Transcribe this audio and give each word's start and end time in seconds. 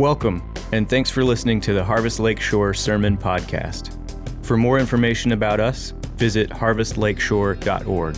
Welcome, 0.00 0.42
and 0.72 0.88
thanks 0.88 1.10
for 1.10 1.22
listening 1.22 1.60
to 1.60 1.74
the 1.74 1.84
Harvest 1.84 2.20
Lakeshore 2.20 2.72
Sermon 2.72 3.18
Podcast. 3.18 3.94
For 4.42 4.56
more 4.56 4.78
information 4.78 5.32
about 5.32 5.60
us, 5.60 5.90
visit 6.16 6.48
harvestlakeshore.org. 6.48 8.16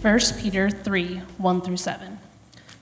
1 0.00 0.20
Peter 0.40 0.70
3 0.70 1.16
1 1.16 1.60
through 1.60 1.76
7. 1.76 2.18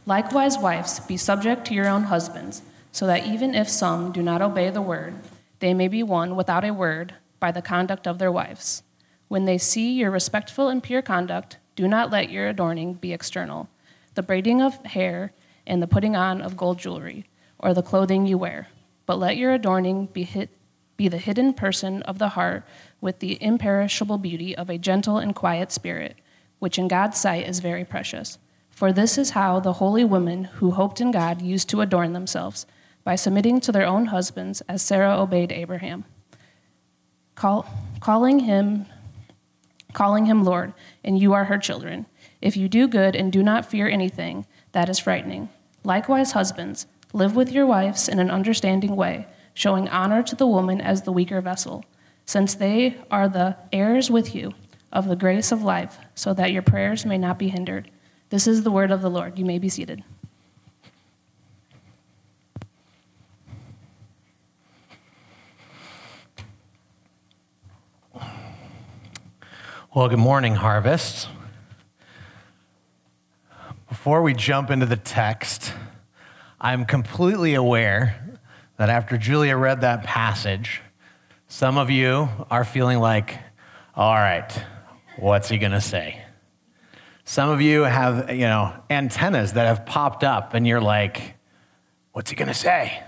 Likewise, 0.04 0.58
wives, 0.58 1.00
be 1.00 1.16
subject 1.16 1.66
to 1.68 1.72
your 1.72 1.88
own 1.88 2.02
husbands, 2.02 2.60
so 2.92 3.06
that 3.06 3.24
even 3.24 3.54
if 3.54 3.70
some 3.70 4.12
do 4.12 4.20
not 4.20 4.42
obey 4.42 4.68
the 4.68 4.82
word, 4.82 5.14
they 5.60 5.72
may 5.72 5.88
be 5.88 6.02
won 6.02 6.36
without 6.36 6.62
a 6.62 6.74
word 6.74 7.14
by 7.40 7.50
the 7.50 7.62
conduct 7.62 8.06
of 8.06 8.18
their 8.18 8.30
wives. 8.30 8.82
When 9.28 9.44
they 9.44 9.58
see 9.58 9.92
your 9.92 10.10
respectful 10.10 10.68
and 10.68 10.82
pure 10.82 11.02
conduct, 11.02 11.58
do 11.74 11.88
not 11.88 12.10
let 12.10 12.30
your 12.30 12.48
adorning 12.48 12.94
be 12.94 13.12
external, 13.12 13.68
the 14.14 14.22
braiding 14.22 14.62
of 14.62 14.84
hair 14.84 15.32
and 15.66 15.82
the 15.82 15.86
putting 15.86 16.16
on 16.16 16.40
of 16.40 16.56
gold 16.56 16.78
jewelry, 16.78 17.26
or 17.58 17.74
the 17.74 17.82
clothing 17.82 18.26
you 18.26 18.38
wear, 18.38 18.68
but 19.04 19.18
let 19.18 19.36
your 19.36 19.52
adorning 19.52 20.06
be, 20.06 20.22
hit, 20.22 20.50
be 20.96 21.08
the 21.08 21.18
hidden 21.18 21.52
person 21.52 22.02
of 22.02 22.18
the 22.18 22.30
heart 22.30 22.64
with 23.00 23.18
the 23.18 23.42
imperishable 23.42 24.18
beauty 24.18 24.56
of 24.56 24.70
a 24.70 24.78
gentle 24.78 25.18
and 25.18 25.34
quiet 25.34 25.72
spirit 25.72 26.16
which 26.58 26.78
in 26.78 26.88
God's 26.88 27.18
sight 27.18 27.46
is 27.46 27.60
very 27.60 27.84
precious. 27.84 28.38
For 28.70 28.92
this 28.92 29.18
is 29.18 29.30
how 29.30 29.60
the 29.60 29.74
holy 29.74 30.04
women 30.04 30.44
who 30.44 30.72
hoped 30.72 31.00
in 31.00 31.10
God 31.10 31.42
used 31.42 31.68
to 31.70 31.80
adorn 31.80 32.12
themselves, 32.12 32.66
by 33.04 33.14
submitting 33.14 33.60
to 33.60 33.72
their 33.72 33.86
own 33.86 34.06
husbands, 34.06 34.62
as 34.68 34.82
Sarah 34.82 35.20
obeyed 35.20 35.52
Abraham, 35.52 36.04
Call, 37.36 37.66
calling 38.00 38.40
him 38.40 38.86
calling 39.96 40.26
him 40.26 40.44
Lord, 40.44 40.74
and 41.02 41.18
you 41.18 41.32
are 41.32 41.44
her 41.44 41.56
children. 41.56 42.04
If 42.42 42.54
you 42.54 42.68
do 42.68 42.86
good 42.86 43.16
and 43.16 43.32
do 43.32 43.42
not 43.42 43.64
fear 43.64 43.88
anything, 43.88 44.44
that 44.72 44.90
is 44.90 44.98
frightening. 44.98 45.48
Likewise, 45.84 46.32
husbands, 46.32 46.86
live 47.14 47.34
with 47.34 47.50
your 47.50 47.64
wives 47.64 48.06
in 48.06 48.18
an 48.18 48.30
understanding 48.30 48.94
way, 48.94 49.26
showing 49.54 49.88
honor 49.88 50.22
to 50.22 50.36
the 50.36 50.46
woman 50.46 50.82
as 50.82 51.02
the 51.02 51.12
weaker 51.12 51.40
vessel, 51.40 51.82
since 52.26 52.54
they 52.54 52.98
are 53.10 53.26
the 53.26 53.56
heirs 53.72 54.10
with 54.10 54.34
you 54.34 54.52
of 54.92 55.08
the 55.08 55.16
grace 55.16 55.50
of 55.50 55.62
life, 55.62 55.98
so 56.14 56.34
that 56.34 56.52
your 56.52 56.62
prayers 56.62 57.06
may 57.06 57.16
not 57.16 57.38
be 57.38 57.48
hindered. 57.48 57.90
This 58.28 58.46
is 58.46 58.64
the 58.64 58.70
word 58.70 58.90
of 58.90 59.00
the 59.00 59.10
Lord. 59.10 59.38
You 59.38 59.46
may 59.46 59.58
be 59.58 59.70
seated. 59.70 60.04
Well, 69.96 70.10
good 70.10 70.18
morning, 70.18 70.54
Harvest. 70.56 71.26
Before 73.88 74.20
we 74.20 74.34
jump 74.34 74.70
into 74.70 74.84
the 74.84 74.98
text, 74.98 75.72
I'm 76.60 76.84
completely 76.84 77.54
aware 77.54 78.38
that 78.76 78.90
after 78.90 79.16
Julia 79.16 79.56
read 79.56 79.80
that 79.80 80.04
passage, 80.04 80.82
some 81.48 81.78
of 81.78 81.88
you 81.88 82.28
are 82.50 82.62
feeling 82.62 82.98
like, 82.98 83.38
all 83.94 84.12
right, 84.12 84.52
what's 85.18 85.48
he 85.48 85.56
going 85.56 85.72
to 85.72 85.80
say? 85.80 86.22
Some 87.24 87.48
of 87.48 87.62
you 87.62 87.84
have, 87.84 88.30
you 88.30 88.44
know, 88.44 88.74
antennas 88.90 89.54
that 89.54 89.66
have 89.66 89.86
popped 89.86 90.24
up 90.24 90.52
and 90.52 90.66
you're 90.66 90.78
like, 90.78 91.36
what's 92.12 92.28
he 92.28 92.36
going 92.36 92.48
to 92.48 92.54
say? 92.54 93.02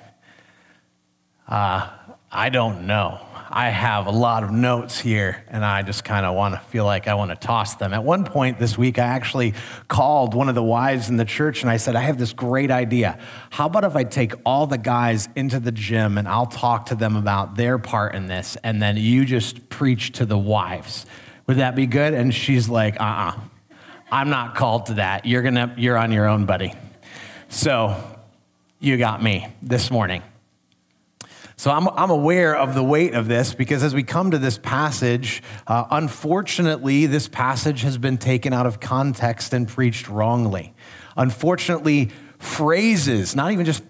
Uh, 1.46 1.86
I 2.32 2.48
don't 2.48 2.86
know. 2.86 3.27
I 3.50 3.70
have 3.70 4.06
a 4.06 4.10
lot 4.10 4.44
of 4.44 4.50
notes 4.50 5.00
here, 5.00 5.42
and 5.48 5.64
I 5.64 5.80
just 5.82 6.04
kind 6.04 6.26
of 6.26 6.34
want 6.34 6.54
to 6.54 6.60
feel 6.68 6.84
like 6.84 7.08
I 7.08 7.14
want 7.14 7.30
to 7.30 7.36
toss 7.36 7.76
them. 7.76 7.94
At 7.94 8.04
one 8.04 8.24
point 8.24 8.58
this 8.58 8.76
week, 8.76 8.98
I 8.98 9.04
actually 9.04 9.54
called 9.88 10.34
one 10.34 10.50
of 10.50 10.54
the 10.54 10.62
wives 10.62 11.08
in 11.08 11.16
the 11.16 11.24
church 11.24 11.62
and 11.62 11.70
I 11.70 11.78
said, 11.78 11.96
I 11.96 12.02
have 12.02 12.18
this 12.18 12.34
great 12.34 12.70
idea. 12.70 13.18
How 13.48 13.66
about 13.66 13.84
if 13.84 13.96
I 13.96 14.04
take 14.04 14.34
all 14.44 14.66
the 14.66 14.76
guys 14.76 15.30
into 15.34 15.60
the 15.60 15.72
gym 15.72 16.18
and 16.18 16.28
I'll 16.28 16.46
talk 16.46 16.86
to 16.86 16.94
them 16.94 17.16
about 17.16 17.56
their 17.56 17.78
part 17.78 18.14
in 18.14 18.26
this, 18.26 18.58
and 18.62 18.82
then 18.82 18.98
you 18.98 19.24
just 19.24 19.70
preach 19.70 20.12
to 20.12 20.26
the 20.26 20.38
wives? 20.38 21.06
Would 21.46 21.56
that 21.56 21.74
be 21.74 21.86
good? 21.86 22.12
And 22.12 22.34
she's 22.34 22.68
like, 22.68 23.00
uh 23.00 23.04
uh-uh. 23.04 23.30
uh, 23.30 23.40
i 24.12 24.20
am 24.20 24.28
not 24.28 24.56
called 24.56 24.86
to 24.86 24.94
that. 24.94 25.24
You're, 25.24 25.42
gonna, 25.42 25.74
you're 25.78 25.96
on 25.96 26.12
your 26.12 26.26
own, 26.26 26.44
buddy. 26.44 26.74
So 27.48 27.96
you 28.78 28.98
got 28.98 29.22
me 29.22 29.46
this 29.62 29.90
morning. 29.90 30.22
So 31.58 31.72
I'm, 31.72 31.88
I'm 31.88 32.10
aware 32.10 32.56
of 32.56 32.76
the 32.76 32.84
weight 32.84 33.14
of 33.14 33.26
this 33.26 33.52
because 33.52 33.82
as 33.82 33.92
we 33.92 34.04
come 34.04 34.30
to 34.30 34.38
this 34.38 34.56
passage, 34.56 35.42
uh, 35.66 35.86
unfortunately, 35.90 37.06
this 37.06 37.26
passage 37.26 37.82
has 37.82 37.98
been 37.98 38.16
taken 38.16 38.52
out 38.52 38.66
of 38.66 38.78
context 38.78 39.52
and 39.52 39.66
preached 39.66 40.08
wrongly. 40.08 40.72
Unfortunately, 41.16 42.10
phrases, 42.38 43.34
not 43.34 43.50
even 43.50 43.66
just 43.66 43.82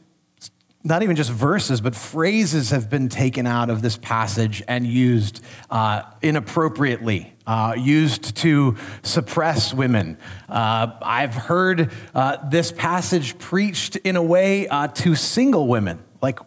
not 0.82 1.02
even 1.02 1.14
just 1.14 1.30
verses, 1.30 1.82
but 1.82 1.94
phrases 1.94 2.70
have 2.70 2.88
been 2.88 3.10
taken 3.10 3.46
out 3.46 3.68
of 3.68 3.82
this 3.82 3.98
passage 3.98 4.62
and 4.66 4.86
used 4.86 5.44
uh, 5.68 6.04
inappropriately, 6.22 7.34
uh, 7.46 7.74
used 7.76 8.34
to 8.36 8.76
suppress 9.02 9.74
women. 9.74 10.16
Uh, 10.48 10.92
I've 11.02 11.34
heard 11.34 11.92
uh, 12.14 12.48
this 12.48 12.72
passage 12.72 13.36
preached 13.38 13.96
in 13.96 14.16
a 14.16 14.22
way 14.22 14.68
uh, 14.68 14.88
to 14.88 15.14
single 15.14 15.66
women. 15.66 16.02
Like, 16.22 16.38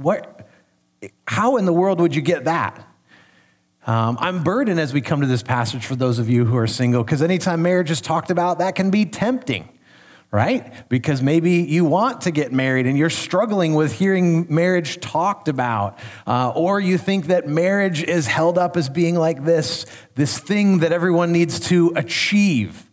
what? 0.00 0.48
How 1.26 1.56
in 1.56 1.64
the 1.64 1.72
world 1.72 2.00
would 2.00 2.14
you 2.14 2.22
get 2.22 2.44
that? 2.44 2.86
Um, 3.86 4.18
I'm 4.20 4.44
burdened 4.44 4.78
as 4.78 4.92
we 4.92 5.00
come 5.00 5.22
to 5.22 5.26
this 5.26 5.42
passage 5.42 5.86
for 5.86 5.96
those 5.96 6.18
of 6.18 6.28
you 6.28 6.44
who 6.44 6.56
are 6.56 6.66
single, 6.66 7.02
because 7.02 7.22
anytime 7.22 7.62
marriage 7.62 7.90
is 7.90 8.00
talked 8.00 8.30
about, 8.30 8.58
that 8.58 8.74
can 8.74 8.90
be 8.90 9.06
tempting 9.06 9.68
right? 10.32 10.88
Because 10.88 11.22
maybe 11.22 11.62
you 11.62 11.84
want 11.84 12.22
to 12.22 12.30
get 12.30 12.52
married 12.52 12.86
and 12.86 12.96
you're 12.96 13.10
struggling 13.10 13.74
with 13.74 13.92
hearing 13.92 14.46
marriage 14.48 15.00
talked 15.00 15.48
about, 15.48 15.98
uh, 16.26 16.52
or 16.54 16.78
you 16.78 16.98
think 16.98 17.26
that 17.26 17.48
marriage 17.48 18.02
is 18.02 18.26
held 18.26 18.56
up 18.56 18.76
as 18.76 18.88
being 18.88 19.16
like 19.16 19.44
this, 19.44 19.86
this 20.14 20.38
thing 20.38 20.78
that 20.78 20.92
everyone 20.92 21.32
needs 21.32 21.58
to 21.60 21.92
achieve. 21.96 22.89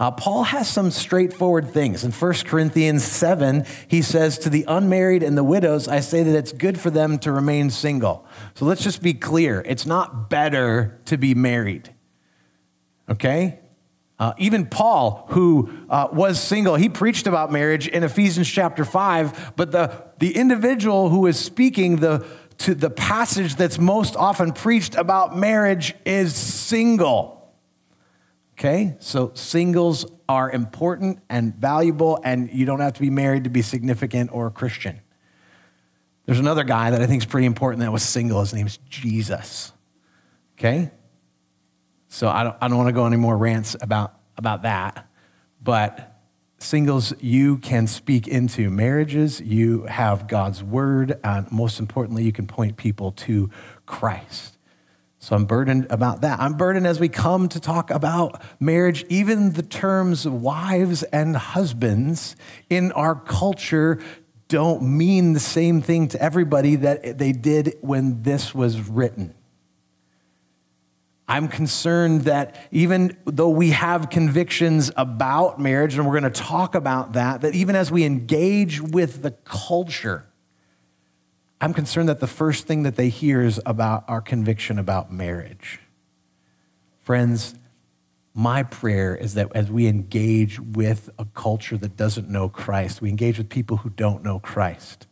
Uh, 0.00 0.10
Paul 0.10 0.44
has 0.44 0.66
some 0.66 0.90
straightforward 0.90 1.68
things. 1.68 2.04
In 2.04 2.10
1 2.10 2.32
Corinthians 2.46 3.04
7, 3.04 3.66
he 3.86 4.00
says, 4.00 4.38
To 4.38 4.48
the 4.48 4.64
unmarried 4.66 5.22
and 5.22 5.36
the 5.36 5.44
widows, 5.44 5.88
I 5.88 6.00
say 6.00 6.22
that 6.22 6.34
it's 6.34 6.52
good 6.52 6.80
for 6.80 6.88
them 6.88 7.18
to 7.18 7.30
remain 7.30 7.68
single. 7.68 8.24
So 8.54 8.64
let's 8.64 8.82
just 8.82 9.02
be 9.02 9.12
clear 9.12 9.62
it's 9.66 9.84
not 9.84 10.30
better 10.30 10.98
to 11.04 11.18
be 11.18 11.34
married. 11.34 11.94
Okay? 13.10 13.60
Uh, 14.18 14.32
even 14.38 14.64
Paul, 14.64 15.26
who 15.30 15.70
uh, 15.90 16.08
was 16.10 16.40
single, 16.40 16.76
he 16.76 16.88
preached 16.88 17.26
about 17.26 17.52
marriage 17.52 17.86
in 17.86 18.02
Ephesians 18.02 18.48
chapter 18.48 18.86
5, 18.86 19.52
but 19.54 19.70
the, 19.70 20.04
the 20.18 20.34
individual 20.34 21.10
who 21.10 21.26
is 21.26 21.38
speaking 21.38 21.96
the, 21.96 22.26
to 22.56 22.74
the 22.74 22.90
passage 22.90 23.56
that's 23.56 23.78
most 23.78 24.16
often 24.16 24.52
preached 24.52 24.94
about 24.94 25.36
marriage 25.36 25.94
is 26.06 26.34
single. 26.34 27.39
Okay? 28.60 28.94
So 28.98 29.32
singles 29.32 30.04
are 30.28 30.50
important 30.50 31.20
and 31.30 31.54
valuable, 31.54 32.20
and 32.22 32.52
you 32.52 32.66
don't 32.66 32.80
have 32.80 32.92
to 32.92 33.00
be 33.00 33.08
married 33.08 33.44
to 33.44 33.50
be 33.50 33.62
significant 33.62 34.30
or 34.34 34.48
a 34.48 34.50
Christian. 34.50 35.00
There's 36.26 36.38
another 36.38 36.62
guy 36.62 36.90
that 36.90 37.00
I 37.00 37.06
think 37.06 37.22
is 37.22 37.26
pretty 37.26 37.46
important 37.46 37.80
that 37.80 37.90
was 37.90 38.02
single. 38.02 38.38
His 38.40 38.52
name 38.52 38.66
is 38.66 38.76
Jesus. 38.90 39.72
Okay? 40.58 40.90
So 42.08 42.28
I 42.28 42.44
don't, 42.44 42.56
I 42.60 42.68
don't 42.68 42.76
want 42.76 42.88
to 42.88 42.92
go 42.92 43.06
any 43.06 43.16
more 43.16 43.34
rants 43.34 43.76
about, 43.80 44.14
about 44.36 44.62
that. 44.62 45.08
But 45.62 46.20
singles, 46.58 47.14
you 47.18 47.56
can 47.56 47.86
speak 47.86 48.28
into 48.28 48.68
marriages. 48.68 49.40
You 49.40 49.84
have 49.84 50.28
God's 50.28 50.62
word. 50.62 51.18
And 51.24 51.50
most 51.50 51.80
importantly, 51.80 52.24
you 52.24 52.32
can 52.32 52.46
point 52.46 52.76
people 52.76 53.12
to 53.12 53.48
Christ. 53.86 54.58
So 55.22 55.36
I'm 55.36 55.44
burdened 55.44 55.86
about 55.90 56.22
that. 56.22 56.40
I'm 56.40 56.54
burdened 56.54 56.86
as 56.86 56.98
we 56.98 57.10
come 57.10 57.50
to 57.50 57.60
talk 57.60 57.90
about 57.90 58.42
marriage, 58.58 59.04
even 59.10 59.52
the 59.52 59.62
terms 59.62 60.26
wives 60.26 61.02
and 61.02 61.36
husbands 61.36 62.36
in 62.70 62.90
our 62.92 63.14
culture 63.14 64.00
don't 64.48 64.82
mean 64.82 65.34
the 65.34 65.40
same 65.40 65.82
thing 65.82 66.08
to 66.08 66.20
everybody 66.20 66.76
that 66.76 67.18
they 67.18 67.32
did 67.32 67.76
when 67.82 68.22
this 68.22 68.54
was 68.54 68.80
written. 68.80 69.34
I'm 71.28 71.48
concerned 71.48 72.22
that 72.22 72.56
even 72.72 73.16
though 73.26 73.50
we 73.50 73.70
have 73.70 74.08
convictions 74.08 74.90
about 74.96 75.60
marriage, 75.60 75.96
and 75.96 76.06
we're 76.06 76.18
going 76.18 76.32
to 76.32 76.40
talk 76.40 76.74
about 76.74 77.12
that, 77.12 77.42
that 77.42 77.54
even 77.54 77.76
as 77.76 77.92
we 77.92 78.04
engage 78.04 78.80
with 78.80 79.20
the 79.20 79.32
culture, 79.44 80.26
I'm 81.60 81.74
concerned 81.74 82.08
that 82.08 82.20
the 82.20 82.26
first 82.26 82.66
thing 82.66 82.84
that 82.84 82.96
they 82.96 83.10
hear 83.10 83.42
is 83.42 83.60
about 83.66 84.04
our 84.08 84.20
conviction 84.20 84.78
about 84.78 85.12
marriage. 85.12 85.78
Friends, 87.02 87.54
my 88.32 88.62
prayer 88.62 89.14
is 89.14 89.34
that 89.34 89.50
as 89.54 89.70
we 89.70 89.86
engage 89.86 90.58
with 90.60 91.10
a 91.18 91.26
culture 91.26 91.76
that 91.76 91.96
doesn't 91.96 92.28
know 92.28 92.48
Christ, 92.48 93.02
we 93.02 93.10
engage 93.10 93.36
with 93.36 93.48
people 93.48 93.78
who 93.78 93.90
don't 93.90 94.22
know 94.22 94.38
Christ, 94.38 95.06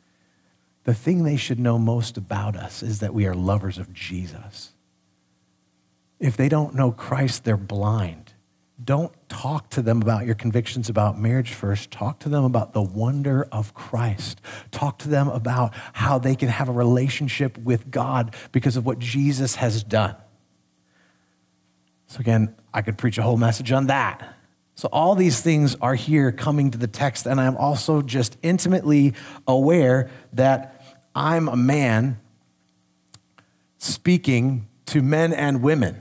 the 0.84 0.94
thing 0.94 1.22
they 1.22 1.36
should 1.36 1.58
know 1.58 1.78
most 1.78 2.16
about 2.16 2.56
us 2.56 2.82
is 2.82 3.00
that 3.00 3.12
we 3.12 3.26
are 3.26 3.34
lovers 3.34 3.76
of 3.76 3.92
Jesus 3.92 4.72
If 6.18 6.36
they 6.36 6.48
don't 6.48 6.74
know 6.74 6.90
Christ, 6.90 7.44
they're 7.44 7.56
blind. 7.56 8.27
Don't 8.82 9.12
talk 9.28 9.70
to 9.70 9.82
them 9.82 10.00
about 10.00 10.24
your 10.24 10.36
convictions 10.36 10.88
about 10.88 11.18
marriage 11.18 11.52
first. 11.52 11.90
Talk 11.90 12.20
to 12.20 12.28
them 12.28 12.44
about 12.44 12.74
the 12.74 12.82
wonder 12.82 13.48
of 13.50 13.74
Christ. 13.74 14.40
Talk 14.70 14.98
to 15.00 15.08
them 15.08 15.28
about 15.28 15.74
how 15.92 16.18
they 16.18 16.36
can 16.36 16.48
have 16.48 16.68
a 16.68 16.72
relationship 16.72 17.58
with 17.58 17.90
God 17.90 18.36
because 18.52 18.76
of 18.76 18.86
what 18.86 19.00
Jesus 19.00 19.56
has 19.56 19.82
done. 19.82 20.14
So, 22.06 22.20
again, 22.20 22.54
I 22.72 22.82
could 22.82 22.96
preach 22.96 23.18
a 23.18 23.22
whole 23.22 23.36
message 23.36 23.72
on 23.72 23.88
that. 23.88 24.36
So, 24.76 24.88
all 24.92 25.16
these 25.16 25.40
things 25.40 25.74
are 25.80 25.96
here 25.96 26.30
coming 26.30 26.70
to 26.70 26.78
the 26.78 26.86
text, 26.86 27.26
and 27.26 27.40
I'm 27.40 27.56
also 27.56 28.00
just 28.00 28.38
intimately 28.42 29.14
aware 29.46 30.08
that 30.34 30.80
I'm 31.16 31.48
a 31.48 31.56
man 31.56 32.20
speaking 33.78 34.68
to 34.86 35.02
men 35.02 35.32
and 35.32 35.62
women. 35.62 36.00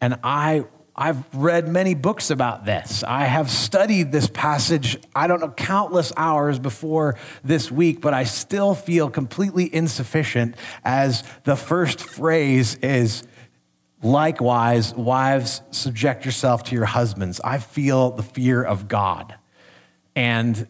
And 0.00 0.18
I 0.22 0.66
I've 0.96 1.24
read 1.34 1.66
many 1.66 1.94
books 1.94 2.30
about 2.30 2.64
this. 2.64 3.02
I 3.02 3.24
have 3.24 3.50
studied 3.50 4.12
this 4.12 4.28
passage, 4.28 4.96
I 5.14 5.26
don't 5.26 5.40
know, 5.40 5.50
countless 5.50 6.12
hours 6.16 6.60
before 6.60 7.16
this 7.42 7.70
week, 7.70 8.00
but 8.00 8.14
I 8.14 8.24
still 8.24 8.76
feel 8.76 9.10
completely 9.10 9.74
insufficient 9.74 10.54
as 10.84 11.24
the 11.42 11.56
first 11.56 12.00
phrase 12.00 12.76
is 12.76 13.24
likewise, 14.04 14.94
wives, 14.94 15.62
subject 15.72 16.24
yourself 16.24 16.62
to 16.64 16.76
your 16.76 16.84
husbands. 16.84 17.40
I 17.42 17.58
feel 17.58 18.12
the 18.12 18.22
fear 18.22 18.62
of 18.62 18.86
God. 18.86 19.34
And 20.14 20.68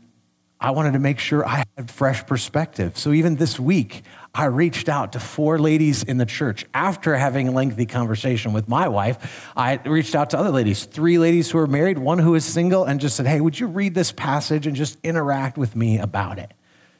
I 0.58 0.70
wanted 0.70 0.94
to 0.94 1.00
make 1.00 1.18
sure 1.18 1.46
I 1.46 1.64
had 1.76 1.90
fresh 1.90 2.24
perspective. 2.26 2.96
So 2.96 3.12
even 3.12 3.36
this 3.36 3.60
week, 3.60 4.02
I 4.34 4.46
reached 4.46 4.88
out 4.88 5.12
to 5.12 5.20
four 5.20 5.60
ladies 5.60 6.02
in 6.02 6.18
the 6.18 6.26
church. 6.26 6.66
After 6.74 7.14
having 7.14 7.48
a 7.48 7.50
lengthy 7.52 7.86
conversation 7.86 8.52
with 8.52 8.68
my 8.68 8.88
wife, 8.88 9.52
I 9.56 9.76
reached 9.84 10.16
out 10.16 10.30
to 10.30 10.38
other 10.38 10.50
ladies, 10.50 10.86
three 10.86 11.18
ladies 11.18 11.50
who 11.50 11.58
are 11.58 11.68
married, 11.68 11.98
one 11.98 12.18
who 12.18 12.34
is 12.34 12.44
single, 12.44 12.84
and 12.84 13.00
just 13.00 13.16
said, 13.16 13.26
Hey, 13.26 13.40
would 13.40 13.58
you 13.58 13.68
read 13.68 13.94
this 13.94 14.10
passage 14.10 14.66
and 14.66 14.74
just 14.74 14.98
interact 15.04 15.56
with 15.56 15.76
me 15.76 15.98
about 15.98 16.40
it? 16.40 16.52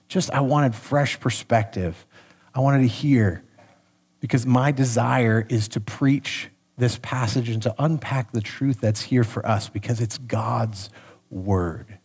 Just, 0.07 0.31
I 0.31 0.41
wanted 0.43 0.77
fresh 0.77 1.19
perspective. 1.19 2.07
I 2.55 2.61
wanted 2.61 2.83
to 2.83 2.89
hear 2.89 3.43
because 4.21 4.47
my 4.47 4.71
desire 4.71 5.45
is 5.49 5.67
to 5.69 5.81
preach 5.81 6.51
this 6.77 7.01
passage 7.03 7.49
and 7.49 7.63
to 7.63 7.75
unpack 7.79 8.31
the 8.31 8.41
truth 8.41 8.81
that's 8.81 9.03
here 9.03 9.25
for 9.25 9.45
us 9.45 9.69
because 9.69 10.01
it's 10.01 10.19
God's 10.19 10.89
word. 11.31 11.99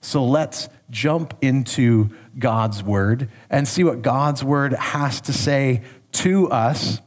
So 0.00 0.24
let's 0.24 0.68
jump 0.90 1.34
into 1.42 2.10
God's 2.38 2.82
word 2.82 3.28
and 3.50 3.66
see 3.66 3.84
what 3.84 4.02
God's 4.02 4.42
word 4.42 4.72
has 4.72 5.20
to 5.22 5.32
say 5.32 5.82
to 6.12 6.50
us 6.50 7.00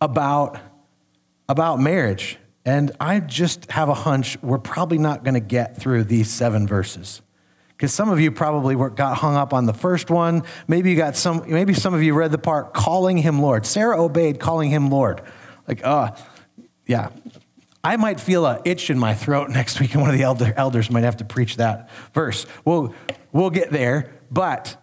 about, 0.00 0.58
about 1.48 1.80
marriage. 1.80 2.38
And 2.64 2.92
I 3.00 3.20
just 3.20 3.70
have 3.70 3.88
a 3.88 3.94
hunch 3.94 4.40
we're 4.42 4.58
probably 4.58 4.98
not 4.98 5.24
going 5.24 5.34
to 5.34 5.40
get 5.40 5.76
through 5.76 6.04
these 6.04 6.30
seven 6.30 6.66
verses. 6.66 7.22
Because 7.68 7.92
some 7.92 8.10
of 8.10 8.20
you 8.20 8.30
probably 8.30 8.76
were, 8.76 8.90
got 8.90 9.16
hung 9.16 9.34
up 9.34 9.52
on 9.52 9.66
the 9.66 9.74
first 9.74 10.10
one. 10.10 10.44
Maybe 10.68 10.90
you 10.90 10.96
got 10.96 11.16
some, 11.16 11.42
maybe 11.48 11.74
some 11.74 11.94
of 11.94 12.02
you 12.02 12.14
read 12.14 12.30
the 12.30 12.38
part 12.38 12.72
calling 12.72 13.16
him 13.16 13.40
Lord. 13.40 13.66
Sarah 13.66 14.00
obeyed 14.00 14.38
calling 14.38 14.70
him 14.70 14.88
Lord. 14.88 15.22
Like, 15.66 15.84
uh, 15.84 16.12
yeah, 16.86 17.08
I 17.82 17.96
might 17.96 18.20
feel 18.20 18.46
an 18.46 18.60
itch 18.64 18.90
in 18.90 18.98
my 18.98 19.14
throat 19.14 19.50
next 19.50 19.80
week, 19.80 19.94
and 19.94 20.02
one 20.02 20.10
of 20.10 20.16
the 20.16 20.22
elder, 20.22 20.54
elders 20.56 20.90
might 20.90 21.04
have 21.04 21.16
to 21.16 21.24
preach 21.24 21.56
that 21.56 21.90
verse. 22.14 22.46
We'll, 22.64 22.94
we'll 23.32 23.50
get 23.50 23.70
there, 23.70 24.10
but 24.30 24.76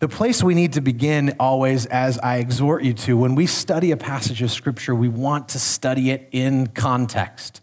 the 0.00 0.08
place 0.08 0.42
we 0.42 0.54
need 0.54 0.72
to 0.74 0.80
begin 0.80 1.36
always, 1.38 1.84
as 1.86 2.18
I 2.18 2.38
exhort 2.38 2.82
you 2.82 2.94
to, 2.94 3.16
when 3.16 3.34
we 3.34 3.46
study 3.46 3.90
a 3.90 3.96
passage 3.96 4.40
of 4.40 4.50
Scripture, 4.50 4.94
we 4.94 5.08
want 5.08 5.50
to 5.50 5.58
study 5.58 6.10
it 6.10 6.28
in 6.32 6.68
context. 6.68 7.60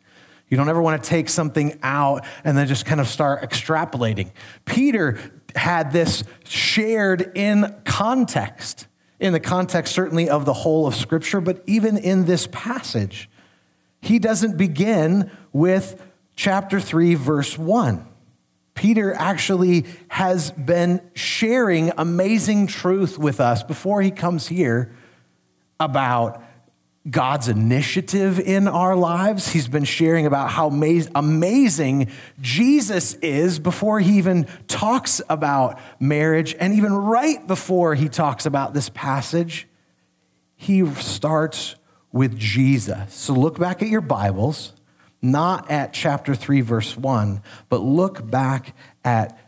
You 0.47 0.55
don't 0.55 0.69
ever 0.69 0.81
want 0.81 1.03
to 1.03 1.09
take 1.09 1.29
something 1.29 1.79
out 1.81 2.25
and 2.43 2.57
then 2.57 2.67
just 2.67 2.85
kind 2.85 3.01
of 3.01 3.07
start 3.07 3.41
extrapolating. 3.41 4.31
Peter 4.65 5.17
had 5.55 5.91
this 5.91 6.23
shared 6.45 7.31
in 7.35 7.75
context, 7.85 8.87
in 9.19 9.33
the 9.33 9.39
context 9.39 9.93
certainly 9.93 10.29
of 10.29 10.45
the 10.45 10.53
whole 10.53 10.85
of 10.85 10.95
Scripture, 10.95 11.41
but 11.41 11.63
even 11.65 11.97
in 11.97 12.25
this 12.25 12.47
passage. 12.51 13.29
He 13.99 14.19
doesn't 14.19 14.57
begin 14.57 15.31
with 15.51 16.01
chapter 16.35 16.79
3, 16.79 17.15
verse 17.15 17.57
1. 17.57 18.05
Peter 18.77 19.11
actually 19.13 19.85
has 20.07 20.51
been 20.51 21.01
sharing 21.15 21.91
amazing 21.97 22.67
truth 22.67 23.17
with 23.17 23.41
us 23.41 23.63
before 23.63 24.01
he 24.03 24.11
comes 24.11 24.47
here 24.47 24.93
about 25.79 26.43
God's 27.09 27.47
initiative 27.47 28.39
in 28.39 28.67
our 28.67 28.95
lives. 28.95 29.49
He's 29.49 29.67
been 29.67 29.83
sharing 29.83 30.27
about 30.27 30.51
how 30.51 30.67
amazing 30.69 32.11
Jesus 32.39 33.15
is 33.15 33.57
before 33.59 33.99
he 33.99 34.19
even 34.19 34.45
talks 34.67 35.21
about 35.27 35.79
marriage. 35.99 36.55
And 36.59 36.73
even 36.75 36.93
right 36.93 37.45
before 37.47 37.95
he 37.95 38.09
talks 38.09 38.45
about 38.45 38.75
this 38.75 38.89
passage, 38.89 39.67
he 40.55 40.85
starts 40.95 41.75
with 42.11 42.37
Jesus. 42.37 43.13
So 43.13 43.33
look 43.33 43.57
back 43.57 43.81
at 43.81 43.87
your 43.87 44.01
Bibles, 44.01 44.73
not 45.21 45.69
at 45.71 45.93
chapter 45.93 46.35
3, 46.35 46.61
verse 46.61 46.95
1, 46.95 47.41
but 47.69 47.81
look 47.81 48.29
back 48.29 48.75
at 49.03 49.39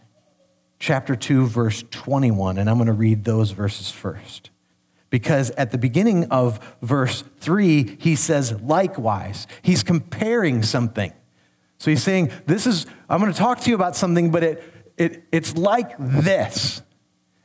chapter 0.80 1.16
2, 1.16 1.48
verse 1.48 1.83
21. 1.92 2.57
And 2.57 2.69
I'm 2.69 2.77
going 2.77 2.88
to 2.88 2.94
read 2.94 3.24
those 3.24 3.51
verses 3.51 3.92
first. 3.92 4.50
Because 5.10 5.50
at 5.51 5.71
the 5.71 5.77
beginning 5.77 6.25
of 6.25 6.60
verse 6.81 7.24
3, 7.39 7.98
he 8.00 8.16
says, 8.16 8.54
likewise. 8.62 9.48
He's 9.62 9.83
comparing 9.83 10.63
something. 10.63 11.13
So 11.80 11.89
he's 11.89 12.04
saying, 12.04 12.31
This 12.45 12.68
is, 12.68 12.86
I'm 13.10 13.19
going 13.19 13.31
to 13.31 13.38
talk 13.38 13.62
to 13.62 13.69
you 13.69 13.75
about 13.75 13.95
something, 13.95 14.31
but 14.31 14.44
it, 14.44 14.63
it, 14.98 15.24
it's 15.31 15.56
like 15.56 15.95
this. 15.98 16.81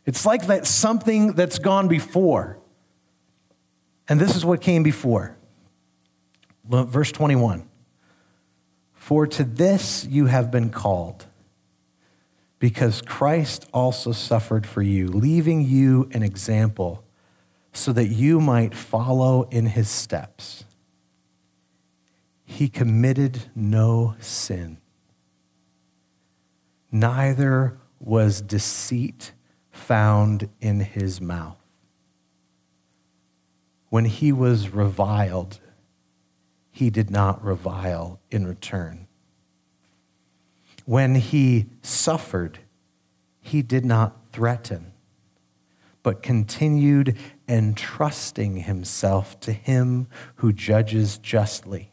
It's 0.05 0.27
like 0.27 0.49
that 0.49 0.67
something 0.67 1.33
that's 1.33 1.59
gone 1.59 1.89
before. 1.89 2.59
And 4.09 4.21
this 4.21 4.37
is 4.37 4.45
what 4.45 4.61
came 4.61 4.83
before. 4.83 5.37
Verse 6.67 7.13
21 7.13 7.69
For 9.05 9.27
to 9.27 9.45
this 9.45 10.07
you 10.07 10.27
have 10.27 10.51
been 10.51 10.71
called, 10.71 11.27
because 12.59 13.03
Christ 13.03 13.69
also 13.71 14.13
suffered 14.13 14.67
for 14.67 14.81
you, 14.81 15.09
leaving 15.09 15.61
you 15.61 16.09
an 16.13 16.23
example, 16.23 17.05
so 17.71 17.93
that 17.93 18.07
you 18.07 18.41
might 18.41 18.75
follow 18.75 19.43
in 19.51 19.67
his 19.67 19.91
steps. 19.91 20.65
He 22.47 22.67
committed 22.67 23.43
no 23.55 24.17
sin, 24.21 24.79
neither 26.91 27.77
was 28.01 28.41
deceit 28.41 29.33
found 29.71 30.49
in 30.63 30.81
his 30.81 31.21
mouth 31.21 31.59
when 33.91 34.07
he 34.07 34.33
was 34.33 34.71
reviled, 34.71 35.61
he 36.75 36.91
did 36.91 37.09
not 37.09 37.43
revile 37.45 38.19
in 38.33 38.45
return. 38.45 39.07
When 40.87 41.15
he 41.15 41.67
suffered, 41.83 42.59
he 43.41 43.63
did 43.63 43.85
not 43.85 44.17
threaten, 44.33 44.93
but 46.03 46.21
continued 46.21 47.17
entrusting 47.47 48.57
himself 48.57 49.39
to 49.41 49.53
him 49.53 50.09
who 50.37 50.53
judges 50.53 51.17
justly. 51.19 51.93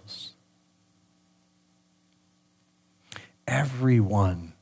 Everyone 3.51 4.53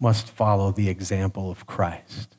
must 0.00 0.28
follow 0.28 0.72
the 0.72 0.90
example 0.90 1.50
of 1.50 1.66
Christ. 1.66 2.36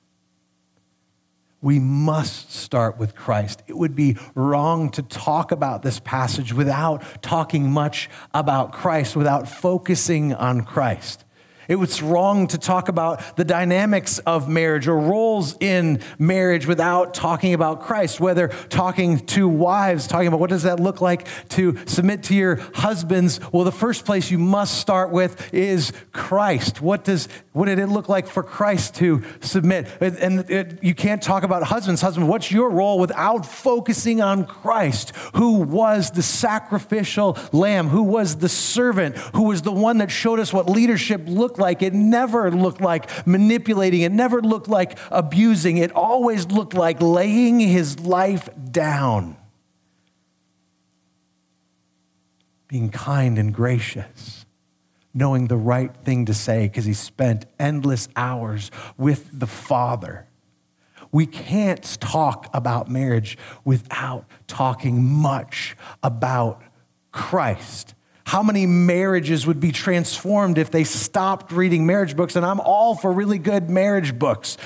We 1.62 1.80
must 1.80 2.52
start 2.52 3.00
with 3.00 3.16
Christ. 3.16 3.64
It 3.66 3.76
would 3.76 3.96
be 3.96 4.18
wrong 4.36 4.92
to 4.92 5.02
talk 5.02 5.52
about 5.52 5.82
this 5.82 6.00
passage 6.00 6.54
without 6.54 7.24
talking 7.24 7.72
much 7.72 8.08
about 8.36 8.72
Christ, 8.72 9.16
without 9.16 9.48
focusing 9.48 10.34
on 10.34 10.62
Christ. 10.62 11.25
It 11.68 11.76
was 11.76 12.02
wrong 12.02 12.48
to 12.48 12.58
talk 12.58 12.90
about 12.90 13.38
the 13.38 13.46
dynamics 13.46 14.20
of 14.20 14.48
marriage 14.48 14.88
or 14.88 14.98
roles 14.98 15.56
in 15.60 16.02
marriage 16.20 16.68
without 16.68 17.14
talking 17.14 17.54
about 17.54 17.82
Christ, 17.82 18.20
whether 18.20 18.50
talking 18.70 19.20
to 19.28 19.48
wives, 19.48 20.08
talking 20.08 20.28
about 20.28 20.40
what 20.40 20.50
does 20.50 20.64
that 20.64 20.80
look 20.80 21.02
like 21.02 21.28
to 21.50 21.78
submit 21.86 22.24
to 22.24 22.36
your 22.36 22.58
husbands. 22.74 23.40
Well, 23.52 23.64
the 23.64 23.72
first 23.72 24.06
place 24.06 24.32
you 24.32 24.38
must 24.38 24.80
start 24.80 25.12
with 25.12 25.54
is 25.54 25.92
Christ. 26.12 26.82
What 26.82 27.04
does 27.04 27.28
what 27.56 27.68
did 27.68 27.80
it 27.80 27.88
look 27.88 28.10
like 28.10 28.28
for 28.28 28.44
Christ 28.44 28.96
to 28.96 29.24
submit? 29.40 29.88
And 30.02 30.50
it, 30.52 30.84
you 30.84 30.94
can't 30.94 31.24
talk 31.24 31.44
about 31.44 31.64
husbands. 31.64 32.02
Husband, 32.02 32.28
what's 32.28 32.52
your 32.52 32.70
role 32.70 33.00
without 33.00 33.46
focusing 33.46 34.22
on 34.22 34.46
Christ, 34.46 35.16
who 35.36 35.60
was 35.60 36.12
the 36.12 36.22
sacrificial 36.22 37.38
lamb, 37.54 37.88
who 37.88 38.04
was 38.04 38.36
the 38.36 38.50
servant, 38.50 39.16
who 39.16 39.44
was 39.44 39.62
the 39.62 39.72
one 39.72 40.00
that 40.00 40.12
showed 40.12 40.42
us 40.42 40.52
what 40.52 40.70
leadership 40.70 41.22
looked 41.26 41.55
looked 41.56 41.62
like. 41.62 41.82
It 41.82 41.94
never 41.94 42.52
looked 42.52 42.82
like 42.82 43.10
manipulating. 43.26 44.02
It 44.02 44.12
never 44.12 44.42
looked 44.42 44.68
like 44.68 44.98
abusing. 45.12 45.78
It 45.78 45.92
always 45.94 46.48
looked 46.48 46.74
like 46.74 47.02
laying 47.02 47.60
his 47.60 48.00
life 48.00 48.50
down, 48.72 49.38
being 52.68 52.90
kind 52.90 53.38
and 53.38 53.54
gracious, 53.54 54.46
knowing 55.14 55.48
the 55.48 55.58
right 55.58 55.96
thing 56.04 56.26
to 56.26 56.34
say 56.34 56.68
because 56.68 56.86
he 56.86 56.94
spent 56.94 57.46
endless 57.58 58.10
hours 58.16 58.70
with 58.98 59.30
the 59.32 59.48
Father. 59.48 60.28
We 61.12 61.26
can't 61.26 61.84
talk 62.02 62.50
about 62.54 62.90
marriage 62.90 63.38
without 63.64 64.26
talking 64.48 65.02
much 65.02 65.78
about 66.04 66.62
Christ 67.14 67.95
how 68.26 68.42
many 68.42 68.66
marriages 68.66 69.46
would 69.46 69.60
be 69.60 69.72
transformed 69.72 70.58
if 70.58 70.72
they 70.72 70.84
stopped 70.84 71.52
reading 71.52 71.86
marriage 71.86 72.16
books. 72.16 72.36
And 72.36 72.46
I'm 72.46 72.60
all 72.60 72.96
for 72.96 73.12
really 73.12 73.38
good 73.38 73.70
marriage 73.70 74.18
books. 74.18 74.58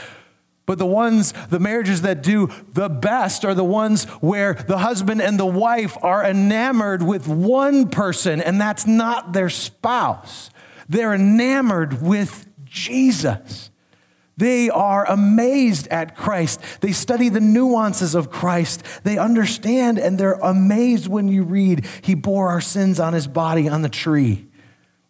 But 0.65 0.77
the 0.77 0.85
ones, 0.85 1.33
the 1.49 1.59
marriages 1.59 2.03
that 2.03 2.21
do 2.21 2.49
the 2.73 2.89
best 2.89 3.43
are 3.43 3.55
the 3.55 3.63
ones 3.63 4.05
where 4.21 4.53
the 4.53 4.77
husband 4.77 5.21
and 5.21 5.39
the 5.39 5.45
wife 5.45 5.97
are 6.03 6.23
enamored 6.23 7.01
with 7.01 7.27
one 7.27 7.89
person, 7.89 8.39
and 8.39 8.61
that's 8.61 8.85
not 8.85 9.33
their 9.33 9.49
spouse. 9.49 10.51
They're 10.87 11.15
enamored 11.15 12.03
with 12.03 12.47
Jesus. 12.65 13.71
They 14.39 14.69
are 14.69 15.03
amazed 15.05 15.89
at 15.89 16.15
Christ. 16.15 16.62
They 16.79 16.93
study 16.93 17.27
the 17.27 17.41
nuances 17.41 18.15
of 18.15 18.31
Christ. 18.31 18.86
They 19.03 19.17
understand 19.17 20.00
and 20.00 20.17
they're 20.17 20.39
amazed 20.39 21.08
when 21.10 21.27
you 21.27 21.43
read, 21.43 21.86
He 22.01 22.15
bore 22.15 22.48
our 22.48 22.62
sins 22.62 23.01
on 23.01 23.12
His 23.12 23.27
body 23.27 23.67
on 23.67 23.81
the 23.81 23.89
tree. 23.89 24.48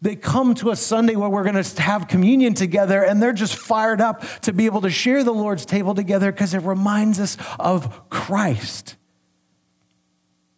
They 0.01 0.15
come 0.15 0.55
to 0.55 0.71
a 0.71 0.75
Sunday 0.75 1.15
where 1.15 1.29
we're 1.29 1.43
going 1.43 1.63
to 1.63 1.81
have 1.83 2.07
communion 2.07 2.55
together 2.55 3.03
and 3.03 3.21
they're 3.21 3.31
just 3.31 3.55
fired 3.55 4.01
up 4.01 4.24
to 4.41 4.51
be 4.51 4.65
able 4.65 4.81
to 4.81 4.89
share 4.89 5.24
the 5.24 5.31
Lord's 5.31 5.63
table 5.63 5.93
together 5.93 6.31
because 6.31 6.55
it 6.55 6.63
reminds 6.63 7.19
us 7.19 7.38
of 7.59 8.09
Christ. 8.09 8.95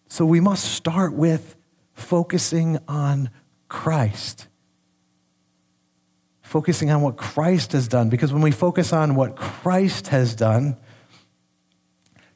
So 0.07 0.25
we 0.25 0.39
must 0.39 0.63
start 0.63 1.11
with 1.11 1.57
focusing 1.93 2.79
on 2.87 3.31
Christ 3.67 4.47
focusing 6.51 6.91
on 6.91 7.01
what 7.01 7.15
Christ 7.15 7.71
has 7.71 7.87
done. 7.87 8.09
Because 8.09 8.33
when 8.33 8.41
we 8.41 8.51
focus 8.51 8.91
on 8.91 9.15
what 9.15 9.37
Christ 9.37 10.09
has 10.09 10.35
done, 10.35 10.75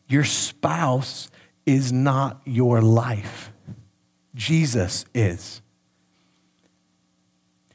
your 0.07 0.23
spouse 0.23 1.29
is 1.65 1.91
not 1.91 2.39
your 2.45 2.81
life, 2.81 3.51
Jesus 4.33 5.03
is. 5.13 5.61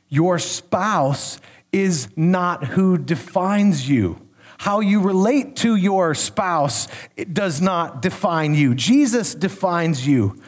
Your 0.09 0.39
spouse 0.39 1.39
is 1.73 2.09
not 2.17 2.65
who 2.69 2.97
defines 2.97 3.87
you. 3.87 4.27
How 4.57 4.81
you 4.81 5.01
relate 5.03 5.57
to 5.57 5.77
your 5.77 6.15
spouse 6.15 6.89
does 7.31 7.61
not 7.61 8.01
define 8.01 8.55
you. 8.55 8.75
Jesus 8.75 9.35
defines 9.35 10.07
you. 10.07 10.41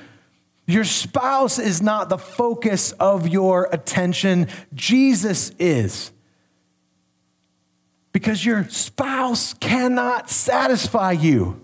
Your 0.67 0.85
spouse 0.85 1.59
is 1.59 1.83
not 1.83 2.09
the 2.09 2.19
focus 2.19 2.93
of 2.93 3.27
your 3.27 3.69
attention, 3.73 4.49
Jesus 4.75 5.51
is. 5.59 6.13
Because 8.13 8.45
your 8.45 8.69
spouse 8.69 9.55
cannot 9.55 10.31
satisfy 10.31 11.13
you. 11.13 11.63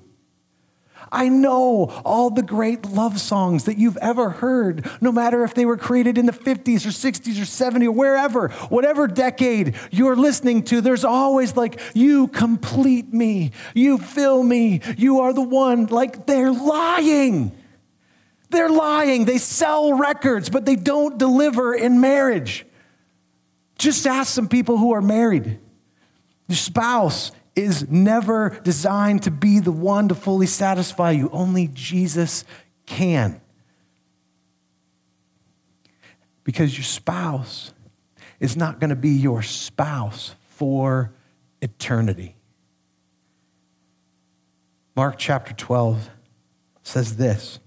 I 1.10 1.28
know 1.28 1.86
all 2.04 2.30
the 2.30 2.42
great 2.42 2.84
love 2.84 3.18
songs 3.18 3.64
that 3.64 3.78
you've 3.78 3.96
ever 3.98 4.30
heard, 4.30 4.86
no 5.00 5.10
matter 5.10 5.42
if 5.44 5.54
they 5.54 5.64
were 5.64 5.76
created 5.76 6.18
in 6.18 6.26
the 6.26 6.32
50s 6.32 6.84
or 6.84 6.90
60s 6.90 7.40
or 7.40 7.46
70s 7.46 7.86
or 7.86 7.92
wherever, 7.92 8.48
whatever 8.68 9.06
decade 9.06 9.74
you're 9.90 10.16
listening 10.16 10.64
to, 10.64 10.80
there's 10.80 11.04
always 11.04 11.56
like, 11.56 11.80
you 11.94 12.28
complete 12.28 13.12
me, 13.12 13.52
you 13.74 13.98
fill 13.98 14.42
me, 14.42 14.82
you 14.96 15.20
are 15.20 15.32
the 15.32 15.40
one. 15.40 15.86
Like 15.86 16.26
they're 16.26 16.52
lying. 16.52 17.57
They're 18.50 18.70
lying. 18.70 19.24
They 19.24 19.38
sell 19.38 19.94
records, 19.94 20.48
but 20.50 20.64
they 20.64 20.76
don't 20.76 21.18
deliver 21.18 21.74
in 21.74 22.00
marriage. 22.00 22.66
Just 23.78 24.06
ask 24.06 24.32
some 24.32 24.48
people 24.48 24.78
who 24.78 24.92
are 24.92 25.02
married. 25.02 25.58
Your 26.48 26.56
spouse 26.56 27.30
is 27.54 27.88
never 27.90 28.58
designed 28.62 29.24
to 29.24 29.30
be 29.30 29.58
the 29.58 29.72
one 29.72 30.08
to 30.08 30.14
fully 30.14 30.46
satisfy 30.46 31.10
you, 31.10 31.28
only 31.30 31.68
Jesus 31.72 32.44
can. 32.86 33.40
Because 36.44 36.76
your 36.76 36.84
spouse 36.84 37.72
is 38.40 38.56
not 38.56 38.80
going 38.80 38.90
to 38.90 38.96
be 38.96 39.10
your 39.10 39.42
spouse 39.42 40.34
for 40.48 41.12
eternity. 41.60 42.36
Mark 44.96 45.16
chapter 45.18 45.52
12 45.52 46.10
says 46.82 47.16
this. 47.16 47.60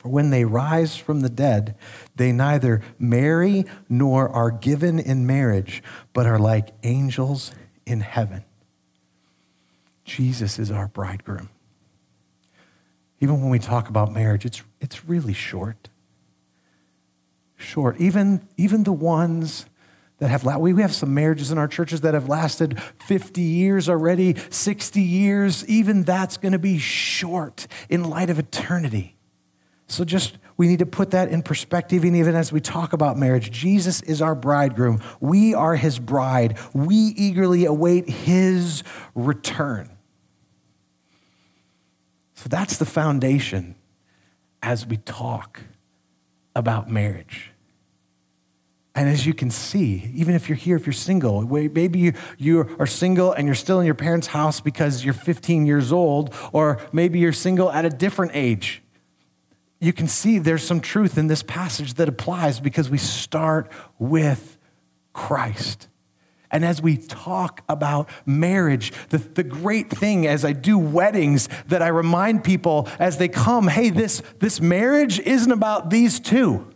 For 0.00 0.08
when 0.08 0.30
they 0.30 0.46
rise 0.46 0.96
from 0.96 1.20
the 1.20 1.28
dead, 1.28 1.76
they 2.16 2.32
neither 2.32 2.80
marry 2.98 3.66
nor 3.86 4.30
are 4.30 4.50
given 4.50 4.98
in 4.98 5.26
marriage, 5.26 5.82
but 6.14 6.24
are 6.24 6.38
like 6.38 6.70
angels 6.82 7.52
in 7.84 8.00
heaven. 8.00 8.42
Jesus 10.06 10.58
is 10.58 10.70
our 10.70 10.88
bridegroom. 10.88 11.50
Even 13.20 13.42
when 13.42 13.50
we 13.50 13.58
talk 13.58 13.90
about 13.90 14.10
marriage, 14.10 14.46
it's, 14.46 14.62
it's 14.80 15.04
really 15.04 15.34
short. 15.34 15.90
Short. 17.58 18.00
Even, 18.00 18.48
even 18.56 18.84
the 18.84 18.92
ones 18.92 19.66
that 20.16 20.28
have, 20.28 20.46
we 20.56 20.80
have 20.80 20.94
some 20.94 21.12
marriages 21.12 21.52
in 21.52 21.58
our 21.58 21.68
churches 21.68 22.00
that 22.00 22.14
have 22.14 22.26
lasted 22.26 22.80
50 23.06 23.42
years 23.42 23.86
already, 23.86 24.36
60 24.48 25.02
years. 25.02 25.66
Even 25.68 26.04
that's 26.04 26.38
going 26.38 26.52
to 26.52 26.58
be 26.58 26.78
short 26.78 27.66
in 27.90 28.04
light 28.04 28.30
of 28.30 28.38
eternity. 28.38 29.18
So 29.90 30.04
just 30.04 30.38
we 30.56 30.68
need 30.68 30.78
to 30.78 30.86
put 30.86 31.10
that 31.10 31.30
in 31.30 31.42
perspective, 31.42 32.04
and 32.04 32.14
even 32.14 32.36
as 32.36 32.52
we 32.52 32.60
talk 32.60 32.92
about 32.92 33.18
marriage, 33.18 33.50
Jesus 33.50 34.00
is 34.02 34.22
our 34.22 34.36
bridegroom. 34.36 35.00
We 35.18 35.52
are 35.52 35.74
his 35.74 35.98
bride. 35.98 36.58
We 36.72 36.94
eagerly 36.94 37.64
await 37.64 38.08
his 38.08 38.84
return. 39.16 39.90
So 42.34 42.48
that's 42.48 42.76
the 42.76 42.86
foundation 42.86 43.74
as 44.62 44.86
we 44.86 44.96
talk 44.96 45.62
about 46.54 46.88
marriage. 46.88 47.50
And 48.94 49.08
as 49.08 49.26
you 49.26 49.34
can 49.34 49.50
see, 49.50 50.08
even 50.14 50.36
if 50.36 50.48
you're 50.48 50.56
here, 50.56 50.76
if 50.76 50.86
you're 50.86 50.92
single, 50.92 51.42
maybe 51.42 51.98
you, 51.98 52.12
you 52.38 52.76
are 52.78 52.86
single 52.86 53.32
and 53.32 53.46
you're 53.46 53.56
still 53.56 53.80
in 53.80 53.86
your 53.86 53.96
parents' 53.96 54.28
house 54.28 54.60
because 54.60 55.04
you're 55.04 55.14
15 55.14 55.66
years 55.66 55.90
old, 55.90 56.32
or 56.52 56.80
maybe 56.92 57.18
you're 57.18 57.32
single 57.32 57.72
at 57.72 57.84
a 57.84 57.90
different 57.90 58.32
age 58.34 58.82
you 59.80 59.92
can 59.92 60.06
see 60.06 60.38
there's 60.38 60.62
some 60.62 60.80
truth 60.80 61.16
in 61.16 61.26
this 61.26 61.42
passage 61.42 61.94
that 61.94 62.08
applies 62.08 62.60
because 62.60 62.90
we 62.90 62.98
start 62.98 63.72
with 63.98 64.58
Christ. 65.12 65.88
And 66.50 66.64
as 66.64 66.82
we 66.82 66.96
talk 66.96 67.62
about 67.68 68.08
marriage, 68.26 68.92
the, 69.08 69.18
the 69.18 69.44
great 69.44 69.88
thing 69.88 70.26
as 70.26 70.44
I 70.44 70.52
do 70.52 70.78
weddings 70.78 71.48
that 71.68 71.80
I 71.80 71.88
remind 71.88 72.44
people 72.44 72.88
as 72.98 73.18
they 73.18 73.28
come, 73.28 73.68
hey, 73.68 73.90
this, 73.90 74.22
this 74.40 74.60
marriage 74.60 75.18
isn't 75.20 75.52
about 75.52 75.90
these 75.90 76.20
two. 76.20 76.68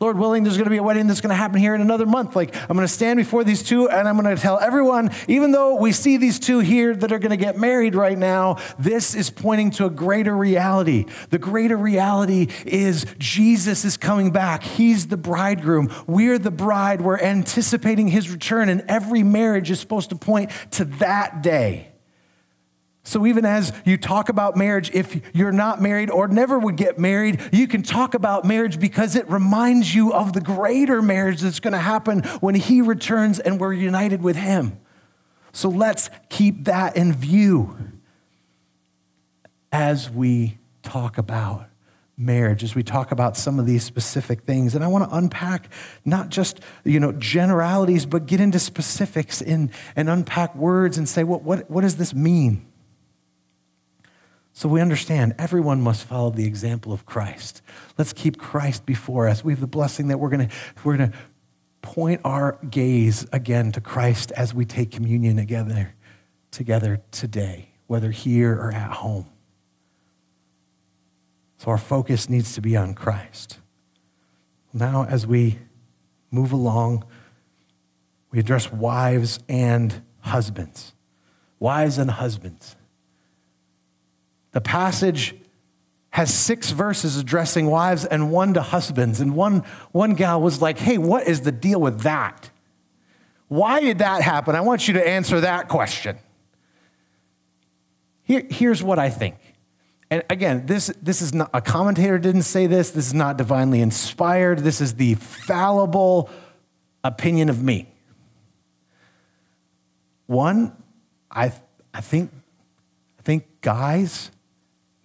Lord 0.00 0.18
willing, 0.18 0.44
there's 0.44 0.56
going 0.56 0.66
to 0.66 0.70
be 0.70 0.76
a 0.76 0.82
wedding 0.82 1.08
that's 1.08 1.20
going 1.20 1.30
to 1.30 1.36
happen 1.36 1.58
here 1.58 1.74
in 1.74 1.80
another 1.80 2.06
month. 2.06 2.36
Like, 2.36 2.54
I'm 2.54 2.76
going 2.76 2.86
to 2.86 2.92
stand 2.92 3.16
before 3.16 3.42
these 3.42 3.62
two 3.62 3.88
and 3.88 4.08
I'm 4.08 4.20
going 4.20 4.34
to 4.34 4.40
tell 4.40 4.58
everyone, 4.58 5.10
even 5.26 5.50
though 5.50 5.74
we 5.74 5.92
see 5.92 6.16
these 6.16 6.38
two 6.38 6.60
here 6.60 6.94
that 6.94 7.10
are 7.10 7.18
going 7.18 7.30
to 7.30 7.36
get 7.36 7.56
married 7.56 7.94
right 7.94 8.16
now, 8.16 8.58
this 8.78 9.14
is 9.14 9.28
pointing 9.30 9.70
to 9.72 9.86
a 9.86 9.90
greater 9.90 10.36
reality. 10.36 11.06
The 11.30 11.38
greater 11.38 11.76
reality 11.76 12.48
is 12.64 13.06
Jesus 13.18 13.84
is 13.84 13.96
coming 13.96 14.30
back. 14.30 14.62
He's 14.62 15.08
the 15.08 15.16
bridegroom. 15.16 15.92
We're 16.06 16.38
the 16.38 16.50
bride. 16.50 17.00
We're 17.00 17.18
anticipating 17.18 18.08
his 18.08 18.30
return, 18.30 18.68
and 18.68 18.84
every 18.88 19.22
marriage 19.22 19.70
is 19.70 19.80
supposed 19.80 20.10
to 20.10 20.16
point 20.16 20.50
to 20.72 20.84
that 20.84 21.42
day. 21.42 21.92
So, 23.08 23.24
even 23.24 23.46
as 23.46 23.72
you 23.86 23.96
talk 23.96 24.28
about 24.28 24.54
marriage, 24.54 24.90
if 24.92 25.18
you're 25.34 25.50
not 25.50 25.80
married 25.80 26.10
or 26.10 26.28
never 26.28 26.58
would 26.58 26.76
get 26.76 26.98
married, 26.98 27.40
you 27.52 27.66
can 27.66 27.82
talk 27.82 28.12
about 28.12 28.44
marriage 28.44 28.78
because 28.78 29.16
it 29.16 29.26
reminds 29.30 29.94
you 29.94 30.12
of 30.12 30.34
the 30.34 30.42
greater 30.42 31.00
marriage 31.00 31.40
that's 31.40 31.58
going 31.58 31.72
to 31.72 31.78
happen 31.78 32.22
when 32.40 32.54
He 32.54 32.82
returns 32.82 33.38
and 33.38 33.58
we're 33.58 33.72
united 33.72 34.20
with 34.20 34.36
Him. 34.36 34.78
So, 35.52 35.70
let's 35.70 36.10
keep 36.28 36.64
that 36.66 36.98
in 36.98 37.14
view 37.14 37.78
as 39.72 40.10
we 40.10 40.58
talk 40.82 41.16
about 41.16 41.64
marriage 42.18 42.62
as 42.64 42.74
we 42.74 42.82
talk 42.82 43.12
about 43.12 43.36
some 43.36 43.60
of 43.60 43.66
these 43.66 43.84
specific 43.84 44.42
things 44.42 44.74
and 44.74 44.82
i 44.82 44.88
want 44.88 45.08
to 45.08 45.16
unpack 45.16 45.70
not 46.04 46.30
just 46.30 46.58
you 46.82 46.98
know 46.98 47.12
generalities 47.12 48.04
but 48.06 48.26
get 48.26 48.40
into 48.40 48.58
specifics 48.58 49.40
in, 49.40 49.70
and 49.94 50.10
unpack 50.10 50.52
words 50.56 50.98
and 50.98 51.08
say 51.08 51.22
what, 51.22 51.44
what, 51.44 51.70
what 51.70 51.82
does 51.82 51.94
this 51.94 52.12
mean 52.12 52.67
so 54.58 54.68
we 54.68 54.80
understand 54.80 55.36
everyone 55.38 55.80
must 55.80 56.02
follow 56.02 56.30
the 56.30 56.44
example 56.44 56.92
of 56.92 57.06
Christ. 57.06 57.62
Let's 57.96 58.12
keep 58.12 58.38
Christ 58.38 58.84
before 58.84 59.28
us. 59.28 59.44
We 59.44 59.52
have 59.52 59.60
the 59.60 59.68
blessing 59.68 60.08
that 60.08 60.18
we're 60.18 60.30
going 60.30 60.48
to 60.48 60.54
we're 60.82 60.96
going 60.96 61.12
to 61.12 61.18
point 61.80 62.22
our 62.24 62.58
gaze 62.68 63.24
again 63.32 63.70
to 63.70 63.80
Christ 63.80 64.32
as 64.32 64.52
we 64.52 64.64
take 64.64 64.90
communion 64.90 65.36
together 65.36 65.94
together 66.50 67.00
today, 67.12 67.68
whether 67.86 68.10
here 68.10 68.52
or 68.52 68.72
at 68.72 68.90
home. 68.90 69.26
So 71.58 71.70
our 71.70 71.78
focus 71.78 72.28
needs 72.28 72.54
to 72.54 72.60
be 72.60 72.76
on 72.76 72.94
Christ. 72.94 73.60
Now 74.72 75.06
as 75.08 75.24
we 75.24 75.60
move 76.32 76.50
along, 76.50 77.04
we 78.32 78.40
address 78.40 78.72
wives 78.72 79.38
and 79.48 80.02
husbands. 80.18 80.94
Wives 81.60 81.96
and 81.96 82.10
husbands. 82.10 82.74
The 84.52 84.60
passage 84.60 85.34
has 86.10 86.32
six 86.32 86.70
verses 86.70 87.16
addressing 87.16 87.66
wives 87.66 88.04
and 88.04 88.30
one 88.32 88.54
to 88.54 88.62
husbands. 88.62 89.20
And 89.20 89.34
one, 89.34 89.60
one 89.92 90.14
gal 90.14 90.40
was 90.40 90.62
like, 90.62 90.78
hey, 90.78 90.98
what 90.98 91.28
is 91.28 91.42
the 91.42 91.52
deal 91.52 91.80
with 91.80 92.00
that? 92.00 92.50
Why 93.48 93.80
did 93.80 93.98
that 93.98 94.22
happen? 94.22 94.54
I 94.54 94.60
want 94.60 94.88
you 94.88 94.94
to 94.94 95.08
answer 95.08 95.40
that 95.40 95.68
question. 95.68 96.18
Here, 98.24 98.46
here's 98.50 98.82
what 98.82 98.98
I 98.98 99.10
think. 99.10 99.36
And 100.10 100.22
again, 100.30 100.66
this, 100.66 100.92
this 101.02 101.20
is 101.20 101.34
not 101.34 101.50
a 101.52 101.60
commentator 101.60 102.18
didn't 102.18 102.42
say 102.42 102.66
this. 102.66 102.90
This 102.90 103.06
is 103.08 103.14
not 103.14 103.36
divinely 103.36 103.80
inspired. 103.80 104.60
This 104.60 104.80
is 104.80 104.94
the 104.94 105.14
fallible 105.14 106.30
opinion 107.04 107.50
of 107.50 107.62
me. 107.62 107.88
One, 110.26 110.76
I, 111.30 111.52
I 111.92 112.00
think 112.00 112.30
I 113.18 113.22
think 113.22 113.60
guys 113.60 114.30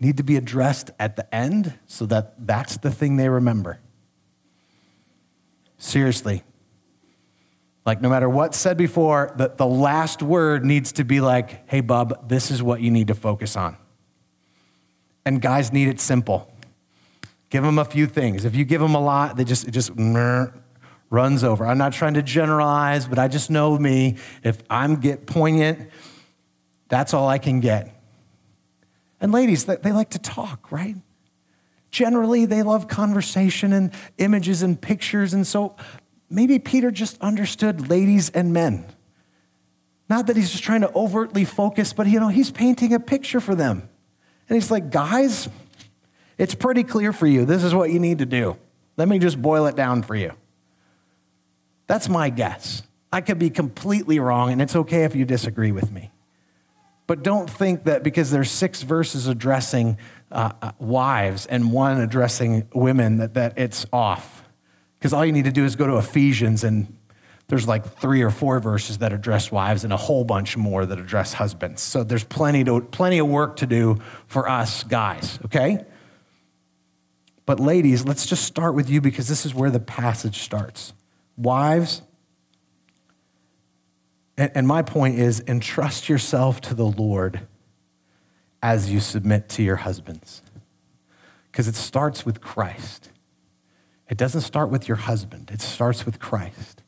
need 0.03 0.17
to 0.17 0.23
be 0.23 0.35
addressed 0.35 0.91
at 0.99 1.15
the 1.15 1.33
end 1.33 1.73
so 1.87 2.05
that 2.07 2.45
that's 2.45 2.77
the 2.77 2.91
thing 2.91 3.15
they 3.15 3.29
remember. 3.29 3.79
Seriously. 5.77 6.43
Like, 7.85 8.01
no 8.01 8.09
matter 8.09 8.29
what's 8.29 8.57
said 8.57 8.77
before, 8.77 9.33
the, 9.35 9.49
the 9.49 9.65
last 9.65 10.21
word 10.21 10.63
needs 10.63 10.93
to 10.93 11.03
be 11.03 11.19
like, 11.19 11.69
hey, 11.69 11.81
bub, 11.81 12.29
this 12.29 12.49
is 12.49 12.63
what 12.63 12.79
you 12.79 12.89
need 12.89 13.07
to 13.07 13.15
focus 13.15 13.57
on. 13.57 13.75
And 15.25 15.41
guys 15.41 15.73
need 15.73 15.89
it 15.89 15.99
simple. 15.99 16.49
Give 17.49 17.63
them 17.63 17.77
a 17.77 17.85
few 17.85 18.07
things. 18.07 18.45
If 18.45 18.55
you 18.55 18.65
give 18.65 18.81
them 18.81 18.95
a 18.95 19.01
lot, 19.01 19.35
they 19.35 19.43
just, 19.43 19.67
it 19.67 19.71
just 19.71 19.91
runs 21.09 21.43
over. 21.43 21.65
I'm 21.65 21.77
not 21.77 21.93
trying 21.93 22.15
to 22.15 22.23
generalize, 22.23 23.05
but 23.05 23.19
I 23.19 23.27
just 23.27 23.49
know 23.49 23.77
me. 23.77 24.17
If 24.43 24.63
I'm 24.69 24.95
get 24.95 25.27
poignant, 25.27 25.89
that's 26.87 27.13
all 27.13 27.27
I 27.27 27.37
can 27.37 27.59
get. 27.59 28.02
And 29.23 29.31
ladies, 29.31 29.63
they 29.63 29.91
like 29.93 30.09
to 30.11 30.19
talk, 30.19 30.69
right? 30.69 30.97
Generally, 31.91 32.47
they 32.47 32.61
love 32.61 32.89
conversation 32.89 33.71
and 33.71 33.91
images 34.17 34.61
and 34.61 34.79
pictures. 34.79 35.33
And 35.33 35.47
so 35.47 35.77
maybe 36.29 36.59
Peter 36.59 36.91
just 36.91 37.21
understood 37.21 37.89
ladies 37.89 38.29
and 38.31 38.51
men. 38.51 38.85
Not 40.09 40.27
that 40.27 40.35
he's 40.35 40.51
just 40.51 40.63
trying 40.63 40.81
to 40.81 40.93
overtly 40.93 41.45
focus, 41.45 41.93
but 41.93 42.05
you 42.07 42.19
know, 42.19 42.27
he's 42.27 42.51
painting 42.51 42.93
a 42.93 42.99
picture 42.99 43.39
for 43.39 43.55
them. 43.55 43.87
And 44.49 44.55
he's 44.57 44.69
like, 44.69 44.91
guys, 44.91 45.47
it's 46.37 46.53
pretty 46.53 46.83
clear 46.83 47.13
for 47.13 47.25
you. 47.25 47.45
This 47.45 47.63
is 47.63 47.73
what 47.73 47.91
you 47.91 47.99
need 47.99 48.17
to 48.17 48.25
do. 48.25 48.57
Let 48.97 49.07
me 49.07 49.19
just 49.19 49.41
boil 49.41 49.67
it 49.67 49.77
down 49.77 50.03
for 50.03 50.15
you. 50.15 50.33
That's 51.87 52.09
my 52.09 52.29
guess. 52.29 52.83
I 53.09 53.21
could 53.21 53.39
be 53.39 53.49
completely 53.49 54.19
wrong, 54.19 54.51
and 54.51 54.61
it's 54.61 54.75
okay 54.75 55.05
if 55.05 55.15
you 55.15 55.23
disagree 55.23 55.71
with 55.71 55.91
me. 55.91 56.11
But 57.05 57.23
don't 57.23 57.49
think 57.49 57.83
that 57.83 58.03
because 58.03 58.31
there's 58.31 58.49
six 58.49 58.81
verses 58.81 59.27
addressing 59.27 59.97
uh, 60.31 60.51
uh, 60.61 60.71
wives 60.79 61.45
and 61.45 61.71
one 61.71 61.99
addressing 61.99 62.67
women 62.73 63.17
that, 63.17 63.33
that 63.33 63.57
it's 63.57 63.85
off. 63.91 64.43
Because 64.97 65.13
all 65.13 65.25
you 65.25 65.33
need 65.33 65.45
to 65.45 65.51
do 65.51 65.65
is 65.65 65.75
go 65.75 65.85
to 65.85 65.97
Ephesians 65.97 66.63
and 66.63 66.97
there's 67.47 67.67
like 67.67 67.85
three 67.97 68.21
or 68.21 68.29
four 68.29 68.59
verses 68.59 68.99
that 68.99 69.11
address 69.11 69.51
wives 69.51 69.83
and 69.83 69.91
a 69.91 69.97
whole 69.97 70.23
bunch 70.23 70.55
more 70.55 70.85
that 70.85 70.97
address 70.97 71.33
husbands. 71.33 71.81
So 71.81 72.03
there's 72.03 72.23
plenty, 72.23 72.63
to, 72.63 72.81
plenty 72.81 73.19
of 73.19 73.27
work 73.27 73.57
to 73.57 73.67
do 73.67 73.99
for 74.27 74.49
us 74.49 74.83
guys, 74.83 75.39
okay? 75.45 75.85
But 77.45 77.59
ladies, 77.59 78.05
let's 78.05 78.25
just 78.25 78.45
start 78.45 78.75
with 78.75 78.89
you 78.89 79.01
because 79.01 79.27
this 79.27 79.45
is 79.45 79.53
where 79.53 79.69
the 79.69 79.79
passage 79.79 80.39
starts. 80.39 80.93
Wives, 81.35 82.01
and, 84.37 84.67
my 84.67 84.81
point 84.81 85.19
is 85.19 85.43
entrust 85.47 86.09
yourself 86.09 86.59
to 86.61 86.73
the 86.73 86.85
Lord 86.85 87.41
as 88.61 88.89
you 88.89 88.99
submit 88.99 89.49
to 89.49 89.63
your 89.63 89.75
husbands. 89.75 90.41
Because 91.51 91.67
it 91.67 91.75
starts 91.75 92.25
with 92.25 92.41
Christ. 92.41 93.11
It 94.09 94.17
doesn't 94.17 94.41
start 94.41 94.69
with 94.69 94.87
your 94.87 94.97
husband, 94.97 95.51
it 95.53 95.61
starts 95.61 96.05
with 96.05 96.19
Christ. 96.19 96.81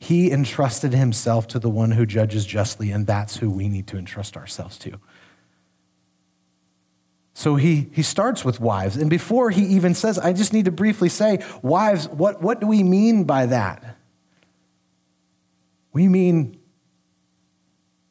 He 0.00 0.30
entrusted 0.30 0.92
himself 0.92 1.48
to 1.48 1.58
the 1.58 1.68
one 1.68 1.90
who 1.92 2.06
judges 2.06 2.46
justly, 2.46 2.92
and 2.92 3.06
that's 3.06 3.36
who 3.36 3.50
we 3.50 3.68
need 3.68 3.88
to 3.88 3.98
entrust 3.98 4.36
ourselves 4.36 4.78
to. 4.78 5.00
So 7.34 7.56
he, 7.56 7.88
he 7.92 8.02
starts 8.02 8.44
with 8.44 8.58
wives. 8.58 8.96
And 8.96 9.08
before 9.08 9.50
he 9.50 9.62
even 9.62 9.94
says, 9.94 10.18
I 10.18 10.32
just 10.32 10.52
need 10.52 10.64
to 10.64 10.72
briefly 10.72 11.08
say, 11.08 11.44
wives, 11.62 12.08
what, 12.08 12.42
what 12.42 12.60
do 12.60 12.66
we 12.66 12.82
mean 12.82 13.24
by 13.24 13.46
that? 13.46 13.96
We 15.92 16.08
mean 16.08 16.57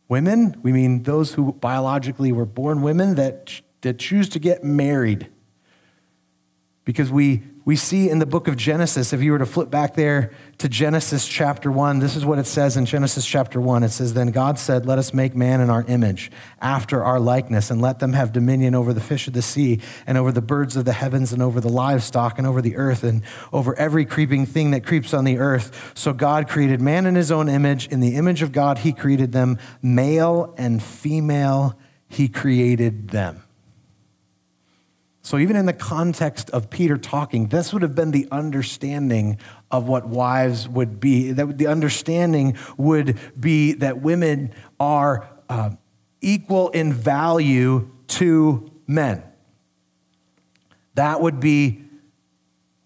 Women, 0.10 0.56
we 0.64 0.72
mean 0.72 1.04
those 1.04 1.34
who 1.34 1.54
biologically 1.54 2.32
were 2.32 2.46
born 2.46 2.82
women 2.82 3.16
that, 3.16 3.62
that 3.82 4.00
choose 4.00 4.30
to 4.30 4.40
get 4.40 4.64
married. 4.64 5.30
Because 6.86 7.12
we, 7.12 7.44
we 7.68 7.76
see 7.76 8.10
in 8.10 8.20
the 8.20 8.26
book 8.26 8.48
of 8.48 8.56
Genesis, 8.56 9.12
if 9.12 9.22
you 9.22 9.34
were 9.34 9.40
to 9.40 9.46
flip 9.46 9.70
back 9.70 9.94
there 9.94 10.32
to 10.60 10.70
Genesis 10.70 11.28
chapter 11.28 11.70
1, 11.70 12.00
this 12.00 12.16
is 12.16 12.26
what 12.26 12.40
it 12.40 12.46
says 12.46 12.78
in 12.78 12.86
Genesis 12.86 13.26
chapter 13.26 13.60
1. 13.60 13.84
It 13.84 13.90
says, 13.90 14.14
Then 14.14 14.32
God 14.32 14.58
said, 14.58 14.86
Let 14.86 14.98
us 14.98 15.14
make 15.14 15.36
man 15.36 15.60
in 15.60 15.70
our 15.70 15.84
image, 15.84 16.32
after 16.62 17.04
our 17.04 17.20
likeness, 17.20 17.70
and 17.70 17.82
let 17.82 18.00
them 18.00 18.14
have 18.14 18.32
dominion 18.32 18.74
over 18.74 18.94
the 18.94 19.02
fish 19.02 19.28
of 19.28 19.34
the 19.34 19.42
sea, 19.42 19.82
and 20.08 20.18
over 20.18 20.32
the 20.32 20.42
birds 20.42 20.78
of 20.78 20.86
the 20.86 20.94
heavens, 20.94 21.34
and 21.34 21.42
over 21.42 21.60
the 21.60 21.68
livestock, 21.68 22.38
and 22.38 22.48
over 22.48 22.62
the 22.62 22.78
earth, 22.78 23.04
and 23.04 23.22
over 23.52 23.78
every 23.78 24.06
creeping 24.06 24.46
thing 24.46 24.72
that 24.72 24.86
creeps 24.86 25.14
on 25.14 25.26
the 25.26 25.38
earth. 25.38 25.92
So 25.94 26.14
God 26.14 26.48
created 26.48 26.80
man 26.80 27.06
in 27.06 27.16
his 27.16 27.34
own 27.34 27.50
image. 27.50 27.90
In 27.90 28.00
the 28.00 28.16
image 28.16 28.42
of 28.42 28.54
God, 28.54 28.78
he 28.78 28.94
created 28.94 29.34
them, 29.34 29.60
male 29.82 30.56
and 30.58 30.82
female, 30.82 31.78
he 32.08 32.30
created 32.30 33.10
them. 33.10 33.44
So, 35.28 35.38
even 35.38 35.58
in 35.58 35.66
the 35.66 35.74
context 35.74 36.50
of 36.52 36.70
Peter 36.70 36.98
talking, 36.98 37.48
this 37.48 37.74
would 37.74 37.82
have 37.82 37.94
been 37.94 38.12
the 38.12 38.30
understanding 38.32 39.40
of 39.70 39.86
what 39.86 40.08
wives 40.08 40.70
would 40.70 41.02
be. 41.02 41.34
That 41.34 41.58
the 41.58 41.68
understanding 41.68 42.56
would 42.78 43.20
be 43.38 43.74
that 43.74 44.02
women 44.02 44.54
are 44.80 45.28
uh, 45.50 45.72
equal 46.22 46.70
in 46.70 46.94
value 46.94 47.92
to 48.08 48.72
men. 48.88 49.22
That 50.96 51.20
would 51.20 51.42
be 51.42 51.84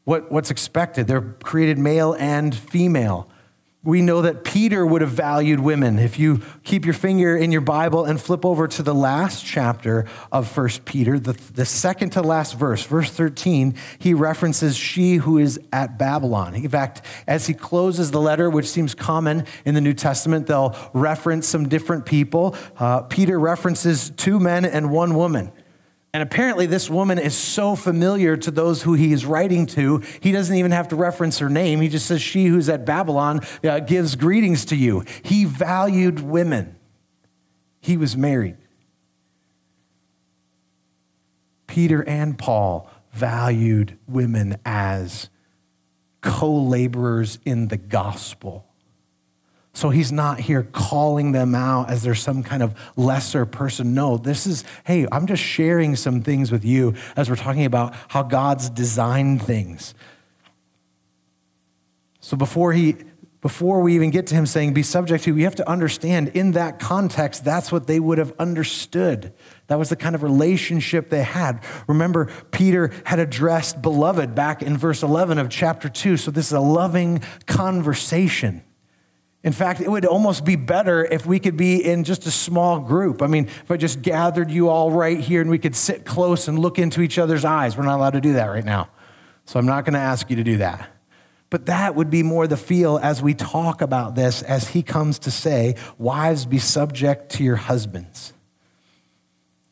what, 0.06 0.32
what's 0.32 0.50
expected. 0.50 1.06
They're 1.06 1.22
created 1.22 1.78
male 1.78 2.14
and 2.18 2.56
female 2.56 3.30
we 3.84 4.04
know 4.04 4.22
that 4.22 4.44
Peter 4.44 4.86
would 4.86 5.02
have 5.02 5.12
valued 5.12 5.60
women. 5.60 5.98
If 5.98 6.20
you 6.20 6.42
keep 6.64 6.86
your 6.86 6.94
finger 6.94 7.36
in 7.36 7.52
your 7.52 7.62
Bible 7.62 8.06
and 8.06 8.22
flip 8.22 8.46
over 8.46 8.68
to 8.68 8.84
the 8.84 8.94
last 8.94 9.44
chapter 9.44 10.06
of 10.32 10.56
1 10.56 10.70
Peter, 10.86 11.18
the, 11.18 11.34
the 11.34 11.66
second 11.66 12.12
to 12.12 12.22
last 12.22 12.54
verse, 12.54 12.84
verse 12.84 13.10
13, 13.10 13.74
he 13.98 14.14
references 14.14 14.78
she 14.78 15.16
who 15.16 15.40
is 15.40 15.60
at 15.74 15.98
Babylon. 15.98 16.54
In 16.54 16.70
fact, 16.70 17.04
as 17.26 17.48
he 17.48 17.56
closes 17.56 18.12
the 18.12 18.22
letter, 18.22 18.52
which 18.52 18.70
seems 18.70 18.94
common 18.94 19.46
in 19.66 19.74
the 19.74 19.82
New 19.82 19.94
Testament, 19.94 20.46
they'll 20.46 20.76
reference 20.94 21.48
some 21.48 21.68
different 21.68 22.06
people. 22.06 22.56
Uh, 22.78 23.02
Peter 23.02 23.40
references 23.40 24.12
two 24.12 24.40
men 24.40 24.64
and 24.64 24.92
one 24.92 25.16
woman. 25.16 25.52
And 26.14 26.22
apparently, 26.22 26.66
this 26.66 26.90
woman 26.90 27.18
is 27.18 27.36
so 27.38 27.76
familiar 27.76 28.36
to 28.36 28.52
those 28.52 28.82
who 28.82 28.94
he 28.94 29.14
is 29.14 29.26
writing 29.26 29.66
to, 29.68 30.04
he 30.20 30.34
doesn't 30.34 30.56
even 30.56 30.72
have 30.72 30.90
to 30.90 30.98
reference 30.98 31.40
her 31.40 31.50
name. 31.50 31.80
He 31.80 31.88
just 31.88 32.06
says, 32.06 32.22
She 32.22 32.48
who's 32.48 32.68
at 32.68 32.86
Babylon 32.86 33.42
uh, 33.64 33.80
gives 33.80 34.16
greetings 34.16 34.66
to 34.66 34.76
you. 34.76 35.06
He 35.24 35.46
valued 35.46 36.20
women, 36.20 36.76
he 37.80 37.96
was 37.96 38.18
married. 38.18 38.58
Peter 41.68 42.04
and 42.04 42.38
Paul 42.38 42.90
valued 43.14 43.98
women 44.06 44.58
as 44.66 45.30
co 46.20 46.54
laborers 46.54 47.40
in 47.46 47.70
the 47.70 47.78
gospel. 47.78 48.71
So 49.82 49.90
he's 49.90 50.12
not 50.12 50.40
here 50.40 50.62
calling 50.62 51.32
them 51.32 51.56
out 51.56 51.90
as 51.90 52.04
they're 52.04 52.14
some 52.14 52.44
kind 52.44 52.62
of 52.62 52.76
lesser 52.96 53.48
person. 53.48 53.96
No, 53.96 54.16
this 54.16 54.46
is, 54.46 54.64
hey, 54.84 55.08
I'm 55.12 55.26
just 55.26 55.42
sharing 55.42 55.96
some 55.96 56.22
things 56.22 56.52
with 56.52 56.64
you 56.64 56.94
as 57.16 57.32
we're 57.32 57.36
talking 57.36 57.66
about 57.66 57.96
how 58.08 58.22
God's 58.22 58.70
designed 58.70 59.42
things. 59.42 59.96
So 62.20 62.38
before 62.38 62.74
he 62.74 62.96
before 63.42 63.82
we 63.82 63.96
even 63.96 64.12
get 64.12 64.28
to 64.28 64.36
him 64.36 64.46
saying 64.46 64.76
be 64.76 64.84
subject 64.84 65.24
to, 65.24 65.34
we 65.34 65.42
have 65.42 65.56
to 65.56 65.68
understand 65.68 66.28
in 66.36 66.52
that 66.52 66.78
context, 66.78 67.44
that's 67.44 67.72
what 67.72 67.88
they 67.88 68.00
would 68.00 68.20
have 68.20 68.34
understood. 68.38 69.34
That 69.66 69.80
was 69.80 69.90
the 69.90 69.96
kind 69.96 70.14
of 70.14 70.22
relationship 70.22 71.10
they 71.10 71.24
had. 71.24 71.64
Remember, 71.88 72.28
Peter 72.52 72.92
had 73.04 73.18
addressed 73.18 73.82
beloved 73.82 74.36
back 74.36 74.62
in 74.62 74.78
verse 74.78 75.02
11 75.02 75.40
of 75.40 75.50
chapter 75.50 75.90
2. 75.90 76.18
So 76.18 76.30
this 76.30 76.46
is 76.46 76.54
a 76.54 76.60
loving 76.60 77.24
conversation. 77.48 78.62
In 79.44 79.54
fact, 79.54 79.82
it 79.82 79.90
would 79.90 80.06
almost 80.06 80.46
be 80.46 80.56
better 80.56 81.04
if 81.04 81.26
we 81.26 81.40
could 81.40 81.58
be 81.58 81.84
in 81.84 82.04
just 82.04 82.28
a 82.28 82.32
small 82.32 82.80
group. 82.80 83.24
I 83.24 83.28
mean, 83.28 83.48
if 83.48 83.72
I 83.72 83.78
just 83.78 84.02
gathered 84.02 84.52
you 84.52 84.70
all 84.70 84.92
right 84.92 85.20
here 85.20 85.42
and 85.42 85.50
we 85.50 85.58
could 85.58 85.76
sit 85.76 86.06
close 86.06 86.48
and 86.48 86.60
look 86.60 86.78
into 86.78 87.02
each 87.02 87.18
other's 87.18 87.44
eyes. 87.44 87.76
We're 87.76 87.86
not 87.86 87.98
allowed 87.98 88.12
to 88.12 88.22
do 88.22 88.34
that 88.34 88.46
right 88.46 88.66
now. 88.66 88.90
So 89.46 89.60
I'm 89.60 89.66
not 89.66 89.84
going 89.84 89.96
to 89.96 90.00
ask 90.00 90.30
you 90.30 90.36
to 90.36 90.44
do 90.44 90.58
that. 90.58 90.88
But 91.50 91.66
that 91.66 91.96
would 91.96 92.10
be 92.10 92.24
more 92.24 92.48
the 92.48 92.56
feel 92.56 93.00
as 93.02 93.22
we 93.22 93.34
talk 93.34 93.82
about 93.82 94.16
this, 94.16 94.44
as 94.44 94.70
he 94.70 94.84
comes 94.84 95.20
to 95.20 95.32
say, 95.32 95.76
Wives, 95.98 96.46
be 96.46 96.60
subject 96.60 97.32
to 97.34 97.44
your 97.44 97.58
husbands. 97.58 98.34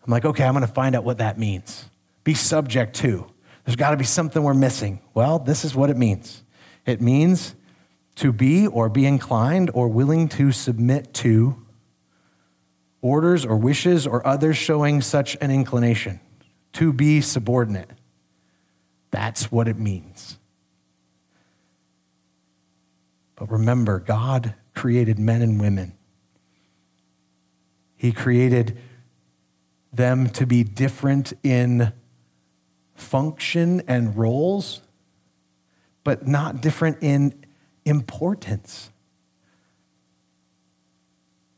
I'm 0.04 0.12
like, 0.12 0.26
okay, 0.26 0.44
I'm 0.44 0.54
going 0.54 0.66
to 0.66 0.74
find 0.74 0.96
out 0.96 1.04
what 1.04 1.20
that 1.20 1.38
means. 1.38 1.86
Be 2.24 2.34
subject 2.34 2.96
to. 2.98 3.28
There's 3.64 3.76
got 3.76 3.92
to 3.92 3.98
be 3.98 4.04
something 4.04 4.42
we're 4.42 4.56
missing. 4.56 5.00
Well, 5.14 5.38
this 5.40 5.64
is 5.64 5.76
what 5.76 5.90
it 5.90 5.98
means 5.98 6.44
it 6.86 7.02
means 7.02 7.54
to 8.20 8.34
be 8.34 8.68
or 8.68 8.90
be 8.90 9.06
inclined 9.06 9.72
or 9.74 9.88
willing 9.88 10.28
to 10.28 10.52
submit 10.52 11.14
to 11.14 11.56
orders 13.02 13.46
or 13.46 13.56
wishes 13.56 14.06
or 14.06 14.26
others 14.28 14.58
showing 14.58 15.02
such 15.02 15.38
an 15.40 15.50
inclination, 15.50 16.20
to 16.74 16.92
be 16.92 17.22
subordinate. 17.22 17.90
That's 19.12 19.50
what 19.50 19.70
it 19.70 19.78
means. 19.78 20.38
But 23.38 23.50
remember, 23.50 24.00
God 24.00 24.54
created 24.76 25.18
men 25.18 25.42
and 25.42 25.60
women. 25.60 25.94
He 27.96 28.12
created 28.12 28.78
them 29.94 30.30
to 30.32 30.46
be 30.46 30.66
different 30.66 31.32
in 31.42 31.94
function 32.96 33.82
and 33.88 34.18
roles, 34.18 34.82
but 36.04 36.28
not 36.28 36.62
different 36.62 36.98
in 37.00 37.39
importance. 37.90 38.92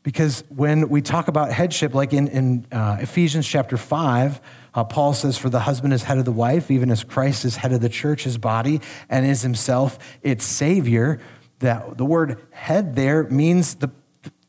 Because 0.02 0.42
when 0.48 0.88
we 0.88 1.00
talk 1.00 1.28
about 1.28 1.52
headship, 1.52 1.94
like 1.94 2.12
in, 2.12 2.26
in 2.28 2.66
uh, 2.72 2.98
Ephesians 3.00 3.46
chapter 3.46 3.76
5, 3.76 4.40
uh, 4.74 4.84
Paul 4.84 5.14
says, 5.14 5.38
For 5.38 5.48
the 5.48 5.60
husband 5.60 5.92
is 5.92 6.02
head 6.02 6.18
of 6.18 6.24
the 6.24 6.32
wife, 6.32 6.70
even 6.70 6.90
as 6.90 7.04
Christ 7.04 7.44
is 7.44 7.56
head 7.56 7.72
of 7.72 7.80
the 7.80 7.88
church, 7.88 8.24
his 8.24 8.36
body, 8.36 8.80
and 9.08 9.24
is 9.24 9.42
himself 9.42 9.98
its 10.22 10.44
Savior. 10.44 11.20
That 11.60 11.98
the 11.98 12.04
word 12.04 12.40
head 12.50 12.96
there 12.96 13.24
means 13.24 13.76
the, 13.76 13.90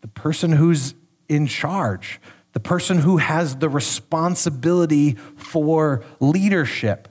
the 0.02 0.08
person 0.08 0.54
who's 0.54 0.96
in 1.30 1.46
charge, 1.46 2.19
the 2.54 2.60
person 2.60 3.00
who 3.00 3.17
has 3.17 3.58
the 3.58 3.69
responsibility 3.69 5.17
for 5.36 6.04
leadership. 6.19 7.08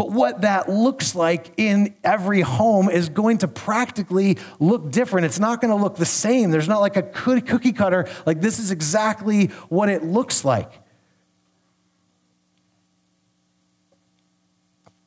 But 0.00 0.12
what 0.12 0.40
that 0.40 0.70
looks 0.70 1.14
like 1.14 1.52
in 1.58 1.94
every 2.02 2.40
home 2.40 2.88
is 2.88 3.10
going 3.10 3.36
to 3.36 3.48
practically 3.48 4.38
look 4.58 4.90
different. 4.90 5.26
It's 5.26 5.38
not 5.38 5.60
going 5.60 5.76
to 5.76 5.76
look 5.76 5.96
the 5.96 6.06
same. 6.06 6.50
There's 6.50 6.68
not 6.68 6.80
like 6.80 6.96
a 6.96 7.02
cookie 7.02 7.72
cutter, 7.72 8.08
like 8.24 8.40
this 8.40 8.58
is 8.58 8.70
exactly 8.70 9.48
what 9.68 9.90
it 9.90 10.02
looks 10.02 10.42
like. 10.42 10.72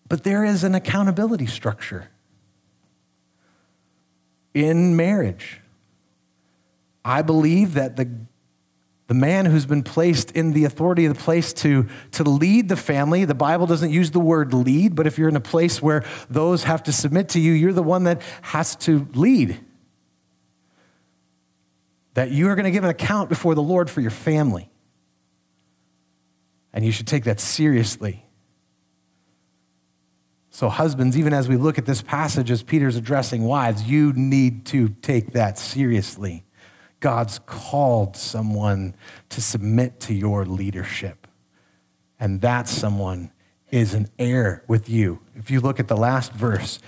But 0.07 0.23
there 0.23 0.45
is 0.45 0.63
an 0.63 0.75
accountability 0.75 1.47
structure 1.47 2.11
in 4.53 4.95
marriage. 4.95 5.59
I 7.03 7.23
believe 7.23 7.73
that 7.73 7.95
the 7.95 8.11
the 9.07 9.13
man 9.13 9.45
who's 9.45 9.65
been 9.65 9.83
placed 9.83 10.31
in 10.31 10.53
the 10.53 10.65
authority 10.65 11.05
of 11.05 11.15
the 11.15 11.21
place 11.21 11.51
to, 11.53 11.87
to 12.11 12.23
lead 12.23 12.69
the 12.69 12.77
family. 12.77 13.25
The 13.25 13.35
Bible 13.35 13.67
doesn't 13.67 13.91
use 13.91 14.11
the 14.11 14.19
word 14.19 14.53
lead, 14.53 14.95
but 14.95 15.07
if 15.07 15.17
you're 15.17 15.29
in 15.29 15.35
a 15.35 15.41
place 15.41 15.81
where 15.81 16.05
those 16.29 16.63
have 16.63 16.83
to 16.83 16.93
submit 16.93 17.29
to 17.29 17.39
you, 17.39 17.51
you're 17.51 17.73
the 17.73 17.83
one 17.83 18.05
that 18.05 18.21
has 18.41 18.75
to 18.77 19.07
lead. 19.13 19.59
That 22.13 22.31
you 22.31 22.47
are 22.49 22.55
going 22.55 22.65
to 22.65 22.71
give 22.71 22.83
an 22.83 22.89
account 22.89 23.27
before 23.27 23.55
the 23.55 23.61
Lord 23.61 23.89
for 23.89 23.99
your 23.99 24.11
family. 24.11 24.69
And 26.71 26.85
you 26.85 26.91
should 26.91 27.07
take 27.07 27.25
that 27.25 27.39
seriously. 27.39 28.25
So, 30.49 30.69
husbands, 30.69 31.17
even 31.17 31.33
as 31.33 31.49
we 31.49 31.57
look 31.57 31.79
at 31.79 31.85
this 31.87 32.03
passage 32.03 32.51
as 32.51 32.61
Peter's 32.61 32.95
addressing 32.95 33.43
wives, 33.43 33.83
you 33.83 34.13
need 34.13 34.67
to 34.67 34.89
take 35.01 35.33
that 35.33 35.57
seriously. 35.57 36.45
God's 37.03 37.37
called 37.39 38.15
someone 38.15 38.95
to 39.27 39.41
submit 39.41 39.99
to 39.99 40.13
your 40.13 40.45
leadership. 40.45 41.27
And 42.17 42.39
that 42.39 42.69
someone 42.69 43.33
is 43.71 43.93
an 43.93 44.07
heir 44.17 44.63
with 44.69 44.87
you. 44.87 45.19
If 45.35 45.51
you 45.51 45.59
look 45.59 45.81
at 45.81 45.89
the 45.89 45.97
last 45.97 46.31
verse, 46.31 46.79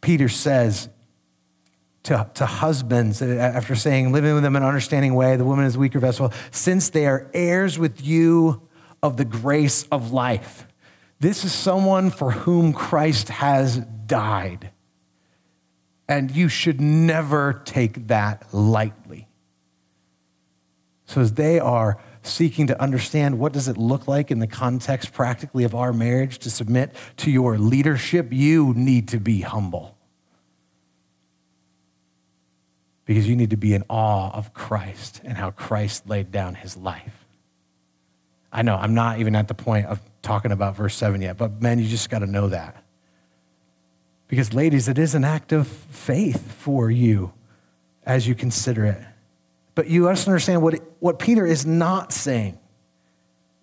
Peter 0.00 0.28
says 0.28 0.88
to, 2.04 2.30
to 2.34 2.46
husbands, 2.46 3.20
after 3.20 3.74
saying, 3.74 4.12
living 4.12 4.34
with 4.34 4.44
them 4.44 4.54
in 4.54 4.62
an 4.62 4.68
understanding 4.68 5.16
way, 5.16 5.34
the 5.34 5.44
woman 5.44 5.64
is 5.64 5.74
a 5.74 5.80
weaker 5.80 5.98
vessel, 5.98 6.32
since 6.52 6.90
they 6.90 7.08
are 7.08 7.28
heirs 7.34 7.80
with 7.80 8.00
you 8.00 8.62
of 9.02 9.16
the 9.16 9.24
grace 9.24 9.88
of 9.90 10.12
life. 10.12 10.68
This 11.18 11.44
is 11.44 11.52
someone 11.52 12.10
for 12.10 12.30
whom 12.30 12.72
Christ 12.72 13.28
has 13.28 13.78
died. 14.06 14.70
And 16.08 16.30
you 16.30 16.48
should 16.48 16.80
never 16.80 17.60
take 17.64 18.06
that 18.06 18.54
lightly. 18.54 19.27
So 21.08 21.22
as 21.22 21.32
they 21.32 21.58
are 21.58 21.96
seeking 22.22 22.66
to 22.66 22.78
understand 22.80 23.38
what 23.38 23.54
does 23.54 23.66
it 23.66 23.78
look 23.78 24.06
like 24.06 24.30
in 24.30 24.40
the 24.40 24.46
context 24.46 25.14
practically 25.14 25.64
of 25.64 25.74
our 25.74 25.94
marriage 25.94 26.38
to 26.40 26.50
submit 26.50 26.94
to 27.16 27.30
your 27.30 27.56
leadership, 27.56 28.30
you 28.30 28.74
need 28.76 29.08
to 29.08 29.18
be 29.18 29.40
humble. 29.40 29.96
Because 33.06 33.26
you 33.26 33.36
need 33.36 33.48
to 33.50 33.56
be 33.56 33.72
in 33.72 33.84
awe 33.88 34.30
of 34.32 34.52
Christ 34.52 35.22
and 35.24 35.38
how 35.38 35.50
Christ 35.50 36.06
laid 36.06 36.30
down 36.30 36.54
his 36.54 36.76
life. 36.76 37.24
I 38.52 38.60
know 38.60 38.76
I'm 38.76 38.92
not 38.92 39.18
even 39.18 39.34
at 39.34 39.48
the 39.48 39.54
point 39.54 39.86
of 39.86 40.02
talking 40.20 40.52
about 40.52 40.76
verse 40.76 40.94
7 40.94 41.22
yet, 41.22 41.38
but 41.38 41.62
men, 41.62 41.78
you 41.78 41.88
just 41.88 42.10
got 42.10 42.18
to 42.18 42.26
know 42.26 42.48
that. 42.50 42.84
Because, 44.26 44.52
ladies, 44.52 44.88
it 44.88 44.98
is 44.98 45.14
an 45.14 45.24
act 45.24 45.52
of 45.52 45.66
faith 45.66 46.52
for 46.52 46.90
you 46.90 47.32
as 48.04 48.28
you 48.28 48.34
consider 48.34 48.84
it. 48.84 49.02
But 49.78 49.86
you 49.86 50.02
must 50.02 50.26
understand 50.26 50.60
what, 50.60 50.80
what 50.98 51.20
Peter 51.20 51.46
is 51.46 51.64
not 51.64 52.12
saying. 52.12 52.58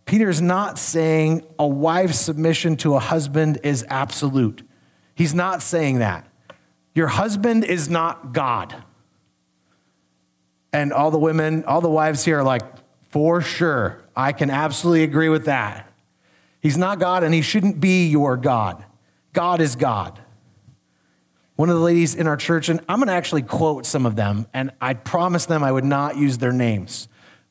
Peter 0.05 0.29
is 0.29 0.41
not 0.41 0.79
saying 0.79 1.45
a 1.59 1.67
wife's 1.67 2.17
submission 2.17 2.77
to 2.77 2.95
a 2.95 2.99
husband 2.99 3.59
is 3.63 3.83
absolute. 3.89 4.63
He's 5.13 5.33
not 5.33 5.61
saying 5.61 5.99
that. 5.99 6.25
Your 6.93 7.07
husband 7.07 7.65
is 7.65 7.89
not 7.89 8.31
God. 8.31 8.81
And 10.71 10.93
all 10.93 11.11
the 11.11 11.19
women, 11.19 11.65
all 11.65 11.81
the 11.81 11.89
wives 11.89 12.23
here 12.23 12.39
are 12.39 12.43
like, 12.43 12.63
for 13.09 13.41
sure, 13.41 14.01
I 14.15 14.31
can 14.31 14.49
absolutely 14.49 15.03
agree 15.03 15.27
with 15.27 15.43
that. 15.47 15.91
He's 16.61 16.77
not 16.77 16.97
God 16.97 17.25
and 17.25 17.33
he 17.33 17.41
shouldn't 17.41 17.81
be 17.81 18.07
your 18.07 18.37
God. 18.37 18.85
God 19.33 19.59
is 19.59 19.75
God 19.75 20.17
one 21.55 21.69
of 21.69 21.75
the 21.75 21.81
ladies 21.81 22.15
in 22.15 22.27
our 22.27 22.37
church, 22.37 22.69
and 22.69 22.81
I'm 22.89 22.99
going 22.99 23.07
to 23.07 23.13
actually 23.13 23.43
quote 23.43 23.85
some 23.85 24.05
of 24.05 24.15
them, 24.15 24.47
and 24.53 24.71
I 24.81 24.93
promised 24.93 25.47
them 25.47 25.63
I 25.63 25.71
would 25.71 25.85
not 25.85 26.17
use 26.17 26.37
their 26.37 26.51
names, 26.51 27.07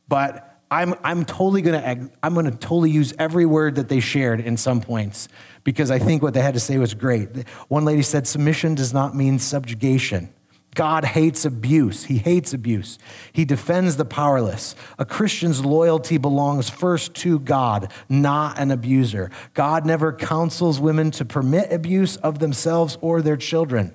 but 0.09 0.61
I'm, 0.71 0.95
I'm 1.03 1.25
totally 1.25 1.63
going 1.63 1.81
to 1.81 2.11
I'm 2.23 2.35
going 2.35 2.47
to 2.47 2.57
totally 2.57 2.91
use 2.91 3.15
every 3.19 3.47
word 3.47 3.77
that 3.77 3.89
they 3.89 4.01
shared 4.01 4.41
in 4.41 4.57
some 4.57 4.81
points 4.81 5.29
because 5.63 5.91
I 5.91 5.99
think 5.99 6.23
what 6.23 6.35
they 6.35 6.43
had 6.43 6.55
to 6.55 6.61
say 6.61 6.79
was 6.79 6.95
great. 6.95 7.49
One 7.69 7.85
lady 7.85 8.03
said, 8.03 8.27
"Submission 8.27 8.75
does 8.75 8.93
not 8.93 9.15
mean 9.15 9.39
subjugation." 9.39 10.33
God 10.75 11.05
hates 11.05 11.45
abuse. 11.45 12.05
He 12.05 12.19
hates 12.19 12.53
abuse. 12.53 12.99
He 13.33 13.45
defends 13.45 13.97
the 13.97 14.05
powerless. 14.05 14.75
A 14.99 15.05
Christian's 15.05 15.65
loyalty 15.65 16.19
belongs 16.19 16.69
first 16.69 17.15
to 17.17 17.39
God, 17.39 17.93
not 18.09 18.59
an 18.59 18.73
abuser. 18.73 19.31
God 19.55 19.87
never 19.87 20.13
counsels 20.13 20.81
women 20.81 21.13
to 21.13 21.25
permit 21.25 21.73
abuse 21.73 22.17
of 22.17 22.41
themselves 22.41 22.99
or 23.01 23.23
their 23.23 23.37
children. 23.37 23.95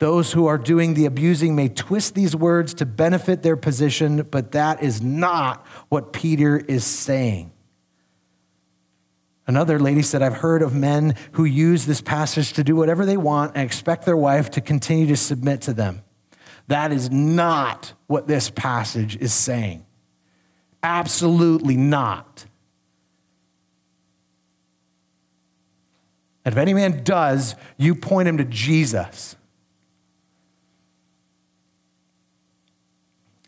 Those 0.00 0.32
who 0.32 0.46
are 0.46 0.58
doing 0.58 0.92
the 0.92 1.06
abusing 1.06 1.56
may 1.56 1.70
twist 1.70 2.14
these 2.14 2.36
words 2.36 2.74
to 2.74 2.84
benefit 2.84 3.42
their 3.42 3.56
position, 3.56 4.22
but 4.30 4.52
that 4.52 4.82
is 4.82 5.00
not 5.00 5.66
what 5.88 6.12
Peter 6.12 6.58
is 6.58 6.84
saying. 6.84 7.53
Another 9.46 9.78
lady 9.78 10.02
said, 10.02 10.22
I've 10.22 10.36
heard 10.36 10.62
of 10.62 10.74
men 10.74 11.16
who 11.32 11.44
use 11.44 11.84
this 11.84 12.00
passage 12.00 12.54
to 12.54 12.64
do 12.64 12.76
whatever 12.76 13.04
they 13.04 13.18
want 13.18 13.52
and 13.54 13.64
expect 13.64 14.06
their 14.06 14.16
wife 14.16 14.50
to 14.52 14.60
continue 14.60 15.06
to 15.08 15.16
submit 15.16 15.60
to 15.62 15.74
them. 15.74 16.02
That 16.68 16.92
is 16.92 17.10
not 17.10 17.92
what 18.06 18.26
this 18.26 18.48
passage 18.48 19.16
is 19.16 19.34
saying. 19.34 19.84
Absolutely 20.82 21.76
not. 21.76 22.46
And 26.44 26.52
if 26.52 26.58
any 26.58 26.72
man 26.72 27.04
does, 27.04 27.54
you 27.76 27.94
point 27.94 28.28
him 28.28 28.38
to 28.38 28.44
Jesus. 28.44 29.36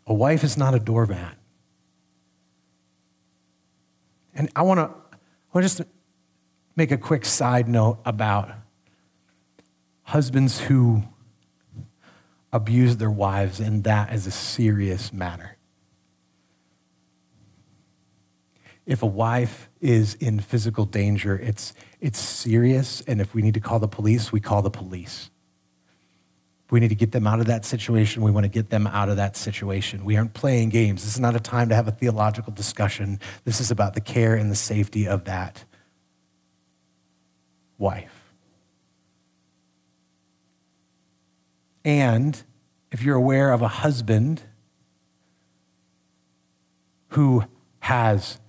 A 0.05 0.13
wife 0.13 0.43
is 0.43 0.57
not 0.57 0.73
a 0.73 0.79
doormat. 0.79 1.35
And 4.35 4.49
I 4.55 4.61
want 4.61 4.79
to 4.79 5.06
Just 5.61 5.81
make 6.75 6.91
a 6.91 6.97
quick 6.97 7.25
side 7.25 7.67
note 7.67 7.99
about 8.05 8.51
husbands 10.03 10.59
who 10.61 11.03
abuse 12.53 12.97
their 12.97 13.11
wives, 13.11 13.59
and 13.59 13.83
that 13.83 14.13
is 14.13 14.25
a 14.27 14.31
serious 14.31 15.11
matter. 15.11 15.57
If 18.85 19.03
a 19.03 19.07
wife 19.07 19.69
is 19.81 20.13
in 20.15 20.39
physical 20.39 20.85
danger, 20.85 21.37
it's, 21.37 21.73
it's 21.99 22.19
serious, 22.19 23.01
and 23.01 23.19
if 23.19 23.33
we 23.33 23.41
need 23.41 23.53
to 23.55 23.59
call 23.59 23.79
the 23.79 23.87
police, 23.87 24.31
we 24.31 24.39
call 24.39 24.61
the 24.61 24.69
police. 24.69 25.29
We 26.69 26.79
need 26.79 26.89
to 26.89 26.95
get 26.95 27.11
them 27.11 27.25
out 27.25 27.39
of 27.39 27.45
that 27.45 27.63
situation, 27.63 28.21
we 28.21 28.31
want 28.31 28.43
to 28.43 28.49
get 28.49 28.69
them 28.69 28.87
out 28.87 29.09
of 29.09 29.15
that 29.17 29.37
situation. 29.37 30.03
We 30.03 30.17
aren't 30.17 30.33
playing 30.33 30.69
games. 30.69 31.03
This 31.03 31.13
is 31.13 31.19
not 31.19 31.35
a 31.35 31.39
time 31.39 31.69
to 31.69 31.75
have 31.75 31.87
a 31.87 31.91
theological 31.91 32.51
discussion. 32.53 33.19
This 33.45 33.61
is 33.61 33.71
about 33.71 33.93
the 33.93 34.01
care 34.01 34.35
and 34.35 34.51
the 34.51 34.55
safety 34.55 35.07
of 35.07 35.25
that 35.25 35.63
wife. 37.77 38.33
And 41.85 42.41
if 42.91 43.01
you're 43.03 43.15
aware 43.15 43.51
of 43.51 43.61
a 43.61 43.67
husband 43.67 44.43
who 47.09 47.45
has 47.79 48.39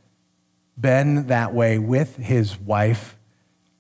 been 0.79 1.27
that 1.29 1.55
way 1.55 1.79
with 1.79 2.17
his 2.17 2.59
wife, 2.59 3.18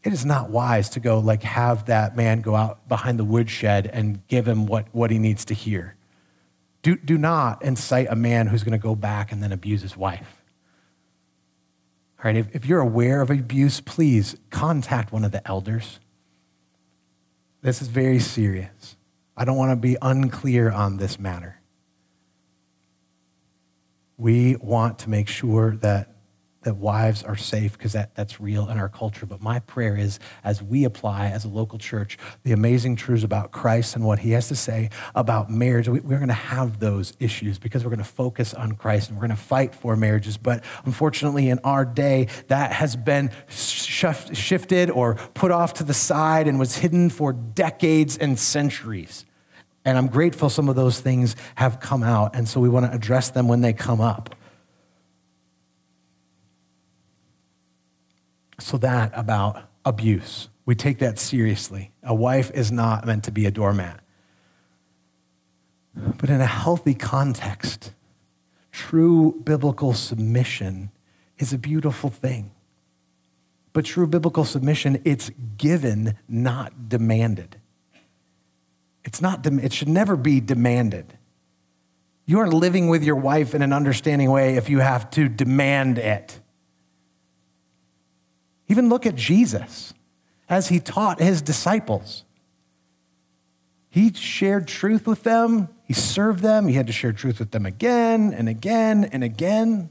it 0.04 0.12
is 0.12 0.24
not 0.24 0.50
wise 0.50 0.88
to 0.90 1.00
go 1.00 1.18
like 1.18 1.42
have 1.42 1.86
that 1.86 2.16
man 2.16 2.40
go 2.40 2.54
out 2.54 2.88
behind 2.88 3.18
the 3.18 3.24
woodshed 3.24 3.90
and 3.92 4.26
give 4.28 4.46
him 4.46 4.66
what, 4.66 4.86
what 4.92 5.10
he 5.10 5.18
needs 5.18 5.44
to 5.46 5.54
hear. 5.54 5.96
Do, 6.82 6.96
do 6.96 7.18
not 7.18 7.62
incite 7.62 8.06
a 8.08 8.16
man 8.16 8.46
who's 8.46 8.62
going 8.62 8.72
to 8.72 8.78
go 8.78 8.94
back 8.94 9.32
and 9.32 9.42
then 9.42 9.52
abuse 9.52 9.82
his 9.82 9.96
wife. 9.96 10.42
All 12.18 12.24
right, 12.24 12.36
if, 12.36 12.54
if 12.54 12.66
you're 12.66 12.80
aware 12.80 13.20
of 13.20 13.30
abuse, 13.30 13.80
please 13.80 14.36
contact 14.50 15.12
one 15.12 15.24
of 15.24 15.32
the 15.32 15.46
elders. 15.46 16.00
This 17.62 17.82
is 17.82 17.88
very 17.88 18.20
serious. 18.20 18.96
I 19.36 19.44
don't 19.44 19.56
want 19.56 19.72
to 19.72 19.76
be 19.76 19.96
unclear 20.00 20.70
on 20.70 20.96
this 20.96 21.18
matter. 21.18 21.60
We 24.16 24.56
want 24.56 25.00
to 25.00 25.10
make 25.10 25.28
sure 25.28 25.76
that 25.76 26.17
that 26.68 26.74
wives 26.74 27.22
are 27.22 27.34
safe 27.34 27.72
because 27.72 27.94
that, 27.94 28.14
that's 28.14 28.42
real 28.42 28.68
in 28.68 28.76
our 28.76 28.90
culture. 28.90 29.24
But 29.24 29.40
my 29.40 29.58
prayer 29.60 29.96
is 29.96 30.20
as 30.44 30.62
we 30.62 30.84
apply 30.84 31.28
as 31.28 31.46
a 31.46 31.48
local 31.48 31.78
church 31.78 32.18
the 32.42 32.52
amazing 32.52 32.96
truths 32.96 33.24
about 33.24 33.52
Christ 33.52 33.96
and 33.96 34.04
what 34.04 34.18
he 34.18 34.32
has 34.32 34.48
to 34.48 34.54
say 34.54 34.90
about 35.14 35.50
marriage, 35.50 35.88
we, 35.88 36.00
we're 36.00 36.18
going 36.18 36.28
to 36.28 36.34
have 36.34 36.78
those 36.78 37.14
issues 37.18 37.58
because 37.58 37.84
we're 37.84 37.90
going 37.90 38.00
to 38.00 38.04
focus 38.04 38.52
on 38.52 38.72
Christ 38.72 39.08
and 39.08 39.16
we're 39.16 39.26
going 39.26 39.36
to 39.38 39.42
fight 39.42 39.74
for 39.74 39.96
marriages. 39.96 40.36
But 40.36 40.62
unfortunately, 40.84 41.48
in 41.48 41.58
our 41.60 41.86
day, 41.86 42.28
that 42.48 42.72
has 42.72 42.96
been 42.96 43.30
shifted 43.48 44.90
or 44.90 45.14
put 45.32 45.50
off 45.50 45.72
to 45.74 45.84
the 45.84 45.94
side 45.94 46.46
and 46.48 46.58
was 46.58 46.76
hidden 46.76 47.08
for 47.08 47.32
decades 47.32 48.18
and 48.18 48.38
centuries. 48.38 49.24
And 49.86 49.96
I'm 49.96 50.08
grateful 50.08 50.50
some 50.50 50.68
of 50.68 50.76
those 50.76 51.00
things 51.00 51.34
have 51.54 51.80
come 51.80 52.02
out. 52.02 52.36
And 52.36 52.46
so 52.46 52.60
we 52.60 52.68
want 52.68 52.84
to 52.84 52.94
address 52.94 53.30
them 53.30 53.48
when 53.48 53.62
they 53.62 53.72
come 53.72 54.02
up. 54.02 54.34
So, 58.60 58.76
that 58.78 59.12
about 59.14 59.62
abuse, 59.84 60.48
we 60.66 60.74
take 60.74 60.98
that 60.98 61.18
seriously. 61.18 61.92
A 62.02 62.14
wife 62.14 62.50
is 62.52 62.72
not 62.72 63.06
meant 63.06 63.24
to 63.24 63.30
be 63.30 63.46
a 63.46 63.50
doormat. 63.50 64.00
But 65.94 66.30
in 66.30 66.40
a 66.40 66.46
healthy 66.46 66.94
context, 66.94 67.92
true 68.72 69.40
biblical 69.44 69.92
submission 69.92 70.90
is 71.38 71.52
a 71.52 71.58
beautiful 71.58 72.10
thing. 72.10 72.50
But 73.72 73.84
true 73.84 74.06
biblical 74.06 74.44
submission, 74.44 75.00
it's 75.04 75.30
given, 75.56 76.16
not 76.28 76.88
demanded. 76.88 77.56
It's 79.04 79.20
not, 79.20 79.46
it 79.46 79.72
should 79.72 79.88
never 79.88 80.16
be 80.16 80.40
demanded. 80.40 81.16
You 82.26 82.40
aren't 82.40 82.52
living 82.52 82.88
with 82.88 83.02
your 83.02 83.16
wife 83.16 83.54
in 83.54 83.62
an 83.62 83.72
understanding 83.72 84.30
way 84.30 84.56
if 84.56 84.68
you 84.68 84.80
have 84.80 85.10
to 85.12 85.28
demand 85.28 85.98
it. 85.98 86.40
Even 88.68 88.88
look 88.88 89.06
at 89.06 89.16
Jesus 89.16 89.94
as 90.48 90.68
he 90.68 90.80
taught 90.80 91.20
his 91.20 91.42
disciples. 91.42 92.24
He 93.90 94.12
shared 94.12 94.68
truth 94.68 95.06
with 95.06 95.22
them, 95.22 95.68
he 95.84 95.94
served 95.94 96.40
them, 96.40 96.68
he 96.68 96.74
had 96.74 96.86
to 96.86 96.92
share 96.92 97.12
truth 97.12 97.38
with 97.38 97.50
them 97.50 97.64
again 97.64 98.34
and 98.34 98.48
again 98.48 99.04
and 99.04 99.24
again, 99.24 99.90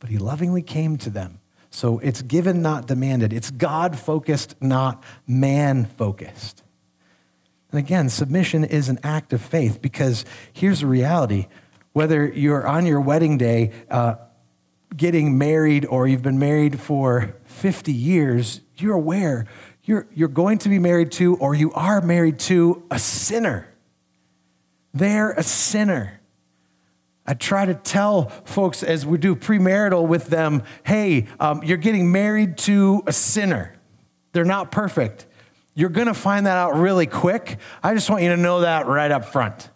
but 0.00 0.08
he 0.08 0.18
lovingly 0.18 0.62
came 0.62 0.96
to 0.98 1.10
them. 1.10 1.40
So 1.70 1.98
it's 1.98 2.22
given, 2.22 2.62
not 2.62 2.86
demanded. 2.86 3.32
It's 3.32 3.50
God 3.50 3.98
focused, 3.98 4.56
not 4.60 5.02
man 5.26 5.84
focused. 5.84 6.62
And 7.70 7.78
again, 7.78 8.08
submission 8.08 8.64
is 8.64 8.88
an 8.88 8.98
act 9.02 9.34
of 9.34 9.42
faith 9.42 9.82
because 9.82 10.24
here's 10.52 10.80
the 10.80 10.86
reality 10.86 11.48
whether 11.92 12.26
you're 12.26 12.66
on 12.66 12.86
your 12.86 13.00
wedding 13.00 13.38
day, 13.38 13.72
uh, 13.90 14.14
getting 14.96 15.36
married, 15.36 15.84
or 15.84 16.06
you've 16.06 16.22
been 16.22 16.38
married 16.38 16.80
for 16.80 17.34
50 17.58 17.92
years, 17.92 18.60
you're 18.76 18.94
aware 18.94 19.46
you're, 19.88 20.06
you're 20.14 20.28
going 20.28 20.58
to 20.58 20.68
be 20.68 20.78
married 20.78 21.12
to, 21.12 21.36
or 21.36 21.54
you 21.54 21.72
are 21.72 22.02
married 22.02 22.38
to, 22.40 22.82
a 22.90 22.98
sinner. 22.98 23.66
They're 24.92 25.30
a 25.30 25.42
sinner. 25.42 26.20
I 27.24 27.32
try 27.32 27.64
to 27.64 27.72
tell 27.72 28.28
folks 28.44 28.82
as 28.82 29.06
we 29.06 29.16
do 29.16 29.34
premarital 29.34 30.06
with 30.06 30.26
them 30.26 30.62
hey, 30.84 31.26
um, 31.40 31.62
you're 31.64 31.78
getting 31.78 32.12
married 32.12 32.58
to 32.58 33.02
a 33.06 33.14
sinner. 33.14 33.74
They're 34.32 34.44
not 34.44 34.70
perfect. 34.70 35.24
You're 35.74 35.88
going 35.88 36.08
to 36.08 36.14
find 36.14 36.44
that 36.44 36.58
out 36.58 36.76
really 36.76 37.06
quick. 37.06 37.56
I 37.82 37.94
just 37.94 38.10
want 38.10 38.22
you 38.22 38.28
to 38.28 38.36
know 38.36 38.60
that 38.60 38.86
right 38.86 39.10
up 39.10 39.24
front. 39.24 39.70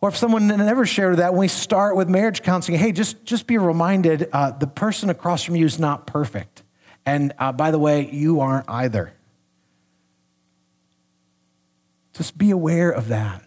Or 0.00 0.08
if 0.08 0.16
someone 0.16 0.46
never 0.46 0.86
shared 0.86 1.18
that, 1.18 1.32
when 1.32 1.40
we 1.40 1.48
start 1.48 1.94
with 1.94 2.08
marriage 2.08 2.42
counseling, 2.42 2.78
hey, 2.78 2.92
just, 2.92 3.22
just 3.24 3.46
be 3.46 3.58
reminded 3.58 4.30
uh, 4.32 4.50
the 4.52 4.66
person 4.66 5.10
across 5.10 5.44
from 5.44 5.56
you 5.56 5.66
is 5.66 5.78
not 5.78 6.06
perfect. 6.06 6.62
And 7.04 7.34
uh, 7.38 7.52
by 7.52 7.70
the 7.70 7.78
way, 7.78 8.10
you 8.10 8.40
aren't 8.40 8.68
either. 8.68 9.12
Just 12.14 12.38
be 12.38 12.50
aware 12.50 12.90
of 12.90 13.08
that. 13.08 13.42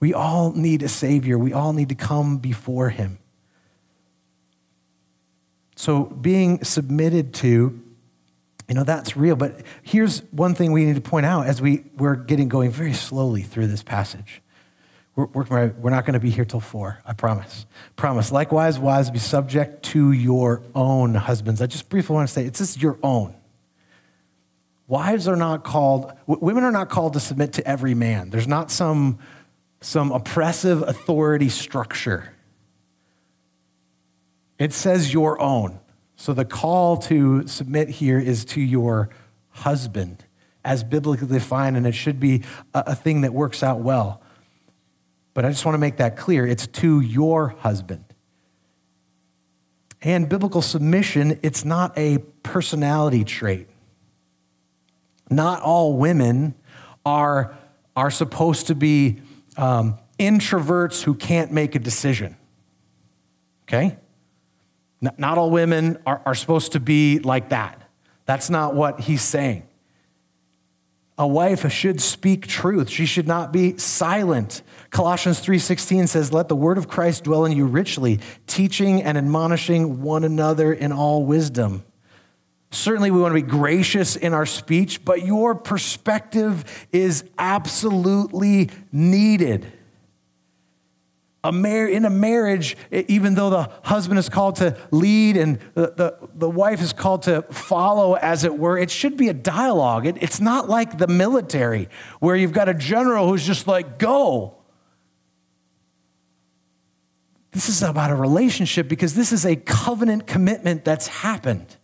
We 0.00 0.14
all 0.14 0.52
need 0.52 0.82
a 0.82 0.88
Savior, 0.88 1.38
we 1.38 1.52
all 1.52 1.72
need 1.72 1.88
to 1.88 1.94
come 1.94 2.38
before 2.38 2.90
Him. 2.90 3.18
So 5.76 6.04
being 6.04 6.64
submitted 6.64 7.34
to, 7.34 7.80
you 8.68 8.74
know, 8.74 8.82
that's 8.84 9.16
real. 9.16 9.36
But 9.36 9.60
here's 9.82 10.20
one 10.32 10.54
thing 10.54 10.72
we 10.72 10.84
need 10.84 10.96
to 10.96 11.00
point 11.00 11.24
out 11.24 11.46
as 11.46 11.62
we, 11.62 11.84
we're 11.96 12.16
getting 12.16 12.48
going 12.48 12.72
very 12.72 12.92
slowly 12.92 13.42
through 13.42 13.68
this 13.68 13.82
passage. 13.84 14.42
We're, 15.18 15.26
we're, 15.34 15.68
we're 15.80 15.90
not 15.90 16.04
going 16.06 16.14
to 16.14 16.20
be 16.20 16.30
here 16.30 16.44
till 16.44 16.60
four, 16.60 17.00
I 17.04 17.12
promise. 17.12 17.66
Promise. 17.96 18.30
Likewise, 18.30 18.78
wives, 18.78 19.10
be 19.10 19.18
subject 19.18 19.82
to 19.86 20.12
your 20.12 20.62
own 20.76 21.16
husbands. 21.16 21.60
I 21.60 21.66
just 21.66 21.88
briefly 21.88 22.14
want 22.14 22.28
to 22.28 22.32
say 22.32 22.44
it's 22.44 22.60
just 22.60 22.80
your 22.80 23.00
own. 23.02 23.34
Wives 24.86 25.26
are 25.26 25.34
not 25.34 25.64
called, 25.64 26.12
women 26.28 26.62
are 26.62 26.70
not 26.70 26.88
called 26.88 27.14
to 27.14 27.20
submit 27.20 27.54
to 27.54 27.66
every 27.66 27.94
man. 27.94 28.30
There's 28.30 28.46
not 28.46 28.70
some, 28.70 29.18
some 29.80 30.12
oppressive 30.12 30.82
authority 30.82 31.48
structure. 31.48 32.32
It 34.56 34.72
says 34.72 35.12
your 35.12 35.40
own. 35.42 35.80
So 36.14 36.32
the 36.32 36.44
call 36.44 36.96
to 36.96 37.44
submit 37.48 37.88
here 37.88 38.20
is 38.20 38.44
to 38.46 38.60
your 38.60 39.10
husband 39.50 40.24
as 40.64 40.84
biblically 40.84 41.26
defined, 41.26 41.76
and 41.76 41.88
it 41.88 41.92
should 41.96 42.20
be 42.20 42.44
a, 42.72 42.84
a 42.86 42.94
thing 42.94 43.22
that 43.22 43.34
works 43.34 43.64
out 43.64 43.80
well. 43.80 44.22
But 45.38 45.44
I 45.44 45.50
just 45.50 45.64
want 45.64 45.74
to 45.74 45.78
make 45.78 45.98
that 45.98 46.16
clear. 46.16 46.44
It's 46.44 46.66
to 46.66 46.98
your 46.98 47.50
husband. 47.60 48.04
And 50.02 50.28
biblical 50.28 50.62
submission, 50.62 51.38
it's 51.44 51.64
not 51.64 51.96
a 51.96 52.18
personality 52.42 53.22
trait. 53.22 53.68
Not 55.30 55.62
all 55.62 55.96
women 55.96 56.56
are, 57.06 57.56
are 57.94 58.10
supposed 58.10 58.66
to 58.66 58.74
be 58.74 59.20
um, 59.56 59.96
introverts 60.18 61.04
who 61.04 61.14
can't 61.14 61.52
make 61.52 61.76
a 61.76 61.78
decision. 61.78 62.36
Okay? 63.68 63.96
Not 65.00 65.38
all 65.38 65.52
women 65.52 65.98
are, 66.04 66.20
are 66.26 66.34
supposed 66.34 66.72
to 66.72 66.80
be 66.80 67.20
like 67.20 67.50
that. 67.50 67.80
That's 68.26 68.50
not 68.50 68.74
what 68.74 68.98
he's 68.98 69.22
saying. 69.22 69.62
A 71.16 71.28
wife 71.28 71.70
should 71.72 72.00
speak 72.00 72.48
truth. 72.48 72.90
She 72.90 73.06
should 73.06 73.28
not 73.28 73.52
be 73.52 73.78
silent. 73.78 74.62
Colossians 74.90 75.40
3:16 75.40 76.06
says, 76.06 76.32
"Let 76.32 76.48
the 76.48 76.56
word 76.56 76.78
of 76.78 76.88
Christ 76.88 77.24
dwell 77.24 77.44
in 77.44 77.52
you 77.52 77.66
richly, 77.66 78.20
teaching 78.46 79.02
and 79.02 79.18
admonishing 79.18 80.02
one 80.02 80.24
another 80.24 80.72
in 80.72 80.92
all 80.92 81.24
wisdom." 81.24 81.84
Certainly 82.70 83.10
we 83.10 83.20
want 83.20 83.32
to 83.32 83.42
be 83.42 83.48
gracious 83.48 84.16
in 84.16 84.34
our 84.34 84.46
speech, 84.46 85.04
but 85.04 85.24
your 85.24 85.54
perspective 85.54 86.86
is 86.92 87.24
absolutely 87.38 88.70
needed 88.92 89.72
a 91.44 91.52
mar- 91.52 91.86
in 91.86 92.04
a 92.04 92.10
marriage, 92.10 92.76
even 92.90 93.34
though 93.34 93.50
the 93.50 93.70
husband 93.84 94.18
is 94.18 94.28
called 94.28 94.56
to 94.56 94.76
lead 94.90 95.36
and 95.36 95.58
the, 95.74 95.92
the, 95.96 96.28
the 96.34 96.50
wife 96.50 96.82
is 96.82 96.92
called 96.92 97.22
to 97.22 97.42
follow, 97.42 98.14
as 98.14 98.44
it 98.44 98.58
were, 98.58 98.76
it 98.76 98.90
should 98.90 99.16
be 99.16 99.28
a 99.28 99.32
dialogue. 99.32 100.06
It, 100.06 100.18
it's 100.20 100.40
not 100.40 100.68
like 100.68 100.98
the 100.98 101.06
military 101.06 101.88
where 102.20 102.34
you've 102.36 102.52
got 102.52 102.68
a 102.68 102.74
general 102.74 103.28
who's 103.28 103.46
just 103.46 103.66
like, 103.66 103.98
go. 103.98 104.57
This 107.58 107.68
is 107.68 107.82
about 107.82 108.12
a 108.12 108.14
relationship 108.14 108.86
because 108.86 109.16
this 109.16 109.32
is 109.32 109.44
a 109.44 109.56
covenant 109.56 110.28
commitment 110.28 110.84
that's 110.84 111.08
happened. 111.08 111.76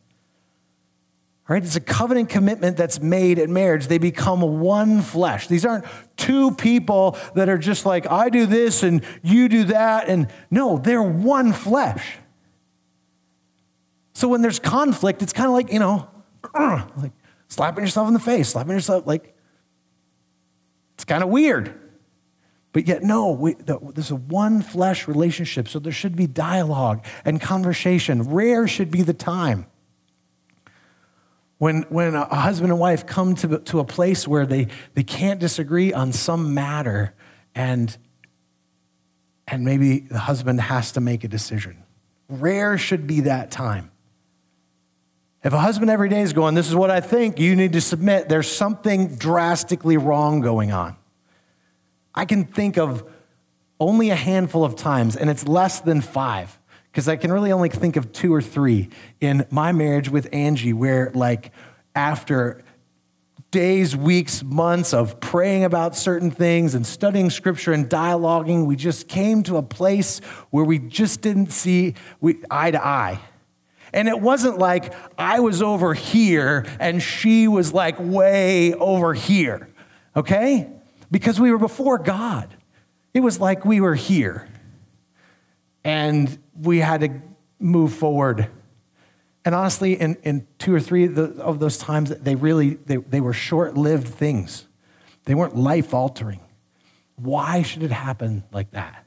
Right? 1.49 1.65
It's 1.65 1.75
a 1.75 1.81
covenant 1.81 2.29
commitment 2.29 2.77
that's 2.77 3.01
made 3.01 3.41
in 3.41 3.53
marriage. 3.53 3.89
They 3.89 3.99
become 3.99 4.61
one 4.61 5.03
flesh. 5.03 5.49
These 5.49 5.65
aren't 5.65 5.85
two 6.17 6.53
people 6.53 7.19
that 7.35 7.49
are 7.49 7.59
just 7.59 7.85
like, 7.85 8.09
I 8.09 8.29
do 8.29 8.47
this 8.47 8.85
and 8.85 9.03
you 9.25 9.49
do 9.49 9.65
that. 9.65 10.09
And 10.09 10.29
no, 10.49 10.79
they're 10.79 11.03
one 11.03 11.53
flesh. 11.53 12.19
So 14.13 14.29
when 14.29 14.43
there's 14.43 14.61
conflict, 14.61 15.23
it's 15.25 15.33
kind 15.33 15.49
of 15.49 15.55
like, 15.55 15.73
you 15.73 15.81
know, 15.81 16.09
like 16.55 17.11
slapping 17.49 17.83
yourself 17.83 18.07
in 18.07 18.15
the 18.15 18.21
face, 18.21 18.51
slapping 18.51 18.75
yourself, 18.75 19.09
like, 19.09 19.37
it's 20.95 21.05
kind 21.05 21.25
of 21.25 21.31
weird. 21.31 21.84
But 22.75 22.89
yet, 22.89 23.05
no, 23.05 23.31
we, 23.31 23.55
there's 23.55 24.11
a 24.11 24.17
one 24.17 24.61
flesh 24.61 25.07
relationship, 25.07 25.69
so 25.69 25.79
there 25.79 25.93
should 25.93 26.17
be 26.17 26.27
dialogue 26.27 27.07
and 27.25 27.41
conversation. 27.41 28.25
Rare 28.25 28.67
should 28.67 28.91
be 28.91 29.03
the 29.03 29.15
time 29.15 29.67
when, 31.59 31.83
when 31.83 32.17
a 32.17 32.25
husband 32.35 32.73
and 32.73 32.81
wife 32.81 33.07
come 33.07 33.37
to, 33.37 33.61
to 33.61 33.79
a 33.79 33.85
place 33.85 34.27
where 34.27 34.45
they, 34.45 34.67
they 34.95 35.05
can't 35.05 35.39
disagree 35.39 35.93
on 35.93 36.13
some 36.13 36.53
matter 36.53 37.15
and, 37.55 37.97
and 39.47 39.65
maybe 39.65 40.01
the 40.01 40.19
husband 40.19 40.61
has 40.61 40.91
to 40.93 41.01
make 41.01 41.23
a 41.23 41.29
decision. 41.29 41.85
Rare 42.29 42.77
should 42.77 43.07
be 43.07 43.21
that 43.21 43.53
time. 43.53 43.93
If 45.45 45.53
a 45.53 45.61
husband 45.61 45.93
every 45.93 46.09
day 46.09 46.23
is 46.23 46.33
going, 46.33 46.57
This 46.57 46.67
is 46.67 46.75
what 46.75 46.91
I 46.91 47.01
think, 47.01 47.39
you 47.39 47.55
need 47.55 47.75
to 47.75 47.81
submit, 47.81 48.29
there's 48.29 48.51
something 48.51 49.15
drastically 49.15 49.97
wrong 49.97 50.41
going 50.41 50.73
on. 50.73 50.97
I 52.15 52.25
can 52.25 52.45
think 52.45 52.79
of 52.79 53.05
only 53.81 54.11
a 54.11 54.17
handful 54.17 54.65
of 54.65 54.77
times, 54.77 55.17
and 55.17 55.29
it's 55.29 55.49
less 55.49 55.81
than 55.81 56.01
five, 56.01 56.59
because 56.91 57.09
I 57.09 57.17
can 57.17 57.33
really 57.33 57.51
only 57.51 57.69
think 57.69 57.97
of 57.97 58.13
two 58.13 58.33
or 58.33 58.41
three 58.41 58.89
in 59.21 59.47
my 59.51 59.73
marriage 59.73 60.09
with 60.09 60.29
Angie, 60.33 60.73
where, 60.73 61.11
like, 61.15 61.53
after 61.95 62.63
days, 63.51 63.97
weeks, 63.97 64.43
months 64.43 64.93
of 64.93 65.21
praying 65.21 65.65
about 65.65 65.95
certain 65.97 66.31
things 66.31 66.75
and 66.75 66.85
studying 66.85 67.31
scripture 67.31 67.73
and 67.73 67.89
dialoguing, 67.89 68.67
we 68.67 68.75
just 68.75 69.07
came 69.07 69.45
to 69.45 69.57
a 69.57 69.63
place 69.63 70.19
where 70.51 70.65
we 70.65 70.79
just 70.79 71.21
didn't 71.21 71.53
see 71.53 71.95
eye 72.51 72.73
to 72.73 72.85
eye. 72.85 73.21
And 73.93 74.09
it 74.09 74.21
wasn't 74.21 74.59
like 74.59 74.93
I 75.17 75.39
was 75.39 75.63
over 75.63 75.95
here 75.95 76.67
and 76.81 77.01
she 77.01 77.47
was 77.47 77.73
like 77.73 77.95
way 78.01 78.75
over 78.75 79.15
here, 79.15 79.69
okay? 80.17 80.69
Because 81.15 81.39
we 81.39 81.53
were 81.53 81.59
before 81.59 81.99
God. 81.99 82.53
It 83.13 83.21
was 83.21 83.39
like 83.39 83.65
we 83.65 83.81
were 83.81 83.95
here. 83.95 84.49
And 85.85 86.37
we 86.61 86.81
had 86.81 87.03
to 87.03 87.23
move 87.61 87.93
forward. 87.93 88.51
And 89.45 89.55
honestly, 89.55 89.93
in, 89.93 90.17
in 90.25 90.45
two 90.59 90.75
or 90.75 90.81
three 90.81 91.05
of, 91.05 91.15
the, 91.15 91.41
of 91.41 91.61
those 91.61 91.79
times, 91.79 92.11
they 92.11 92.35
really 92.35 92.75
they, 92.87 92.97
they 92.97 93.21
were 93.21 93.33
short-lived 93.33 94.09
things. 94.09 94.67
They 95.27 95.37
weren't 95.37 95.55
life-altering. 95.55 96.41
Why 97.15 97.63
should 97.63 97.85
it 97.85 97.93
happen 97.93 98.43
like 98.51 98.73
that? 98.73 99.07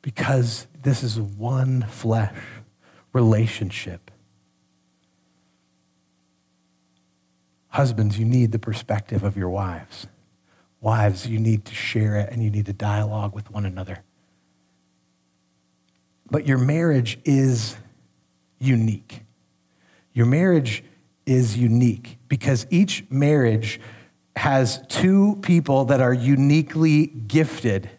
Because 0.00 0.66
this 0.82 1.02
is 1.02 1.20
one 1.20 1.82
flesh 1.82 2.34
relationship. 3.12 4.10
Husbands, 7.68 8.18
you 8.18 8.24
need 8.24 8.52
the 8.52 8.58
perspective 8.58 9.22
of 9.22 9.36
your 9.36 9.50
wives. 9.50 10.06
Wives, 10.80 11.26
you 11.26 11.38
need 11.38 11.64
to 11.64 11.74
share 11.74 12.16
it 12.16 12.32
and 12.32 12.42
you 12.42 12.50
need 12.50 12.66
to 12.66 12.72
dialogue 12.72 13.34
with 13.34 13.50
one 13.50 13.64
another. 13.64 14.02
But 16.30 16.46
your 16.46 16.58
marriage 16.58 17.18
is 17.24 17.76
unique. 18.58 19.22
Your 20.12 20.26
marriage 20.26 20.82
is 21.24 21.56
unique 21.56 22.18
because 22.28 22.66
each 22.70 23.04
marriage 23.10 23.80
has 24.36 24.84
two 24.88 25.38
people 25.42 25.86
that 25.86 26.00
are 26.00 26.12
uniquely 26.12 27.06
gifted. 27.06 27.90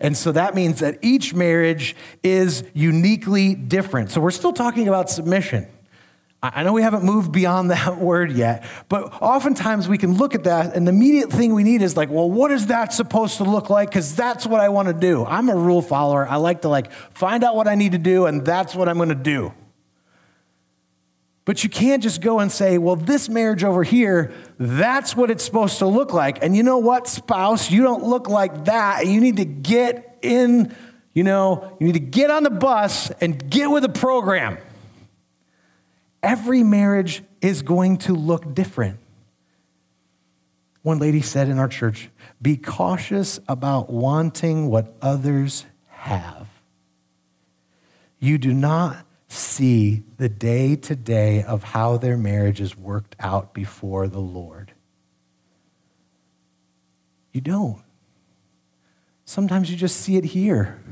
And 0.00 0.16
so 0.16 0.32
that 0.32 0.54
means 0.54 0.80
that 0.80 0.98
each 1.02 1.34
marriage 1.34 1.94
is 2.22 2.64
uniquely 2.74 3.54
different. 3.54 4.10
So 4.10 4.20
we're 4.20 4.30
still 4.30 4.52
talking 4.52 4.88
about 4.88 5.10
submission. 5.10 5.68
I 6.42 6.62
know 6.62 6.72
we 6.72 6.80
haven't 6.80 7.04
moved 7.04 7.32
beyond 7.32 7.70
that 7.70 7.98
word 7.98 8.32
yet, 8.32 8.64
but 8.88 9.20
oftentimes 9.20 9.88
we 9.88 9.98
can 9.98 10.16
look 10.16 10.34
at 10.34 10.44
that, 10.44 10.74
and 10.74 10.86
the 10.86 10.92
immediate 10.92 11.30
thing 11.30 11.54
we 11.54 11.64
need 11.64 11.82
is 11.82 11.96
like, 11.96 12.10
well, 12.10 12.30
what 12.30 12.50
is 12.50 12.68
that 12.68 12.92
supposed 12.92 13.38
to 13.38 13.44
look 13.44 13.70
like? 13.70 13.90
Because 13.90 14.16
that's 14.16 14.46
what 14.46 14.60
I 14.60 14.70
want 14.70 14.88
to 14.88 14.94
do. 14.94 15.24
I'm 15.24 15.48
a 15.48 15.56
rule 15.56 15.82
follower. 15.82 16.26
I 16.26 16.36
like 16.36 16.62
to 16.62 16.68
like 16.68 16.92
find 16.92 17.44
out 17.44 17.56
what 17.56 17.68
I 17.68 17.74
need 17.74 17.92
to 17.92 17.98
do, 17.98 18.26
and 18.26 18.44
that's 18.44 18.74
what 18.74 18.88
I'm 18.88 18.96
going 18.96 19.10
to 19.10 19.14
do. 19.14 19.52
But 21.44 21.64
you 21.64 21.70
can't 21.70 22.02
just 22.02 22.20
go 22.20 22.38
and 22.38 22.52
say, 22.52 22.78
well, 22.78 22.96
this 22.96 23.28
marriage 23.28 23.64
over 23.64 23.82
here, 23.82 24.32
that's 24.58 25.16
what 25.16 25.30
it's 25.30 25.42
supposed 25.42 25.78
to 25.78 25.86
look 25.86 26.12
like. 26.12 26.44
And 26.44 26.54
you 26.54 26.62
know 26.62 26.78
what, 26.78 27.08
spouse, 27.08 27.70
you 27.70 27.82
don't 27.82 28.04
look 28.04 28.28
like 28.28 28.66
that. 28.66 29.02
And 29.02 29.12
you 29.12 29.20
need 29.20 29.38
to 29.38 29.44
get 29.44 30.18
in, 30.22 30.74
you 31.12 31.24
know, 31.24 31.76
you 31.80 31.86
need 31.86 31.94
to 31.94 31.98
get 31.98 32.30
on 32.30 32.44
the 32.44 32.50
bus 32.50 33.10
and 33.20 33.50
get 33.50 33.70
with 33.70 33.82
the 33.82 33.88
program 33.88 34.58
every 36.22 36.62
marriage 36.62 37.22
is 37.40 37.62
going 37.62 37.98
to 37.98 38.14
look 38.14 38.54
different. 38.54 38.98
One 40.82 40.98
lady 40.98 41.20
said 41.20 41.48
in 41.48 41.58
our 41.58 41.68
church, 41.68 42.10
be 42.40 42.56
cautious 42.56 43.38
about 43.48 43.90
wanting 43.90 44.68
what 44.68 44.94
others 45.02 45.66
have. 45.88 46.48
You 48.18 48.38
do 48.38 48.54
not 48.54 49.06
see 49.28 50.02
the 50.16 50.28
day 50.28 50.76
to 50.76 50.96
day 50.96 51.42
of 51.42 51.62
how 51.62 51.96
their 51.96 52.16
marriage 52.16 52.60
is 52.60 52.76
worked 52.76 53.14
out 53.20 53.54
before 53.54 54.08
the 54.08 54.20
Lord. 54.20 54.72
You 57.32 57.40
don't. 57.40 57.82
Sometimes 59.24 59.70
you 59.70 59.76
just 59.76 59.98
see 59.98 60.16
it 60.16 60.24
here 60.24 60.82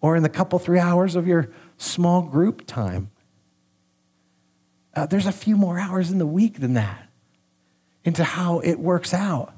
or 0.00 0.16
in 0.16 0.22
the 0.22 0.28
couple, 0.28 0.58
three 0.58 0.78
hours 0.78 1.16
of 1.16 1.26
your 1.26 1.50
small 1.76 2.22
group 2.22 2.66
time. 2.66 3.10
Uh, 4.98 5.06
there's 5.06 5.26
a 5.26 5.32
few 5.32 5.56
more 5.56 5.78
hours 5.78 6.10
in 6.10 6.18
the 6.18 6.26
week 6.26 6.58
than 6.58 6.74
that 6.74 7.08
into 8.02 8.24
how 8.24 8.58
it 8.58 8.80
works 8.80 9.14
out. 9.14 9.54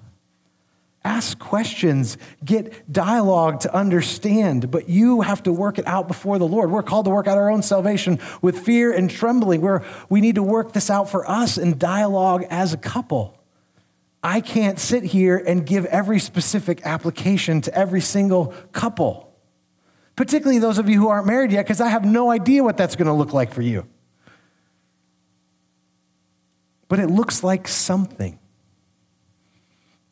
Ask 1.03 1.39
questions, 1.39 2.19
get 2.45 2.93
dialogue 2.93 3.61
to 3.61 3.75
understand, 3.75 4.71
but 4.71 4.91
you 4.91 5.23
have 5.23 5.43
to 5.45 5.53
work 5.53 5.79
it 5.79 5.87
out 5.87 6.09
before 6.09 6.39
the 6.39 6.47
Lord. 6.47 6.71
We're 6.71 6.83
called 6.83 7.07
to 7.07 7.11
work 7.11 7.27
out 7.27 7.39
our 7.39 7.51
own 7.51 7.63
salvation 7.63 8.19
with 8.43 8.59
fear 8.59 8.93
and 8.93 9.11
trembling. 9.11 9.63
Where 9.63 9.83
we 10.11 10.21
need 10.21 10.35
to 10.35 10.43
work 10.43 10.75
this 10.75 10.91
out 10.91 11.09
for 11.09 11.29
us 11.29 11.57
in 11.57 11.79
dialogue 11.79 12.45
as 12.51 12.75
a 12.75 12.77
couple. 12.77 13.35
I 14.23 14.43
can't 14.43 14.79
sit 14.79 15.05
here 15.05 15.39
and 15.39 15.65
give 15.65 15.87
every 15.87 16.19
specific 16.19 16.85
application 16.85 17.63
to 17.63 17.75
every 17.75 18.03
single 18.03 18.49
couple, 18.73 19.35
particularly 20.17 20.59
those 20.59 20.77
of 20.77 20.91
you 20.91 21.01
who 21.01 21.09
aren't 21.09 21.27
married 21.27 21.51
yet, 21.51 21.65
because 21.65 21.81
I 21.81 21.89
have 21.89 22.05
no 22.05 22.31
idea 22.31 22.63
what 22.63 22.77
that's 22.77 22.95
going 22.95 23.09
to 23.09 23.15
look 23.15 23.33
like 23.33 23.55
for 23.55 23.63
you 23.63 23.87
but 26.91 26.99
it 26.99 27.07
looks 27.07 27.45
like 27.45 27.69
something. 27.69 28.37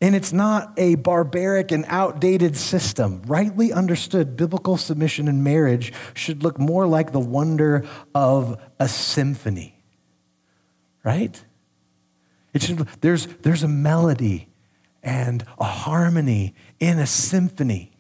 And 0.01 0.15
it's 0.15 0.33
not 0.33 0.75
a 0.77 0.95
barbaric 0.95 1.73
and 1.73 1.85
outdated 1.89 2.57
system. 2.57 3.21
Rightly 3.27 3.73
understood, 3.73 4.37
biblical 4.37 4.77
submission 4.77 5.27
in 5.27 5.43
marriage 5.43 5.93
should 6.15 6.45
look 6.45 6.57
more 6.57 6.87
like 6.87 7.11
the 7.11 7.19
wonder 7.19 7.85
of 8.15 8.61
a 8.79 8.89
symphony, 8.89 9.83
right? 11.03 11.43
It 12.55 12.63
should, 12.63 12.87
there's, 13.01 13.27
there's 13.43 13.65
a 13.65 13.69
melody 13.69 14.49
and 15.03 15.45
a 15.59 15.65
harmony 15.65 16.55
in 16.79 17.01
a 17.01 17.07
symphony. 17.09 17.91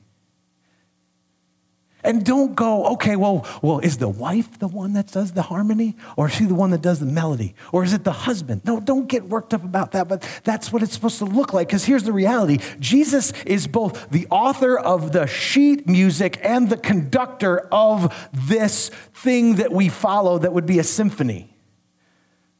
And 2.05 2.25
don't 2.25 2.55
go, 2.55 2.87
okay, 2.93 3.17
well, 3.17 3.45
well, 3.61 3.81
is 3.81 3.99
the 3.99 4.09
wife 4.09 4.59
the 4.59 4.69
one 4.69 4.93
that 4.93 5.11
does 5.11 5.33
the 5.33 5.43
harmony? 5.43 5.97
Or 6.17 6.29
is 6.29 6.35
she 6.35 6.45
the 6.45 6.55
one 6.55 6.71
that 6.71 6.81
does 6.81 7.01
the 7.01 7.07
melody? 7.07 7.55
Or 7.73 7.83
is 7.83 7.93
it 7.93 8.05
the 8.05 8.13
husband? 8.13 8.63
No, 8.65 8.79
don't 8.79 9.09
get 9.09 9.25
worked 9.25 9.53
up 9.53 9.65
about 9.65 9.93
that, 9.93 10.07
but 10.07 10.27
that's 10.45 10.73
what 10.73 10.83
it's 10.83 10.93
supposed 10.93 11.19
to 11.19 11.25
look 11.25 11.53
like. 11.53 11.69
Because 11.69 11.85
here's 11.85 12.05
the 12.05 12.13
reality 12.13 12.59
Jesus 12.79 13.33
is 13.45 13.67
both 13.67 14.11
the 14.11 14.27
author 14.31 14.79
of 14.79 15.13
the 15.13 15.27
sheet 15.27 15.89
music 15.89 16.39
and 16.43 16.71
the 16.71 16.77
conductor 16.77 17.61
of 17.73 18.31
this 18.33 18.91
thing 19.15 19.57
that 19.57 19.73
we 19.73 19.89
follow 19.89 20.39
that 20.39 20.53
would 20.53 20.67
be 20.67 20.79
a 20.79 20.85
symphony. 20.85 21.58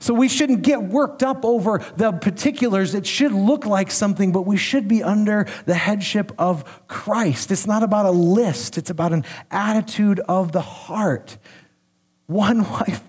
So 0.01 0.15
we 0.15 0.29
shouldn't 0.29 0.63
get 0.63 0.83
worked 0.83 1.23
up 1.25 1.45
over 1.45 1.85
the 1.97 2.13
particulars. 2.13 2.95
It 2.95 3.07
should 3.07 3.33
look 3.33 3.67
like 3.67 3.91
something, 3.91 4.31
but 4.31 4.43
we 4.43 4.57
should 4.57 4.87
be 4.87 5.03
under 5.03 5.47
the 5.67 5.75
headship 5.75 6.31
of 6.39 6.87
Christ. 6.87 7.51
It's 7.51 7.67
not 7.67 7.83
about 7.83 8.07
a 8.07 8.11
list, 8.11 8.79
it's 8.79 8.91
about 8.91 9.13
an 9.13 9.25
attitude 9.51 10.21
of 10.21 10.53
the 10.53 10.61
heart. 10.61 11.37
One 12.27 12.63
wife 12.71 13.03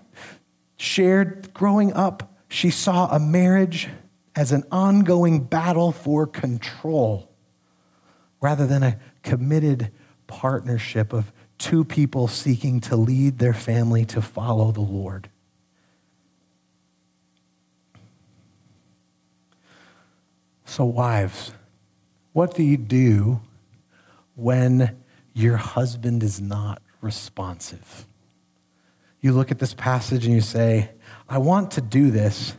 shared 0.76 1.54
growing 1.54 1.92
up, 1.92 2.34
she 2.48 2.70
saw 2.70 3.06
a 3.14 3.20
marriage 3.20 3.88
as 4.34 4.50
an 4.50 4.64
ongoing 4.72 5.44
battle 5.44 5.92
for 5.92 6.26
control 6.26 7.30
rather 8.40 8.66
than 8.66 8.82
a 8.82 8.98
committed 9.22 9.92
partnership 10.26 11.12
of 11.12 11.32
two 11.58 11.84
people 11.84 12.26
seeking 12.26 12.80
to 12.80 12.96
lead 12.96 13.38
their 13.38 13.52
family 13.52 14.04
to 14.06 14.22
follow 14.22 14.72
the 14.72 14.80
Lord. 14.80 15.28
So, 20.70 20.84
wives, 20.84 21.52
what 22.32 22.54
do 22.54 22.62
you 22.62 22.76
do 22.76 23.40
when 24.36 24.96
your 25.34 25.56
husband 25.56 26.22
is 26.22 26.40
not 26.40 26.80
responsive? 27.00 28.06
You 29.20 29.32
look 29.32 29.50
at 29.50 29.58
this 29.58 29.74
passage 29.74 30.26
and 30.26 30.32
you 30.32 30.40
say, 30.40 30.90
I 31.28 31.38
want 31.38 31.72
to 31.72 31.80
do 31.80 32.12
this, 32.12 32.54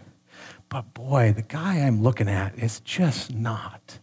but 0.68 0.94
boy, 0.94 1.32
the 1.34 1.42
guy 1.42 1.76
I'm 1.78 2.04
looking 2.04 2.28
at 2.28 2.60
is 2.60 2.82
just 2.82 3.34
not. 3.34 3.98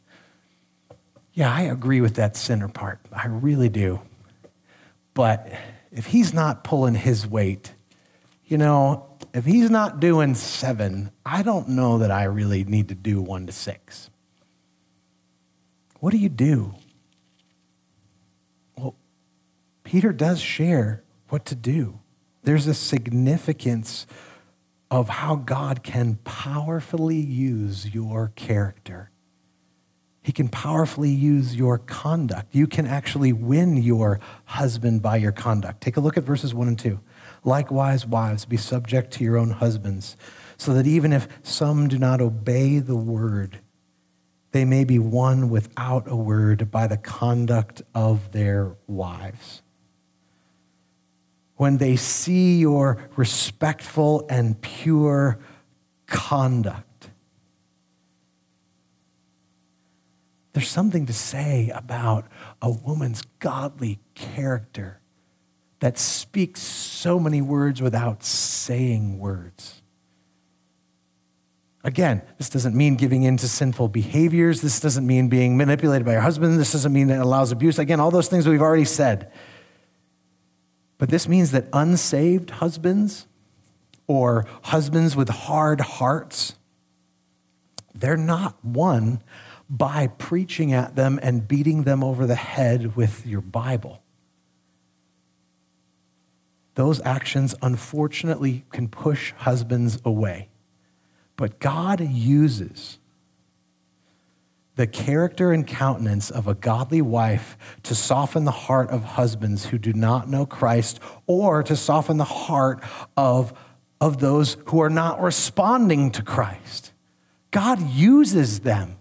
Yeah, 1.35 1.53
I 1.53 1.65
agree 1.65 2.01
with 2.01 2.15
that 2.15 2.35
sinner 2.35 2.69
part. 2.69 3.01
I 3.13 3.27
really 3.27 3.69
do. 3.69 4.01
But 5.13 5.53
if 5.93 6.07
he's 6.07 6.33
not 6.33 6.65
pulling 6.65 6.95
his 6.95 7.27
weight, 7.27 7.75
you 8.47 8.57
know, 8.57 9.08
if 9.39 9.45
he's 9.45 9.71
not 9.71 10.01
doing 10.01 10.35
seven, 10.35 11.13
I 11.25 11.43
don't 11.43 11.69
know 11.69 11.99
that 11.99 12.11
I 12.11 12.25
really 12.25 12.65
need 12.65 12.89
to 12.89 12.95
do 12.97 13.23
one 13.23 13.47
to 13.47 13.53
six. 13.53 14.11
What 16.01 16.11
do 16.11 16.19
you 16.19 16.29
do? 16.29 16.75
Well, 18.77 18.97
Peter 19.85 20.13
does 20.13 20.41
share 20.41 21.05
what 21.29 21.45
to 21.47 21.55
do. 21.55 22.01
There's 22.43 22.67
a 22.67 22.75
significance 22.75 24.09
of 24.91 25.09
how 25.09 25.37
God 25.37 25.85
can 25.85 26.17
powerfully 26.25 27.21
use 27.21 27.95
your 27.95 28.33
character. 28.35 29.11
He 30.23 30.33
can 30.33 30.49
powerfully 30.49 31.11
use 31.11 31.55
your 31.55 31.79
conduct. 31.79 32.55
You 32.55 32.67
can 32.67 32.87
actually 32.87 33.33
win 33.33 33.77
your 33.77 34.19
husband 34.47 35.01
by 35.01 35.17
your 35.17 35.33
conduct. 35.33 35.81
Take 35.81 35.97
a 35.97 36.01
look 36.01 36.17
at 36.17 36.25
verses 36.25 36.53
1 36.53 36.69
and 36.69 36.79
2. 36.79 36.99
Likewise, 37.49 38.05
wives, 38.05 38.45
be 38.45 38.59
subject 38.59 39.11
to 39.11 39.25
your 39.25 39.39
own 39.39 39.49
husbands, 39.53 40.19
so 40.59 40.75
that 40.75 40.87
even 40.87 41.15
if 41.15 41.27
some 41.43 41.89
do 41.89 41.99
not 41.99 42.21
obey 42.21 42.79
the 42.79 42.95
word, 42.95 43.61
they 44.53 44.67
may 44.67 44.85
be 44.85 44.99
won 44.99 45.49
without 45.49 46.07
a 46.11 46.15
word 46.15 46.71
by 46.71 46.87
the 46.87 46.99
conduct 46.99 47.81
of 47.95 48.33
their 48.33 48.77
wives. 48.87 49.63
When 51.57 51.79
they 51.79 51.97
see 51.97 52.59
your 52.59 53.09
respectful 53.17 54.27
and 54.29 54.61
pure 54.61 55.39
conduct, 56.05 57.09
there's 60.53 60.69
something 60.69 61.07
to 61.07 61.15
say 61.15 61.71
about 61.75 62.27
a 62.61 62.71
woman's 62.71 63.23
godly 63.39 64.01
character 64.15 65.01
that 65.81 65.99
speaks 65.99 66.61
so 66.61 67.21
many 67.21 67.41
words 67.41 67.81
without 67.81 68.25
saying 68.25 69.19
words. 69.19 69.83
Again, 71.85 72.23
this 72.37 72.51
doesn't 72.51 72.75
mean 72.75 72.97
giving 72.97 73.23
in 73.23 73.37
to 73.37 73.49
sinful 73.49 73.89
behaviors. 73.89 74.61
This 74.61 74.81
doesn't 74.81 75.07
mean 75.07 75.29
being 75.29 75.57
manipulated 75.57 76.05
by 76.05 76.13
your 76.13 76.21
husband. 76.21 76.59
This 76.59 76.73
doesn't 76.73 76.93
mean 76.93 77.07
that 77.07 77.17
it 77.17 77.23
allows 77.23 77.53
abuse. 77.53 77.79
Again, 77.79 78.01
all 78.01 78.11
those 78.11 78.29
things 78.29 78.49
we've 78.49 78.61
already 78.61 78.85
said. 78.85 79.31
But 80.99 81.09
this 81.09 81.29
means 81.29 81.53
that 81.53 81.69
unsaved 81.73 82.51
husbands 82.51 83.27
or 84.09 84.47
husbands 84.65 85.15
with 85.15 85.29
hard 85.29 85.81
hearts, 85.81 86.55
they're 87.95 88.17
not 88.17 88.63
won 88.65 89.23
by 89.71 90.09
preaching 90.09 90.73
at 90.73 90.97
them 90.97 91.21
and 91.23 91.47
beating 91.47 91.85
them 91.85 92.03
over 92.03 92.27
the 92.27 92.35
head 92.35 92.97
with 92.97 93.25
your 93.25 93.41
Bible 93.41 94.03
those 96.79 97.01
actions 97.05 97.57
unfortunately 97.61 98.65
can 98.71 98.87
push 98.87 99.33
husbands 99.39 99.99
away. 100.05 100.49
But 101.35 101.59
God 101.59 102.01
uses 102.01 103.01
the 104.77 104.87
character 104.87 105.51
and 105.51 105.67
countenance 105.67 106.31
of 106.31 106.47
a 106.47 106.55
godly 106.55 107.03
wife 107.03 107.59
to 107.83 107.97
soften 107.97 108.45
the 108.45 108.53
heart 108.53 108.91
of 108.91 109.03
husbands 109.03 109.67
who 109.67 109.77
do 109.77 109.93
not 109.93 110.29
know 110.29 110.47
Christ 110.47 111.01
or 111.27 111.65
to 111.65 111.75
soften 111.75 112.17
the 112.17 112.23
heart 112.23 112.81
of, 113.17 113.53
of 114.01 114.19
those 114.19 114.57
who 114.67 114.81
are 114.81 114.89
not 114.89 115.21
responding 115.21 116.13
to 116.13 116.23
Christ. 116.23 116.93
God 117.51 117.91
uses 117.91 118.61
them. 118.61 118.99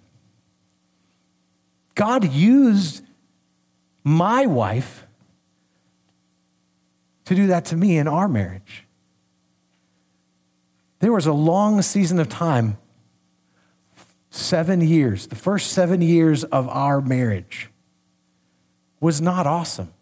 God 1.94 2.28
used 2.34 3.04
my 4.04 4.48
wife 4.48 5.07
to 7.28 7.36
do 7.36 7.48
that 7.48 7.66
to 7.66 7.76
me 7.76 7.98
in 7.98 8.08
our 8.08 8.30
marriage. 8.30 8.86
There 11.00 11.12
was 11.12 11.28
a 11.28 11.34
long 11.34 11.82
season 11.82 12.20
of 12.20 12.30
time, 12.30 12.78
seven 14.30 14.80
years, 14.80 15.28
the 15.28 15.36
first 15.36 15.74
seven 15.74 16.02
years 16.02 16.46
of 16.46 16.70
our 16.70 17.02
marriage 17.02 17.70
was 19.02 19.20
not 19.20 19.46
awesome. 19.46 19.94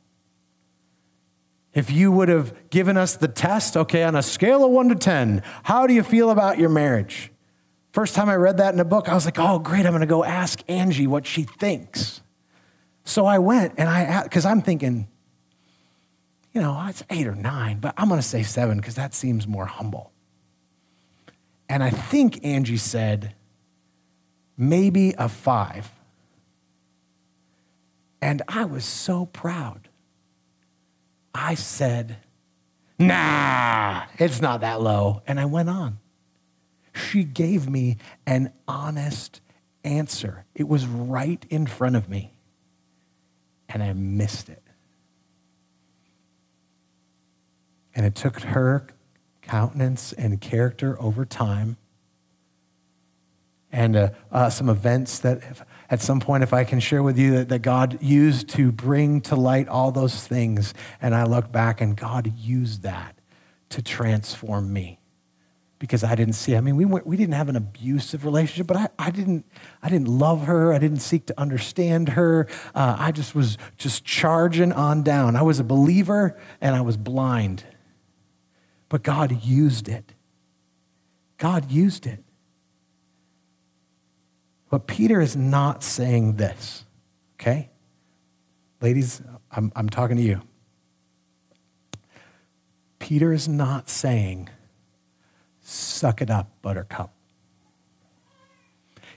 If 1.74 1.90
you 1.90 2.12
would 2.12 2.30
have 2.30 2.70
given 2.70 2.96
us 2.96 3.16
the 3.16 3.28
test, 3.28 3.76
okay, 3.76 4.04
on 4.04 4.16
a 4.16 4.22
scale 4.22 4.64
of 4.64 4.70
one 4.70 4.90
to 4.90 4.96
10, 4.96 5.42
how 5.64 5.88
do 5.88 5.96
you 5.96 6.04
feel 6.04 6.30
about 6.30 6.60
your 6.60 6.70
marriage? 6.70 7.32
First 7.92 8.14
time 8.14 8.30
I 8.30 8.36
read 8.36 8.58
that 8.58 8.72
in 8.72 8.80
a 8.80 8.86
book, 8.86 9.10
I 9.10 9.16
was 9.16 9.26
like, 9.26 9.40
oh, 9.40 9.58
great, 9.58 9.88
I'm 9.88 9.94
gonna 9.94 10.06
go 10.06 10.24
ask 10.24 10.60
Angie 10.68 11.08
what 11.08 11.26
she 11.26 11.42
thinks. 11.42 12.22
So 13.04 13.26
I 13.26 13.40
went 13.40 13.74
and 13.78 13.90
I, 13.90 14.22
because 14.24 14.46
I'm 14.46 14.62
thinking, 14.62 15.08
you 16.56 16.62
know, 16.62 16.82
it's 16.88 17.04
eight 17.10 17.28
or 17.28 17.36
nine, 17.36 17.80
but 17.80 17.94
I'm 17.98 18.08
going 18.08 18.22
to 18.22 18.26
say 18.26 18.42
seven 18.42 18.78
because 18.78 18.96
that 18.96 19.14
seems 19.14 19.46
more 19.46 19.66
humble. 19.66 20.14
And 21.68 21.84
I 21.84 21.90
think 21.90 22.46
Angie 22.46 22.78
said 22.78 23.36
maybe 24.58 25.14
a 25.18 25.28
five. 25.28 25.92
And 28.22 28.42
I 28.48 28.64
was 28.64 28.86
so 28.86 29.26
proud. 29.26 29.90
I 31.34 31.56
said, 31.56 32.18
nah, 32.98 34.04
it's 34.18 34.42
not 34.42 34.62
that 34.62 34.80
low. 34.80 35.24
And 35.28 35.42
I 35.42 35.46
went 35.46 35.70
on. 35.70 36.00
She 36.94 37.26
gave 37.26 37.70
me 37.70 37.98
an 38.26 38.54
honest 38.66 39.42
answer. 39.84 40.46
It 40.56 40.70
was 40.70 40.88
right 40.88 41.46
in 41.50 41.68
front 41.68 41.98
of 41.98 42.08
me. 42.08 42.32
And 43.68 43.84
I 43.84 43.92
missed 43.92 44.48
it. 44.48 44.65
And 47.96 48.06
it 48.06 48.14
took 48.14 48.42
her 48.42 48.88
countenance 49.46 50.14
and 50.14 50.42
character 50.42 51.02
over 51.02 51.26
time. 51.26 51.78
And 53.72 53.96
uh, 53.96 54.10
uh, 54.32 54.50
some 54.50 54.70
events 54.70 55.20
that 55.20 55.38
if, 55.38 55.62
at 55.90 56.02
some 56.02 56.20
point 56.20 56.44
if 56.44 56.54
i 56.54 56.64
can 56.64 56.80
share 56.80 57.04
with 57.04 57.18
you 57.20 57.32
that, 57.32 57.50
that 57.50 57.60
god 57.60 58.02
used 58.02 58.50
to 58.50 58.72
bring 58.72 59.22
to 59.22 59.36
light 59.36 59.68
all 59.68 59.92
those 59.92 60.26
things. 60.26 60.74
And 61.02 61.14
i 61.14 61.24
look 61.24 61.52
back 61.52 61.82
and 61.82 61.96
god 61.96 62.34
used 62.38 62.84
that 62.84 63.18
to 63.70 63.82
transform 63.82 64.72
me. 64.72 65.00
Because 65.78 66.06
i 66.06 66.16
didn't 66.16 66.36
see 66.36 66.56
i 66.56 66.62
mean 66.62 66.78
we, 66.78 66.86
we 66.86 67.18
didn't 67.18 67.34
have 67.34 67.50
an 67.50 67.58
abusive 67.58 68.24
relationship 68.24 68.66
but 68.66 68.78
I, 68.78 68.88
I, 68.98 69.12
didn't, 69.12 69.46
I 69.84 69.90
didn't 69.90 70.08
love 70.08 70.46
her. 70.46 70.74
I 70.74 70.80
didn't 70.80 71.00
seek 71.00 71.26
to 71.28 71.40
understand 71.40 72.10
her. 72.10 72.48
Uh, 72.74 72.96
i 72.98 73.12
just 73.12 73.36
was 73.36 73.58
just 73.78 74.06
charging 74.06 74.72
on 74.72 75.04
down. 75.04 75.36
I 75.36 75.42
was 75.42 75.60
a 75.60 75.66
believer 75.66 76.40
and 76.62 76.76
i 76.76 76.82
was 76.82 76.96
blind 76.96 77.66
but 78.90 79.04
God 79.04 79.44
used 79.44 79.88
it. 79.88 80.14
God 81.38 81.72
used 81.72 82.06
it. 82.06 82.24
But 84.70 84.88
Peter 84.88 85.22
is 85.22 85.36
not 85.36 85.84
saying 85.84 86.36
this, 86.36 86.86
okay? 87.40 87.70
Ladies, 88.82 89.22
I'm, 89.52 89.72
I'm 89.76 89.90
talking 89.90 90.18
to 90.18 90.24
you. 90.24 90.42
Peter 93.00 93.32
is 93.32 93.48
not 93.48 93.90
saying, 93.90 94.50
suck 95.62 96.22
it 96.22 96.30
up, 96.30 96.62
buttercup. 96.62 97.14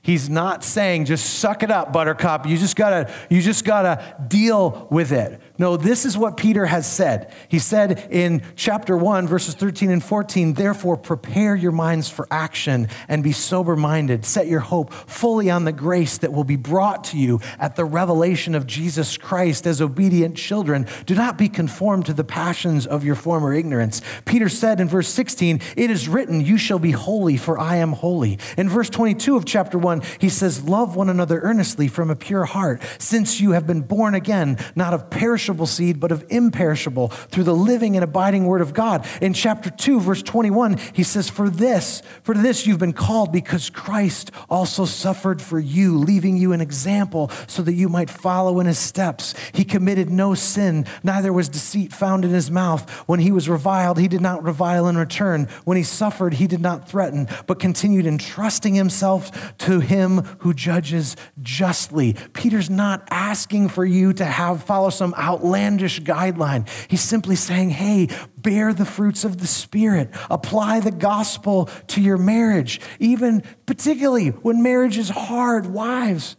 He's 0.03 0.31
not 0.31 0.65
saying 0.65 1.07
just 1.07 1.39
suck 1.39 1.63
it 1.63 1.71
up, 1.71 1.93
buttercup. 1.93 2.47
You 2.47 2.57
just 2.57 2.77
gotta, 2.77 3.13
you 3.29 3.43
just 3.43 3.65
gotta 3.65 4.17
deal 4.29 4.87
with 4.91 5.13
it. 5.13 5.41
No, 5.61 5.77
this 5.77 6.05
is 6.05 6.17
what 6.17 6.37
Peter 6.37 6.67
has 6.67 6.91
said. 6.91 7.35
He 7.49 7.59
said 7.59 8.07
in 8.13 8.43
chapter 8.55 8.97
1, 8.97 9.27
verses 9.27 9.55
13 9.55 9.91
and 9.91 10.03
14, 10.03 10.55
therefore 10.55 10.97
prepare 10.97 11.57
your 11.57 11.73
minds 11.73 12.09
for 12.09 12.29
action 12.31 12.89
and 13.09 13.25
be 13.25 13.33
sober 13.33 13.75
minded. 13.75 14.25
Set 14.25 14.47
your 14.47 14.61
hope 14.61 14.93
fully 14.93 15.51
on 15.51 15.65
the 15.65 15.73
grace 15.73 16.19
that 16.19 16.33
will 16.33 16.45
be 16.45 16.55
brought 16.55 17.03
to 17.05 17.19
you 17.19 17.41
at 17.59 17.75
the 17.75 17.85
revelation 17.85 18.55
of 18.55 18.69
Jesus 18.69 19.17
Christ 19.17 19.67
as 19.67 19.83
obedient 19.83 20.37
children. 20.37 20.87
Do 21.07 21.17
not 21.17 21.37
be 21.37 21.49
conformed 21.49 22.07
to 22.07 22.13
the 22.13 22.23
passions 22.23 22.87
of 22.87 23.05
your 23.05 23.17
former 23.17 23.53
ignorance. 23.53 24.01
Peter 24.27 24.49
said 24.49 24.79
in 24.79 24.87
verse 24.87 25.09
16, 25.09 25.61
it 25.77 25.91
is 25.91 26.09
written, 26.09 26.41
you 26.41 26.57
shall 26.57 26.79
be 26.79 26.93
holy, 26.93 27.37
for 27.37 27.59
I 27.59 27.77
am 27.77 27.95
holy. 27.95 28.39
In 28.57 28.69
verse 28.69 28.91
22 28.91 29.35
of 29.35 29.45
chapter 29.45 29.77
1, 29.77 30.03
he 30.21 30.29
says, 30.29 30.63
love 30.63 30.95
one 30.95 31.09
another 31.09 31.41
earnestly 31.41 31.89
from 31.89 32.11
a 32.11 32.17
pure 32.17 32.45
heart, 32.45 32.81
since 32.99 33.41
you 33.41 33.51
have 33.51 33.67
been 33.67 33.81
born 33.81 34.15
again, 34.15 34.57
not 34.77 34.95
of 34.95 35.11
perishable 35.11 35.48
perishable 35.49 35.67
seed, 35.67 35.99
but 35.99 36.13
of 36.13 36.25
imperishable 36.29 37.09
through 37.09 37.45
the 37.45 37.55
living 37.55 37.97
and 37.97 38.05
abiding 38.05 38.45
word 38.45 38.61
of 38.61 38.75
God. 38.75 39.07
In 39.23 39.33
chapter 39.33 39.71
2, 39.71 40.01
verse 40.01 40.23
21, 40.23 40.79
he 40.93 41.03
says, 41.03 41.31
For 41.31 41.49
this, 41.49 42.03
for 42.23 42.35
this 42.35 42.67
you've 42.67 42.79
been 42.79 42.93
called 42.93 43.33
because 43.33 43.71
Christ 43.71 44.31
also 44.51 44.85
suffered 44.85 45.41
for 45.41 45.59
you, 45.59 45.97
leaving 45.97 46.37
you 46.37 46.53
an 46.53 46.61
example 46.61 47.31
so 47.47 47.63
that 47.63 47.73
you 47.73 47.89
might 47.89 48.11
follow 48.11 48.61
in 48.61 48.67
his 48.67 48.79
steps. 48.79 49.35
He 49.53 49.65
committed 49.65 50.11
no 50.11 50.35
sin, 50.35 50.85
neither 51.03 51.33
was 51.33 51.49
deceit 51.49 51.95
found 51.95 52.27
in 52.27 52.31
his 52.31 52.51
mouth. 52.51 52.91
When 53.09 53.21
he 53.21 53.33
was 53.33 53.49
reviled, 53.49 53.99
he 53.99 54.09
did 54.09 54.21
not 54.21 54.45
revile 54.45 54.87
in 54.87 54.99
return. 54.99 55.49
When 55.65 55.79
he 55.79 55.83
suffered, 55.83 56.35
he 56.35 56.47
did 56.47 56.61
not 56.61 56.91
threaten, 56.91 57.27
but 57.47 57.59
continued 57.59 58.07
entrusting 58.07 58.75
himself 58.75 59.57
to 59.59 59.81
him 59.81 60.19
who 60.41 60.53
judges 60.53 61.17
justly. 61.41 62.17
Peter's 62.35 62.69
not 62.69 63.09
asking 63.11 63.71
for 63.71 63.87
you 63.87 64.13
to 64.13 64.27
have 64.27 64.59
follow 64.63 64.91
some 64.91 65.15
out 65.17 65.38
outlandish 65.39 66.01
guideline. 66.01 66.69
He's 66.89 67.01
simply 67.01 67.37
saying, 67.37 67.71
hey, 67.71 68.09
bear 68.37 68.73
the 68.75 68.85
fruits 68.85 69.25
of 69.25 69.39
the 69.39 69.47
Spirit, 69.47 70.11
apply 70.31 70.81
the 70.81 70.91
gospel 70.91 71.67
to 71.89 72.01
your 72.01 72.19
marriage, 72.19 72.81
even 72.99 73.43
particularly 73.67 74.29
when 74.29 74.63
marriage 74.63 74.99
is 74.99 75.09
hard. 75.09 75.67
Wives, 75.67 76.37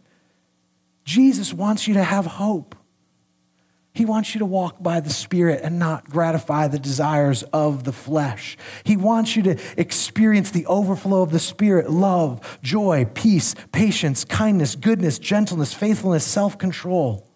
Jesus 1.04 1.52
wants 1.52 1.88
you 1.88 1.94
to 1.94 2.04
have 2.04 2.26
hope. 2.26 2.74
He 3.92 4.04
wants 4.04 4.34
you 4.34 4.38
to 4.38 4.46
walk 4.46 4.80
by 4.80 5.00
the 5.00 5.10
Spirit 5.10 5.60
and 5.64 5.78
not 5.78 6.08
gratify 6.08 6.68
the 6.68 6.78
desires 6.78 7.42
of 7.52 7.82
the 7.82 7.92
flesh. 7.92 8.56
He 8.84 8.96
wants 8.96 9.34
you 9.34 9.42
to 9.42 9.58
experience 9.76 10.52
the 10.52 10.66
overflow 10.66 11.22
of 11.22 11.32
the 11.32 11.40
Spirit 11.40 11.90
love, 11.90 12.60
joy, 12.62 13.06
peace, 13.14 13.56
patience, 13.72 14.24
kindness, 14.24 14.76
goodness, 14.76 15.18
gentleness, 15.18 15.74
faithfulness, 15.74 16.24
self 16.24 16.56
control. 16.56 17.29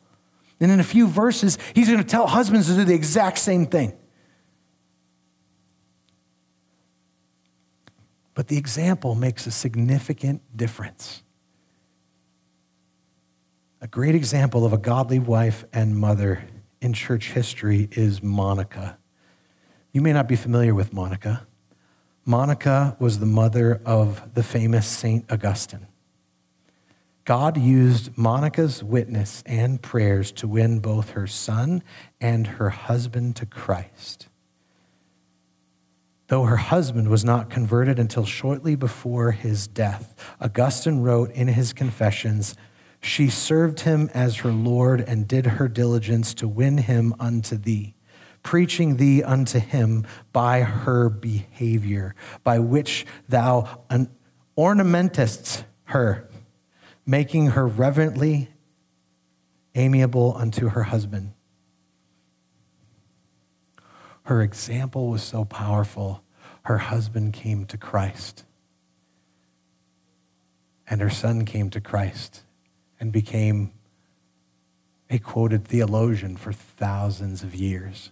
And 0.64 0.72
in 0.72 0.80
a 0.80 0.82
few 0.82 1.06
verses, 1.06 1.58
he's 1.74 1.88
going 1.88 2.00
to 2.00 2.08
tell 2.08 2.26
husbands 2.26 2.68
to 2.68 2.74
do 2.74 2.84
the 2.84 2.94
exact 2.94 3.36
same 3.36 3.66
thing. 3.66 3.92
But 8.32 8.48
the 8.48 8.56
example 8.56 9.14
makes 9.14 9.46
a 9.46 9.50
significant 9.50 10.40
difference. 10.56 11.22
A 13.82 13.86
great 13.86 14.14
example 14.14 14.64
of 14.64 14.72
a 14.72 14.78
godly 14.78 15.18
wife 15.18 15.66
and 15.70 15.98
mother 15.98 16.42
in 16.80 16.94
church 16.94 17.32
history 17.32 17.90
is 17.92 18.22
Monica. 18.22 18.96
You 19.92 20.00
may 20.00 20.14
not 20.14 20.28
be 20.28 20.34
familiar 20.34 20.74
with 20.74 20.94
Monica. 20.94 21.46
Monica 22.24 22.96
was 22.98 23.18
the 23.18 23.26
mother 23.26 23.82
of 23.84 24.32
the 24.32 24.42
famous 24.42 24.86
St. 24.86 25.30
Augustine. 25.30 25.88
God 27.24 27.56
used 27.56 28.18
Monica's 28.18 28.84
witness 28.84 29.42
and 29.46 29.80
prayers 29.80 30.30
to 30.32 30.46
win 30.46 30.80
both 30.80 31.10
her 31.10 31.26
son 31.26 31.82
and 32.20 32.46
her 32.46 32.68
husband 32.68 33.36
to 33.36 33.46
Christ. 33.46 34.28
Though 36.28 36.44
her 36.44 36.56
husband 36.56 37.08
was 37.08 37.24
not 37.24 37.48
converted 37.48 37.98
until 37.98 38.26
shortly 38.26 38.76
before 38.76 39.30
his 39.32 39.66
death, 39.66 40.14
Augustine 40.38 41.00
wrote 41.00 41.30
in 41.30 41.48
his 41.48 41.72
Confessions, 41.72 42.56
She 43.00 43.30
served 43.30 43.80
him 43.80 44.10
as 44.12 44.36
her 44.36 44.52
Lord 44.52 45.00
and 45.00 45.26
did 45.26 45.46
her 45.46 45.68
diligence 45.68 46.34
to 46.34 46.48
win 46.48 46.76
him 46.78 47.14
unto 47.18 47.56
thee, 47.56 47.94
preaching 48.42 48.96
thee 48.96 49.22
unto 49.22 49.58
him 49.58 50.06
by 50.32 50.60
her 50.60 51.08
behavior, 51.08 52.14
by 52.42 52.58
which 52.58 53.06
thou 53.28 53.84
ornamentest 54.58 55.64
her 55.84 56.28
making 57.06 57.48
her 57.48 57.66
reverently 57.66 58.48
amiable 59.74 60.34
unto 60.36 60.68
her 60.68 60.84
husband. 60.84 61.32
Her 64.24 64.42
example 64.42 65.08
was 65.08 65.22
so 65.22 65.44
powerful, 65.44 66.22
her 66.62 66.78
husband 66.78 67.34
came 67.34 67.66
to 67.66 67.76
Christ. 67.76 68.44
And 70.86 71.00
her 71.00 71.10
son 71.10 71.44
came 71.44 71.70
to 71.70 71.80
Christ 71.80 72.42
and 73.00 73.12
became 73.12 73.72
a 75.10 75.18
quoted 75.18 75.66
theologian 75.66 76.36
for 76.36 76.52
thousands 76.52 77.42
of 77.42 77.54
years. 77.54 78.10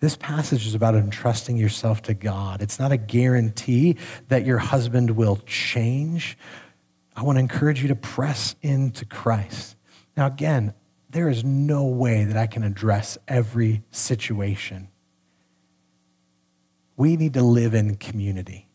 This 0.00 0.16
passage 0.16 0.66
is 0.66 0.74
about 0.74 0.94
entrusting 0.94 1.56
yourself 1.56 2.02
to 2.02 2.14
God. 2.14 2.60
It's 2.60 2.78
not 2.78 2.92
a 2.92 2.96
guarantee 2.96 3.96
that 4.28 4.44
your 4.44 4.58
husband 4.58 5.12
will 5.12 5.36
change, 5.46 6.36
I 7.16 7.22
want 7.22 7.36
to 7.36 7.40
encourage 7.40 7.82
you 7.82 7.88
to 7.88 7.94
press 7.94 8.56
into 8.62 9.04
Christ. 9.04 9.76
Now, 10.16 10.26
again, 10.26 10.74
there 11.10 11.28
is 11.28 11.44
no 11.44 11.84
way 11.84 12.24
that 12.24 12.36
I 12.36 12.46
can 12.46 12.64
address 12.64 13.16
every 13.28 13.82
situation. 13.90 14.88
We 16.96 17.16
need 17.16 17.34
to 17.34 17.42
live 17.42 17.74
in 17.74 17.96
community. 17.96 18.68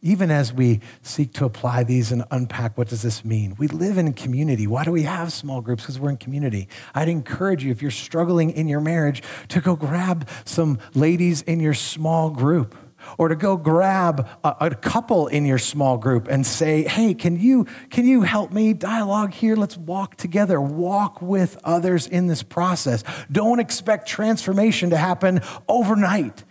Even 0.00 0.30
as 0.30 0.52
we 0.52 0.80
seek 1.02 1.32
to 1.32 1.46
apply 1.46 1.82
these 1.82 2.12
and 2.12 2.24
unpack 2.30 2.76
what 2.76 2.88
does 2.88 3.02
this 3.02 3.24
mean? 3.24 3.54
We 3.58 3.68
live 3.68 3.96
in 3.96 4.12
community. 4.12 4.66
Why 4.66 4.84
do 4.84 4.92
we 4.92 5.02
have 5.02 5.32
small 5.32 5.62
groups? 5.62 5.82
Because 5.82 5.98
we're 5.98 6.10
in 6.10 6.18
community. 6.18 6.68
I'd 6.94 7.08
encourage 7.08 7.64
you, 7.64 7.72
if 7.72 7.80
you're 7.80 7.90
struggling 7.90 8.50
in 8.50 8.68
your 8.68 8.82
marriage, 8.82 9.22
to 9.48 9.60
go 9.60 9.76
grab 9.76 10.28
some 10.44 10.78
ladies 10.92 11.42
in 11.42 11.58
your 11.58 11.74
small 11.74 12.30
group 12.30 12.76
or 13.18 13.28
to 13.28 13.36
go 13.36 13.56
grab 13.56 14.28
a, 14.42 14.56
a, 14.60 14.74
couple 14.74 15.26
in 15.28 15.46
your 15.46 15.58
small 15.58 15.96
group 15.96 16.28
and 16.28 16.46
say 16.46 16.82
hey 16.82 17.14
can 17.14 17.38
you 17.38 17.66
can 17.90 18.06
you 18.06 18.22
help 18.22 18.52
me 18.52 18.72
dialogue 18.72 19.32
here? 19.32 19.56
Let's 19.56 19.76
walk 19.76 20.16
together 20.16 20.60
walk 20.60 21.22
with 21.22 21.58
others 21.64 22.06
in 22.06 22.26
this 22.26 22.42
process. 22.42 23.04
Don't 23.30 23.60
expect 23.60 24.08
transformation 24.08 24.90
to 24.90 24.96
happen 24.96 25.40
overnight. 25.68 26.44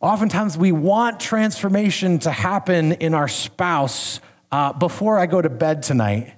Oftentimes 0.00 0.56
we 0.56 0.72
want 0.72 1.20
transformation 1.20 2.18
to 2.20 2.30
happen 2.30 2.92
in 2.92 3.14
our 3.14 3.28
spouse 3.28 4.20
uh, 4.52 4.72
before 4.72 5.18
i 5.18 5.26
go 5.26 5.40
to 5.40 5.48
bed 5.48 5.82
tonight 5.82 6.34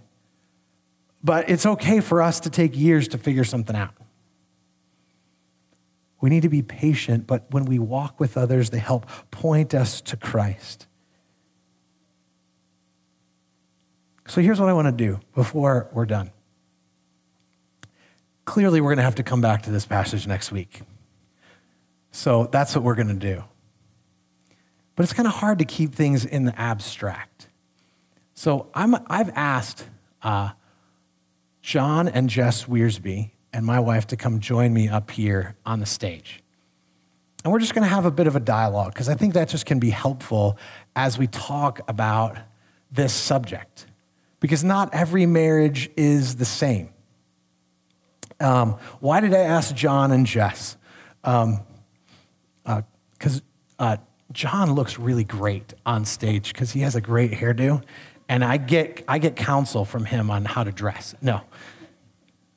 but 1.25 1.49
it's 1.49 1.65
okay 1.65 2.01
for 2.01 2.21
us 2.21 2.41
to 2.41 2.51
take 2.51 2.77
years 2.77 3.09
to 3.09 3.19
figure 3.19 3.45
something 3.45 3.77
out 3.77 3.95
we 6.23 6.31
need 6.31 6.43
to 6.43 6.49
be 6.49 6.63
patient, 6.63 7.27
but 7.27 7.45
when 7.51 7.65
we 7.65 7.81
walk 7.81 8.21
with 8.21 8.39
others, 8.39 8.71
they 8.71 8.79
help 8.79 9.07
point 9.33 9.75
us 9.75 10.01
to 10.03 10.17
Christ. 10.17 10.87
So 14.29 14.41
here's 14.41 14.61
what 14.61 14.69
I 14.69 14.73
want 14.73 14.87
to 14.87 14.93
do 14.93 15.19
before 15.35 15.91
we're 15.93 16.07
done. 16.07 16.31
Clearly, 18.45 18.81
we're 18.81 18.91
going 18.91 18.99
to 18.99 19.03
have 19.03 19.17
to 19.17 19.25
come 19.25 19.41
back 19.41 19.63
to 19.63 19.71
this 19.71 19.85
passage 19.85 20.29
next 20.29 20.53
week. 20.53 20.83
So 22.13 22.49
that's 22.53 22.77
what 22.77 22.85
we're 22.85 22.95
going 22.95 23.09
to 23.09 23.15
do. 23.15 23.43
But 24.95 25.03
it's 25.03 25.13
kind 25.13 25.27
of 25.27 25.35
hard 25.35 25.59
to 25.59 25.65
keep 25.65 25.93
things 25.93 26.25
in 26.25 26.45
the 26.45 26.59
abstract. 26.59 27.49
So 28.35 28.69
I'm, 28.75 28.95
I've 29.09 29.31
asked 29.31 29.87
uh, 30.23 30.51
John 31.63 32.07
and 32.07 32.31
Jess 32.31 32.67
Wiersbe 32.67 33.33
and 33.53 33.67
my 33.67 33.81
wife 33.81 34.07
to 34.09 34.17
come 34.17 34.41
join 34.41 34.73
me 34.73 34.89
up 34.89 35.11
here 35.11 35.57
on 35.67 35.81
the 35.81 35.87
stage. 35.87 36.43
And 37.45 37.53
we're 37.53 37.59
just 37.59 37.75
going 37.75 37.83
to 37.83 37.93
have 37.93 38.07
a 38.07 38.11
bit 38.11 38.27
of 38.27 38.37
a 38.37 38.41
dialogue 38.41 38.93
because 38.93 39.09
I 39.09 39.15
think 39.15 39.35
that 39.35 39.49
just 39.49 39.67
can 39.67 39.79
be 39.79 39.91
helpful 39.91 40.57
as 40.95 41.19
we 41.19 41.27
talk 41.27 41.81
about 41.89 42.39
this 42.91 43.13
subject. 43.13 43.87
Because 44.39 44.63
not 44.63 44.93
every 44.95 45.27
marriage 45.27 45.91
is 45.97 46.37
the 46.37 46.45
same. 46.45 46.91
Um, 48.41 48.73
why 49.01 49.21
did 49.21 49.35
I 49.35 49.39
ask 49.39 49.75
John 49.75 50.11
and 50.13 50.27
Jess? 50.27 50.77
Because 51.23 51.45
um, 51.45 51.61
uh, 52.67 52.81
uh, 53.79 53.97
John 54.33 54.73
looks 54.75 54.99
really 54.99 55.25
great 55.25 55.75
on 55.87 56.05
stage 56.05 56.53
because 56.53 56.73
he 56.73 56.81
has 56.81 56.97
a 56.97 57.01
great 57.01 57.33
hairdo, 57.33 57.85
and 58.29 58.45
I 58.45 58.57
get 58.57 59.05
I 59.07 59.19
get 59.19 59.37
counsel 59.37 59.85
from 59.85 60.07
him 60.07 60.31
on 60.31 60.45
how 60.45 60.65
to 60.65 60.73
dress. 60.73 61.15
No, 61.21 61.43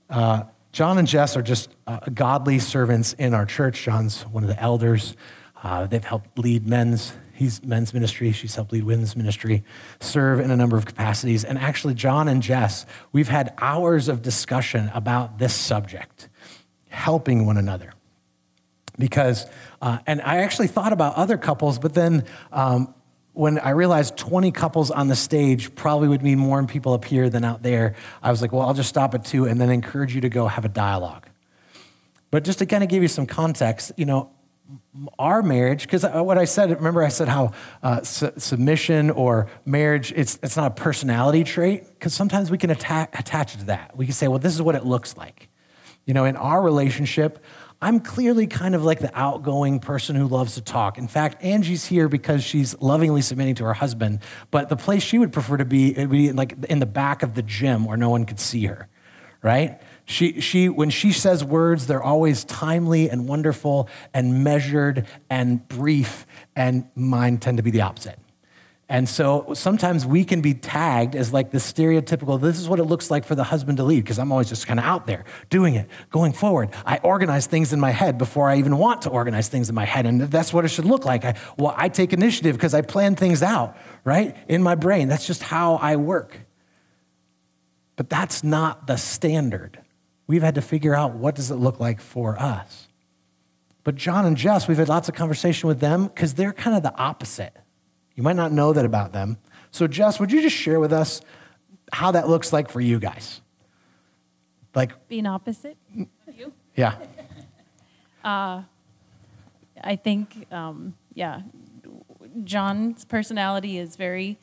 uh, 0.09 0.43
John 0.75 0.97
and 0.97 1.07
Jess 1.07 1.37
are 1.37 1.41
just 1.41 1.69
uh, 1.87 1.99
godly 2.13 2.59
servants 2.59 3.13
in 3.13 3.33
our 3.33 3.45
church. 3.45 3.81
John's 3.81 4.23
one 4.23 4.43
of 4.43 4.49
the 4.49 4.61
elders. 4.61 5.15
Uh, 5.63 5.85
they've 5.85 6.03
helped 6.03 6.37
lead 6.37 6.67
men's 6.67 7.13
he's 7.31 7.63
men's 7.63 7.93
ministry. 7.93 8.33
She's 8.33 8.55
helped 8.55 8.73
lead 8.73 8.83
women's 8.83 9.15
ministry, 9.15 9.63
serve 10.01 10.41
in 10.41 10.51
a 10.51 10.55
number 10.57 10.75
of 10.75 10.85
capacities. 10.85 11.45
And 11.45 11.57
actually, 11.57 11.93
John 11.93 12.27
and 12.27 12.43
Jess, 12.43 12.85
we've 13.13 13.29
had 13.29 13.53
hours 13.57 14.09
of 14.09 14.21
discussion 14.21 14.91
about 14.93 15.39
this 15.39 15.53
subject, 15.53 16.27
helping 16.89 17.45
one 17.45 17.55
another. 17.55 17.93
Because, 18.99 19.45
uh, 19.81 19.99
and 20.05 20.21
I 20.23 20.39
actually 20.39 20.67
thought 20.67 20.91
about 20.91 21.15
other 21.15 21.37
couples, 21.37 21.79
but 21.79 21.93
then 21.93 22.25
um, 22.51 22.93
when 23.35 23.59
I 23.59 23.71
realized 23.71 24.15
20 24.17 24.51
couples 24.51 24.91
on 24.91 25.09
the 25.09 25.15
stage 25.15 25.75
probably 25.75 26.07
would 26.07 26.23
mean 26.23 26.39
more 26.39 26.65
people 26.65 26.93
up 26.93 27.05
here 27.05 27.29
than 27.29 27.43
out 27.43 27.61
there, 27.61 27.95
I 28.23 28.31
was 28.31 28.41
like, 28.41 28.51
well, 28.51 28.61
I'll 28.61 28.73
just 28.73 28.89
stop 28.89 29.13
at 29.13 29.25
two 29.25 29.45
and 29.45 29.59
then 29.59 29.69
encourage 29.69 30.15
you 30.15 30.21
to 30.21 30.29
go 30.29 30.47
have 30.47 30.63
a 30.65 30.69
dialogue. 30.69 31.27
But 32.31 32.43
just 32.43 32.59
to 32.59 32.65
kind 32.65 32.81
of 32.83 32.89
give 32.89 33.01
you 33.01 33.09
some 33.09 33.25
context, 33.25 33.91
you 33.97 34.05
know, 34.05 34.31
our 35.19 35.43
marriage, 35.43 35.83
because 35.83 36.03
what 36.03 36.37
I 36.37 36.45
said, 36.45 36.69
remember 36.69 37.03
I 37.03 37.09
said 37.09 37.27
how 37.27 37.51
uh, 37.83 38.01
su- 38.01 38.31
submission 38.37 39.11
or 39.11 39.47
marriage, 39.65 40.13
it's, 40.15 40.39
it's 40.41 40.57
not 40.57 40.71
a 40.71 40.73
personality 40.73 41.43
trait, 41.43 41.83
because 41.87 42.13
sometimes 42.13 42.49
we 42.49 42.57
can 42.57 42.71
atta- 42.71 43.09
attach 43.13 43.55
it 43.55 43.59
to 43.59 43.65
that. 43.65 43.95
We 43.95 44.05
can 44.05 44.13
say, 44.13 44.27
well, 44.27 44.39
this 44.39 44.55
is 44.55 44.61
what 44.61 44.75
it 44.75 44.85
looks 44.85 45.17
like. 45.17 45.49
You 46.05 46.13
know, 46.13 46.25
in 46.25 46.35
our 46.37 46.61
relationship, 46.61 47.43
I'm 47.85 47.99
clearly 47.99 48.47
kind 48.47 48.73
of 48.73 48.83
like 48.83 48.97
the 48.97 49.11
outgoing 49.13 49.79
person 49.79 50.15
who 50.15 50.27
loves 50.27 50.55
to 50.55 50.61
talk. 50.61 50.97
In 50.97 51.07
fact, 51.07 51.43
Angie's 51.43 51.85
here 51.85 52.09
because 52.09 52.43
she's 52.43 52.75
lovingly 52.81 53.21
submitting 53.21 53.53
to 53.55 53.65
her 53.65 53.75
husband, 53.75 54.21
but 54.49 54.69
the 54.69 54.75
place 54.75 55.03
she 55.03 55.19
would 55.19 55.31
prefer 55.31 55.57
to 55.57 55.65
be 55.65 55.93
would 55.93 56.09
be 56.09 56.31
like 56.31 56.55
in 56.67 56.79
the 56.79 56.87
back 56.87 57.21
of 57.21 57.35
the 57.35 57.43
gym 57.43 57.85
where 57.85 57.95
no 57.95 58.09
one 58.09 58.25
could 58.25 58.39
see 58.39 58.65
her, 58.65 58.87
right? 59.43 59.79
She, 60.05 60.41
she, 60.41 60.67
when 60.67 60.89
she 60.89 61.11
says 61.11 61.43
words, 61.43 61.85
they're 61.85 62.01
always 62.01 62.43
timely 62.43 63.07
and 63.07 63.27
wonderful 63.27 63.87
and 64.15 64.43
measured 64.43 65.05
and 65.29 65.67
brief, 65.67 66.25
and 66.55 66.89
mine 66.95 67.37
tend 67.37 67.57
to 67.57 67.63
be 67.63 67.69
the 67.69 67.81
opposite. 67.81 68.17
And 68.87 69.09
so 69.09 69.53
sometimes 69.55 70.05
we 70.05 70.23
can 70.23 70.41
be 70.41 70.53
tagged 70.53 71.15
as 71.15 71.33
like 71.33 71.49
the 71.49 71.57
stereotypical, 71.57 72.39
this 72.39 72.59
is 72.59 72.69
what 72.69 72.79
it 72.79 72.83
looks 72.83 73.09
like 73.09 73.25
for 73.25 73.33
the 73.33 73.43
husband 73.43 73.77
to 73.77 73.83
lead, 73.83 74.03
because 74.03 74.19
I'm 74.19 74.31
always 74.31 74.47
just 74.47 74.67
kind 74.67 74.79
of 74.79 74.85
out 74.85 75.07
there 75.07 75.25
doing 75.49 75.73
it, 75.73 75.89
going 76.11 76.33
forward. 76.33 76.69
I 76.85 76.99
organize 76.99 77.47
things 77.47 77.73
in 77.73 77.79
my 77.79 77.89
head 77.89 78.19
before 78.19 78.47
I 78.47 78.57
even 78.57 78.77
want 78.77 79.01
to 79.03 79.09
organize 79.09 79.47
things 79.47 79.69
in 79.69 79.75
my 79.75 79.85
head. 79.85 80.05
And 80.05 80.21
that's 80.21 80.53
what 80.53 80.65
it 80.65 80.67
should 80.67 80.85
look 80.85 81.03
like. 81.03 81.25
I, 81.25 81.35
well, 81.57 81.73
I 81.75 81.89
take 81.89 82.13
initiative 82.13 82.55
because 82.55 82.75
I 82.75 82.81
plan 82.81 83.15
things 83.15 83.41
out, 83.41 83.75
right? 84.03 84.37
In 84.47 84.61
my 84.61 84.75
brain. 84.75 85.07
That's 85.07 85.25
just 85.25 85.41
how 85.41 85.75
I 85.77 85.95
work. 85.95 86.39
But 87.95 88.07
that's 88.07 88.43
not 88.43 88.85
the 88.85 88.97
standard 88.97 89.79
we've 90.27 90.43
had 90.43 90.55
to 90.55 90.61
figure 90.61 90.93
out 90.93 91.15
what 91.15 91.33
does 91.33 91.49
it 91.49 91.55
look 91.55 91.79
like 91.79 91.99
for 91.99 92.39
us. 92.39 92.87
But 93.83 93.95
John 93.95 94.25
and 94.25 94.37
Jess, 94.37 94.67
we've 94.67 94.77
had 94.77 94.89
lots 94.89 95.09
of 95.09 95.15
conversation 95.15 95.67
with 95.67 95.79
them 95.79 96.05
because 96.05 96.35
they're 96.35 96.53
kind 96.53 96.77
of 96.77 96.83
the 96.83 96.95
opposite. 96.95 97.55
You 98.15 98.23
might 98.23 98.35
not 98.35 98.51
know 98.51 98.73
that 98.73 98.85
about 98.85 99.11
them. 99.11 99.37
So, 99.71 99.87
Jess, 99.87 100.19
would 100.19 100.31
you 100.31 100.41
just 100.41 100.55
share 100.55 100.79
with 100.79 100.93
us 100.93 101.21
how 101.91 102.11
that 102.11 102.27
looks 102.29 102.53
like 102.53 102.69
for 102.69 102.81
you 102.81 102.99
guys? 102.99 103.41
Like 104.73 105.07
being 105.07 105.25
opposite 105.25 105.77
of 106.27 106.35
you? 106.35 106.53
Yeah. 106.75 106.95
uh, 108.23 108.63
I 109.81 109.95
think, 109.95 110.51
um, 110.51 110.95
yeah, 111.13 111.41
John's 112.43 113.05
personality 113.05 113.77
is 113.77 113.95
very 113.95 114.37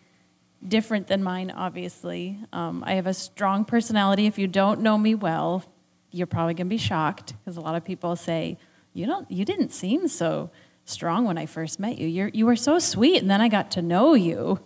different 0.66 1.07
than 1.09 1.23
mine, 1.23 1.51
obviously. 1.51 2.39
Um, 2.53 2.85
I 2.87 2.95
have 2.95 3.07
a 3.07 3.14
strong 3.14 3.64
personality. 3.64 4.27
If 4.27 4.39
you 4.39 4.47
don't 4.47 4.81
know 4.81 4.97
me 4.97 5.14
well, 5.14 5.64
you're 6.11 6.27
probably 6.27 6.55
going 6.55 6.66
to 6.66 6.70
be 6.70 6.79
shocked 6.79 7.35
because 7.39 7.57
a 7.57 7.61
lot 7.61 7.75
of 7.75 7.85
people 7.85 8.16
say, 8.16 8.59
you, 8.95 9.07
don't, 9.07 9.31
you 9.31 9.45
didn't 9.45 9.70
seem 9.70 10.09
so 10.09 10.51
strong 10.93 11.24
when 11.24 11.38
I 11.38 11.47
first 11.47 11.80
met 11.80 11.99
you. 11.99 12.07
You're, 12.07 12.28
you 12.28 12.47
were 12.47 12.57
so 12.57 12.78
sweet, 12.78 13.22
and 13.22 13.30
then 13.30 13.40
I 13.40 13.49
got 13.49 13.72
to 13.72 13.82
know 13.82 14.14
you. 14.14 14.61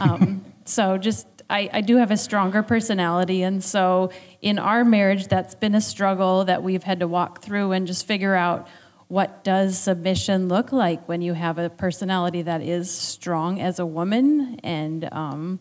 Um, 0.00 0.44
so 0.64 0.98
just 0.98 1.26
I, 1.48 1.70
I, 1.72 1.80
do 1.80 1.96
have 1.96 2.10
a 2.10 2.16
stronger 2.16 2.62
personality, 2.62 3.42
and 3.42 3.64
so 3.64 4.10
in 4.42 4.58
our 4.58 4.84
marriage, 4.84 5.28
that's 5.28 5.54
been 5.54 5.74
a 5.74 5.80
struggle 5.80 6.44
that 6.44 6.62
we've 6.62 6.82
had 6.82 7.00
to 7.00 7.08
walk 7.08 7.40
through 7.40 7.72
and 7.72 7.86
just 7.86 8.06
figure 8.06 8.34
out 8.34 8.68
what 9.08 9.42
does 9.42 9.78
submission 9.78 10.48
look 10.48 10.70
like 10.70 11.08
when 11.08 11.22
you 11.22 11.32
have 11.32 11.58
a 11.58 11.70
personality 11.70 12.42
that 12.42 12.60
is 12.60 12.90
strong 12.90 13.58
as 13.60 13.78
a 13.78 13.86
woman 13.86 14.60
and 14.62 15.08
um, 15.12 15.58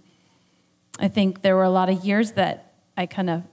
i 1.00 1.08
think 1.08 1.42
there 1.42 1.56
were 1.56 1.64
a 1.64 1.70
lot 1.70 1.90
of 1.90 2.04
years 2.06 2.34
that 2.34 2.74
i 2.98 3.06
kind 3.06 3.30
of 3.30 3.44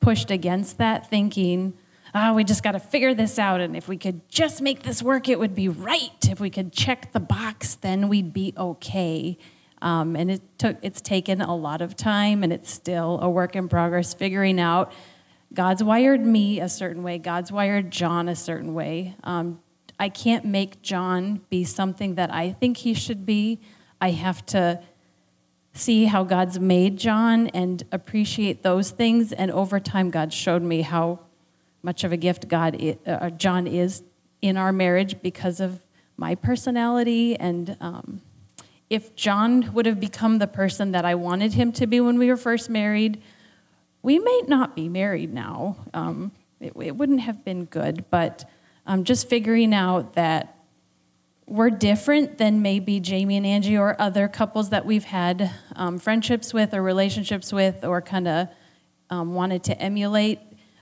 pushed 0.00 0.30
against 0.30 0.78
that 0.78 1.08
thinking 1.08 1.74
oh 2.14 2.34
we 2.34 2.44
just 2.44 2.62
got 2.62 2.72
to 2.72 2.80
figure 2.80 3.14
this 3.14 3.38
out 3.38 3.60
and 3.60 3.76
if 3.76 3.88
we 3.88 3.96
could 3.96 4.28
just 4.28 4.62
make 4.62 4.82
this 4.82 5.02
work 5.02 5.28
it 5.28 5.38
would 5.38 5.54
be 5.54 5.68
right 5.68 6.28
if 6.28 6.40
we 6.40 6.50
could 6.50 6.72
check 6.72 7.12
the 7.12 7.20
box 7.20 7.74
then 7.76 8.08
we'd 8.08 8.32
be 8.32 8.52
okay 8.56 9.36
um, 9.82 10.16
and 10.16 10.30
it 10.30 10.42
took 10.58 10.76
it's 10.82 11.00
taken 11.00 11.40
a 11.40 11.54
lot 11.54 11.82
of 11.82 11.96
time 11.96 12.42
and 12.42 12.52
it's 12.52 12.70
still 12.70 13.18
a 13.20 13.28
work 13.28 13.56
in 13.56 13.68
progress 13.68 14.14
figuring 14.14 14.58
out 14.58 14.92
God's 15.54 15.84
wired 15.84 16.24
me 16.24 16.60
a 16.60 16.68
certain 16.68 17.02
way, 17.02 17.18
God's 17.18 17.52
wired 17.52 17.90
John 17.90 18.28
a 18.28 18.34
certain 18.34 18.74
way. 18.74 19.14
Um, 19.22 19.60
I 19.98 20.08
can't 20.08 20.44
make 20.44 20.82
John 20.82 21.40
be 21.48 21.62
something 21.64 22.16
that 22.16 22.34
I 22.34 22.52
think 22.52 22.78
he 22.78 22.92
should 22.92 23.24
be. 23.24 23.60
I 24.00 24.10
have 24.10 24.44
to 24.46 24.82
see 25.72 26.06
how 26.06 26.24
God's 26.24 26.58
made 26.58 26.96
John 26.96 27.46
and 27.48 27.82
appreciate 27.92 28.62
those 28.62 28.90
things. 28.90 29.32
And 29.32 29.50
over 29.52 29.78
time, 29.78 30.10
God 30.10 30.32
showed 30.32 30.62
me 30.62 30.82
how 30.82 31.20
much 31.84 32.02
of 32.02 32.12
a 32.12 32.16
gift 32.16 32.48
God 32.48 32.74
is, 32.74 32.96
uh, 33.06 33.30
John 33.30 33.66
is 33.66 34.02
in 34.40 34.56
our 34.56 34.72
marriage 34.72 35.20
because 35.22 35.60
of 35.60 35.82
my 36.16 36.34
personality. 36.34 37.36
And 37.36 37.76
um, 37.80 38.22
if 38.88 39.14
John 39.14 39.72
would 39.74 39.86
have 39.86 40.00
become 40.00 40.38
the 40.38 40.46
person 40.46 40.92
that 40.92 41.04
I 41.04 41.14
wanted 41.14 41.52
him 41.52 41.72
to 41.72 41.86
be 41.86 42.00
when 42.00 42.18
we 42.18 42.28
were 42.28 42.36
first 42.36 42.70
married, 42.70 43.22
we 44.02 44.18
may 44.18 44.42
not 44.46 44.74
be 44.74 44.88
married 44.88 45.32
now. 45.32 45.76
Um, 45.92 46.32
it, 46.60 46.72
it, 46.80 46.96
wouldn't 46.96 47.20
have 47.20 47.44
been 47.44 47.66
good, 47.66 48.04
but 48.10 48.48
um, 48.86 49.04
just 49.04 49.28
figuring 49.28 49.74
out 49.74 50.14
that 50.14 50.56
we're 51.46 51.70
different 51.70 52.38
than 52.38 52.62
maybe 52.62 53.00
Jamie 53.00 53.36
and 53.36 53.46
Angie 53.46 53.76
or 53.76 54.00
other 54.00 54.28
couples 54.28 54.70
that 54.70 54.86
we've 54.86 55.04
had 55.04 55.50
um, 55.76 55.98
friendships 55.98 56.54
with 56.54 56.72
or 56.72 56.82
relationships 56.82 57.52
with 57.52 57.84
or 57.84 58.00
kind 58.00 58.28
of 58.28 58.48
um, 59.10 59.34
wanted 59.34 59.64
to 59.64 59.78
emulate. 59.80 60.38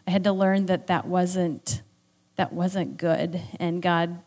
I 0.06 0.10
had 0.10 0.24
to 0.24 0.32
learn 0.32 0.66
that 0.66 0.88
that 0.88 1.06
wasn't 1.06 1.82
that 2.36 2.52
wasn't 2.52 2.96
good, 2.96 3.40
and 3.60 3.82
God 3.82 4.20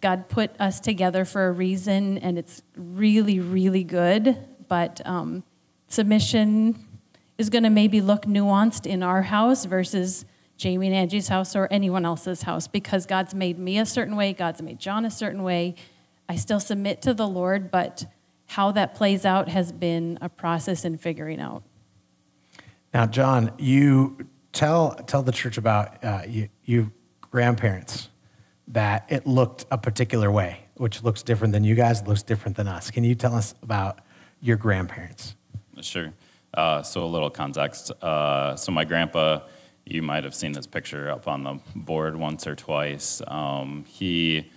God 0.00 0.28
put 0.28 0.50
us 0.60 0.80
together 0.80 1.24
for 1.24 1.48
a 1.48 1.52
reason, 1.52 2.18
and 2.18 2.38
it's 2.38 2.62
really 2.76 3.40
really 3.40 3.84
good. 3.84 4.36
But 4.68 5.00
um, 5.06 5.44
submission 5.88 6.84
is 7.38 7.50
going 7.50 7.64
to 7.64 7.70
maybe 7.70 8.00
look 8.00 8.22
nuanced 8.22 8.86
in 8.86 9.02
our 9.02 9.22
house 9.22 9.64
versus 9.64 10.24
Jamie 10.56 10.86
and 10.86 10.96
Angie's 10.96 11.28
house 11.28 11.54
or 11.54 11.68
anyone 11.70 12.04
else's 12.04 12.42
house 12.42 12.66
because 12.66 13.04
God's 13.06 13.34
made 13.34 13.58
me 13.58 13.78
a 13.78 13.86
certain 13.86 14.16
way, 14.16 14.32
God's 14.32 14.62
made 14.62 14.78
John 14.78 15.04
a 15.04 15.10
certain 15.10 15.42
way. 15.42 15.74
I 16.28 16.36
still 16.36 16.60
submit 16.60 17.02
to 17.02 17.14
the 17.14 17.28
Lord, 17.28 17.70
but 17.70 18.06
how 18.46 18.72
that 18.72 18.94
plays 18.94 19.24
out 19.24 19.48
has 19.48 19.70
been 19.70 20.18
a 20.20 20.28
process 20.28 20.84
in 20.84 20.96
figuring 20.96 21.40
out. 21.40 21.62
Now, 22.94 23.06
John, 23.06 23.52
you 23.58 24.26
tell 24.56 24.94
tell 25.06 25.22
the 25.22 25.32
church 25.32 25.58
about 25.58 26.02
uh, 26.02 26.22
you, 26.26 26.48
you 26.64 26.90
grandparents 27.20 28.08
that 28.68 29.06
it 29.08 29.26
looked 29.26 29.66
a 29.70 29.78
particular 29.78 30.30
way, 30.30 30.58
which 30.74 31.02
looks 31.02 31.22
different 31.22 31.52
than 31.52 31.62
you 31.62 31.74
guys, 31.74 32.04
looks 32.06 32.22
different 32.22 32.56
than 32.56 32.66
us. 32.66 32.90
Can 32.90 33.04
you 33.04 33.14
tell 33.14 33.34
us 33.34 33.54
about 33.62 34.00
your 34.40 34.56
grandparents? 34.56 35.36
Sure. 35.80 36.12
Uh, 36.54 36.82
so 36.82 37.04
a 37.04 37.06
little 37.06 37.30
context. 37.30 37.92
Uh, 38.02 38.56
so 38.56 38.72
my 38.72 38.84
grandpa, 38.84 39.40
you 39.84 40.02
might 40.02 40.24
have 40.24 40.34
seen 40.34 40.52
this 40.52 40.66
picture 40.66 41.10
up 41.10 41.28
on 41.28 41.44
the 41.44 41.60
board 41.74 42.16
once 42.16 42.46
or 42.46 42.56
twice. 42.56 43.20
Um, 43.28 43.84
he 43.86 44.50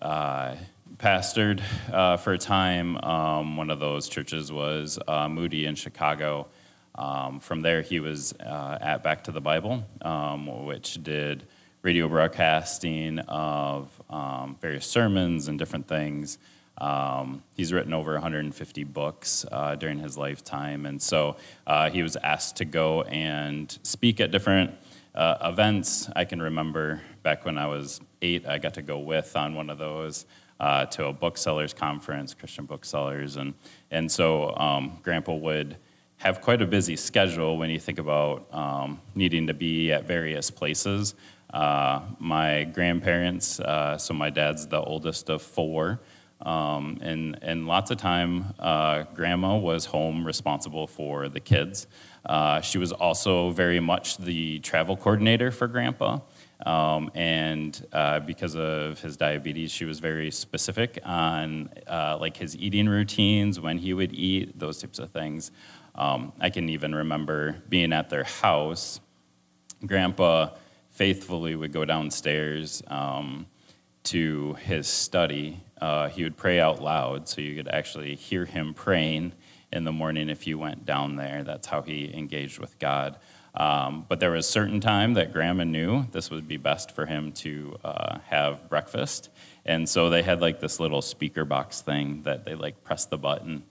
uh, 0.00 0.54
pastored 0.96 1.60
uh, 1.92 2.16
for 2.16 2.34
a 2.34 2.38
time. 2.38 2.96
Um, 2.98 3.56
one 3.56 3.70
of 3.70 3.80
those 3.80 4.08
churches 4.08 4.52
was 4.52 4.98
uh, 5.08 5.28
Moody 5.28 5.66
in 5.66 5.74
Chicago. 5.74 6.46
Um, 6.94 7.40
from 7.40 7.62
there, 7.62 7.82
he 7.82 8.00
was 8.00 8.32
uh, 8.34 8.78
at 8.80 9.02
Back 9.02 9.24
to 9.24 9.32
the 9.32 9.40
Bible, 9.40 9.84
um, 10.02 10.64
which 10.64 11.02
did 11.02 11.46
radio 11.82 12.08
broadcasting 12.08 13.18
of 13.20 13.88
um, 14.08 14.56
various 14.60 14.86
sermons 14.86 15.48
and 15.48 15.58
different 15.58 15.88
things. 15.88 16.38
Um, 16.78 17.42
he's 17.54 17.72
written 17.72 17.92
over 17.92 18.12
150 18.14 18.84
books 18.84 19.44
uh, 19.50 19.76
during 19.76 19.98
his 19.98 20.16
lifetime, 20.16 20.86
and 20.86 21.00
so 21.00 21.36
uh, 21.66 21.90
he 21.90 22.02
was 22.02 22.16
asked 22.16 22.56
to 22.56 22.64
go 22.64 23.02
and 23.02 23.76
speak 23.82 24.20
at 24.20 24.30
different 24.30 24.72
uh, 25.14 25.36
events. 25.42 26.08
I 26.16 26.24
can 26.24 26.42
remember 26.42 27.00
back 27.22 27.44
when 27.44 27.58
I 27.58 27.66
was 27.66 28.00
eight, 28.22 28.46
I 28.46 28.58
got 28.58 28.74
to 28.74 28.82
go 28.82 28.98
with 28.98 29.36
on 29.36 29.54
one 29.54 29.70
of 29.70 29.78
those 29.78 30.26
uh, 30.58 30.86
to 30.86 31.06
a 31.06 31.12
booksellers 31.12 31.74
conference, 31.74 32.34
Christian 32.34 32.64
booksellers, 32.64 33.36
and 33.36 33.54
and 33.90 34.10
so 34.10 34.56
um, 34.56 34.98
Grandpa 35.02 35.34
would 35.34 35.76
have 36.24 36.40
quite 36.40 36.62
a 36.62 36.66
busy 36.66 36.96
schedule 36.96 37.58
when 37.58 37.68
you 37.68 37.78
think 37.78 37.98
about 37.98 38.46
um, 38.50 38.98
needing 39.14 39.46
to 39.46 39.52
be 39.52 39.92
at 39.92 40.06
various 40.06 40.50
places. 40.50 41.14
Uh, 41.52 42.00
my 42.18 42.64
grandparents, 42.64 43.60
uh, 43.60 43.98
so 43.98 44.14
my 44.14 44.30
dad's 44.30 44.66
the 44.66 44.80
oldest 44.80 45.28
of 45.28 45.42
four, 45.42 46.00
um, 46.40 46.98
and, 47.02 47.38
and 47.42 47.66
lots 47.66 47.90
of 47.90 47.98
time, 47.98 48.54
uh, 48.58 49.02
grandma 49.14 49.54
was 49.56 49.84
home 49.84 50.26
responsible 50.26 50.86
for 50.86 51.28
the 51.28 51.40
kids. 51.40 51.86
Uh, 52.24 52.58
she 52.62 52.78
was 52.78 52.90
also 52.90 53.50
very 53.50 53.78
much 53.78 54.16
the 54.16 54.58
travel 54.60 54.96
coordinator 54.96 55.50
for 55.50 55.68
grandpa. 55.68 56.18
Um, 56.64 57.10
and 57.14 57.86
uh, 57.92 58.20
because 58.20 58.56
of 58.56 58.98
his 59.00 59.18
diabetes, 59.18 59.70
she 59.70 59.84
was 59.84 59.98
very 60.00 60.30
specific 60.30 60.98
on 61.04 61.68
uh, 61.86 62.16
like 62.18 62.38
his 62.38 62.56
eating 62.56 62.88
routines, 62.88 63.60
when 63.60 63.76
he 63.76 63.92
would 63.92 64.14
eat, 64.14 64.58
those 64.58 64.80
types 64.80 64.98
of 64.98 65.10
things. 65.10 65.50
Um, 65.94 66.32
I 66.40 66.50
can 66.50 66.68
even 66.68 66.94
remember 66.94 67.62
being 67.68 67.92
at 67.92 68.10
their 68.10 68.24
house. 68.24 69.00
Grandpa 69.84 70.50
faithfully 70.90 71.56
would 71.56 71.72
go 71.72 71.84
downstairs 71.84 72.82
um, 72.88 73.46
to 74.04 74.54
his 74.54 74.86
study. 74.86 75.60
Uh, 75.80 76.08
he 76.08 76.22
would 76.22 76.36
pray 76.36 76.60
out 76.60 76.82
loud, 76.82 77.28
so 77.28 77.40
you 77.40 77.54
could 77.54 77.68
actually 77.68 78.14
hear 78.14 78.44
him 78.44 78.74
praying 78.74 79.32
in 79.72 79.84
the 79.84 79.92
morning 79.92 80.30
if 80.30 80.46
you 80.46 80.58
went 80.58 80.84
down 80.86 81.16
there. 81.16 81.42
That's 81.42 81.66
how 81.66 81.82
he 81.82 82.12
engaged 82.14 82.58
with 82.58 82.78
God. 82.78 83.18
Um, 83.54 84.04
but 84.08 84.18
there 84.18 84.32
was 84.32 84.46
a 84.46 84.50
certain 84.50 84.80
time 84.80 85.14
that 85.14 85.32
grandma 85.32 85.64
knew 85.64 86.06
this 86.10 86.30
would 86.30 86.48
be 86.48 86.56
best 86.56 86.90
for 86.90 87.06
him 87.06 87.32
to 87.32 87.76
uh, 87.84 88.18
have 88.26 88.68
breakfast. 88.68 89.30
And 89.64 89.88
so 89.88 90.10
they 90.10 90.22
had 90.22 90.40
like 90.40 90.60
this 90.60 90.80
little 90.80 91.02
speaker 91.02 91.44
box 91.44 91.80
thing 91.80 92.22
that 92.22 92.44
they 92.44 92.56
like 92.56 92.82
press 92.82 93.06
the 93.06 93.18
button 93.18 93.64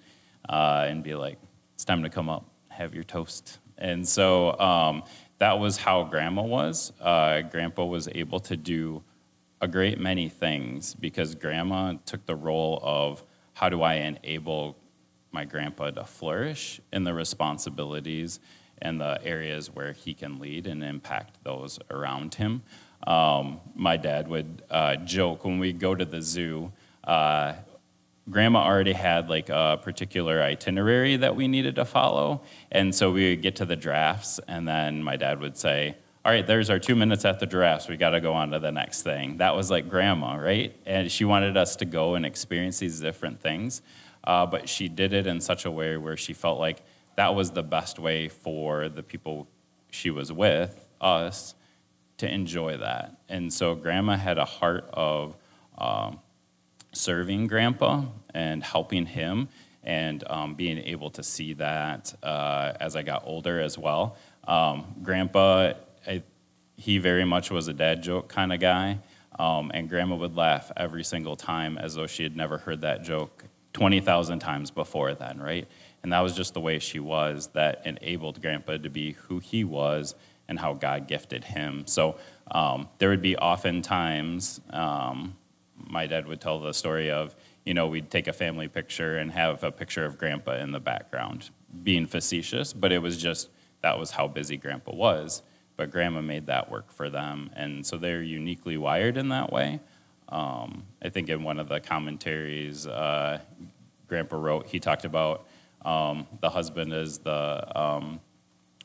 uh, 0.47 0.85
and 0.87 1.03
be 1.03 1.15
like, 1.15 1.37
it's 1.83 1.89
time 1.89 2.03
to 2.03 2.09
come 2.09 2.29
up, 2.29 2.45
have 2.69 2.95
your 2.95 3.03
toast. 3.03 3.59
And 3.77 4.07
so 4.07 4.57
um, 4.57 5.03
that 5.39 5.59
was 5.59 5.75
how 5.75 6.05
grandma 6.05 6.41
was. 6.41 6.93
Uh, 7.01 7.41
grandpa 7.41 7.83
was 7.83 8.07
able 8.15 8.39
to 8.39 8.55
do 8.55 9.03
a 9.59 9.67
great 9.67 9.99
many 9.99 10.29
things 10.29 10.93
because 10.95 11.35
grandma 11.35 11.95
took 12.05 12.25
the 12.25 12.37
role 12.37 12.79
of 12.81 13.21
how 13.51 13.67
do 13.67 13.81
I 13.81 13.95
enable 13.95 14.77
my 15.33 15.43
grandpa 15.43 15.91
to 15.91 16.05
flourish 16.05 16.79
in 16.93 17.03
the 17.03 17.13
responsibilities 17.13 18.39
and 18.81 19.01
the 19.01 19.21
areas 19.21 19.69
where 19.69 19.91
he 19.91 20.13
can 20.13 20.39
lead 20.39 20.67
and 20.67 20.85
impact 20.85 21.43
those 21.43 21.79
around 21.91 22.35
him. 22.35 22.63
Um, 23.05 23.59
my 23.75 23.97
dad 23.97 24.29
would 24.29 24.63
uh, 24.69 24.95
joke 24.95 25.43
when 25.43 25.59
we 25.59 25.73
go 25.73 25.95
to 25.95 26.05
the 26.05 26.21
zoo. 26.21 26.71
Uh, 27.03 27.55
grandma 28.29 28.59
already 28.59 28.93
had 28.93 29.29
like 29.29 29.49
a 29.49 29.79
particular 29.81 30.41
itinerary 30.41 31.17
that 31.17 31.35
we 31.35 31.47
needed 31.47 31.75
to 31.75 31.85
follow, 31.85 32.41
and 32.71 32.93
so 32.93 33.11
we 33.11 33.31
would 33.31 33.41
get 33.41 33.55
to 33.57 33.65
the 33.65 33.75
drafts, 33.75 34.39
and 34.47 34.67
then 34.67 35.03
my 35.03 35.15
dad 35.15 35.39
would 35.39 35.57
say, 35.57 35.95
"All 36.23 36.31
right, 36.31 36.45
there's 36.45 36.69
our 36.69 36.79
two 36.79 36.95
minutes 36.95 37.25
at 37.25 37.39
the 37.39 37.45
giraffes. 37.45 37.87
We 37.87 37.97
got 37.97 38.11
to 38.11 38.21
go 38.21 38.33
on 38.33 38.51
to 38.51 38.59
the 38.59 38.71
next 38.71 39.03
thing." 39.03 39.37
That 39.37 39.55
was 39.55 39.69
like 39.69 39.89
grandma, 39.89 40.35
right? 40.35 40.75
And 40.85 41.11
she 41.11 41.25
wanted 41.25 41.57
us 41.57 41.75
to 41.77 41.85
go 41.85 42.15
and 42.15 42.25
experience 42.25 42.79
these 42.79 42.99
different 42.99 43.41
things, 43.41 43.81
uh, 44.23 44.45
but 44.45 44.69
she 44.69 44.87
did 44.87 45.13
it 45.13 45.27
in 45.27 45.41
such 45.41 45.65
a 45.65 45.71
way 45.71 45.97
where 45.97 46.17
she 46.17 46.33
felt 46.33 46.59
like 46.59 46.83
that 47.15 47.35
was 47.35 47.51
the 47.51 47.63
best 47.63 47.99
way 47.99 48.29
for 48.29 48.89
the 48.89 49.03
people 49.03 49.47
she 49.91 50.09
was 50.09 50.31
with, 50.31 50.87
us, 50.99 51.53
to 52.17 52.31
enjoy 52.31 52.77
that. 52.77 53.17
And 53.29 53.53
so 53.53 53.75
grandma 53.75 54.17
had 54.17 54.37
a 54.37 54.45
heart 54.45 54.89
of 54.93 55.35
um, 55.77 56.19
serving 56.93 57.47
grandpa 57.47 58.03
and 58.33 58.63
helping 58.63 59.05
him 59.05 59.49
and 59.83 60.23
um, 60.27 60.55
being 60.55 60.77
able 60.77 61.09
to 61.09 61.23
see 61.23 61.53
that 61.53 62.13
uh, 62.23 62.73
as 62.79 62.95
I 62.95 63.03
got 63.03 63.23
older 63.25 63.59
as 63.59 63.77
well. 63.77 64.15
Um, 64.47 64.95
grandpa, 65.03 65.73
I, 66.07 66.23
he 66.77 66.97
very 66.97 67.25
much 67.25 67.51
was 67.51 67.67
a 67.67 67.73
dad 67.73 68.01
joke 68.01 68.29
kind 68.29 68.53
of 68.53 68.59
guy. 68.59 68.99
Um, 69.37 69.71
and 69.73 69.89
grandma 69.89 70.15
would 70.15 70.35
laugh 70.35 70.71
every 70.77 71.03
single 71.03 71.35
time 71.35 71.77
as 71.77 71.95
though 71.95 72.07
she 72.07 72.23
had 72.23 72.35
never 72.35 72.59
heard 72.59 72.81
that 72.81 73.03
joke 73.03 73.45
20,000 73.73 74.39
times 74.39 74.71
before 74.71 75.15
then, 75.15 75.41
right? 75.41 75.67
And 76.03 76.13
that 76.13 76.19
was 76.19 76.35
just 76.35 76.53
the 76.53 76.59
way 76.59 76.79
she 76.79 76.99
was 76.99 77.47
that 77.53 77.81
enabled 77.85 78.41
Grandpa 78.41 78.77
to 78.77 78.89
be 78.89 79.13
who 79.13 79.39
he 79.39 79.63
was 79.63 80.15
and 80.47 80.59
how 80.59 80.73
God 80.73 81.07
gifted 81.07 81.43
him. 81.43 81.87
So 81.87 82.17
um, 82.51 82.89
there 82.99 83.09
would 83.09 83.21
be 83.21 83.35
often 83.35 83.81
times, 83.81 84.61
um, 84.69 85.35
my 85.87 86.07
dad 86.07 86.27
would 86.27 86.41
tell 86.41 86.59
the 86.59 86.73
story 86.73 87.11
of, 87.11 87.35
you 87.65 87.73
know, 87.73 87.87
we'd 87.87 88.09
take 88.09 88.27
a 88.27 88.33
family 88.33 88.67
picture 88.67 89.17
and 89.17 89.31
have 89.31 89.63
a 89.63 89.71
picture 89.71 90.05
of 90.05 90.17
Grandpa 90.17 90.55
in 90.57 90.71
the 90.71 90.79
background, 90.79 91.49
being 91.83 92.05
facetious, 92.05 92.73
but 92.73 92.91
it 92.91 92.99
was 92.99 93.17
just 93.17 93.49
that 93.81 93.99
was 93.99 94.11
how 94.11 94.27
busy 94.27 94.57
Grandpa 94.57 94.95
was. 94.95 95.43
But 95.75 95.91
Grandma 95.91 96.21
made 96.21 96.45
that 96.47 96.69
work 96.69 96.91
for 96.91 97.09
them. 97.09 97.49
And 97.55 97.85
so 97.85 97.97
they're 97.97 98.21
uniquely 98.21 98.77
wired 98.77 99.17
in 99.17 99.29
that 99.29 99.51
way. 99.51 99.79
Um, 100.29 100.83
I 101.01 101.09
think 101.09 101.29
in 101.29 101.43
one 101.43 101.59
of 101.59 101.67
the 101.67 101.79
commentaries 101.79 102.87
uh, 102.87 103.39
Grandpa 104.07 104.37
wrote, 104.37 104.67
he 104.67 104.79
talked 104.79 105.05
about 105.05 105.47
um, 105.83 106.27
the 106.41 106.49
husband 106.49 106.93
is 106.93 107.19
the 107.19 107.79
um, 107.79 108.19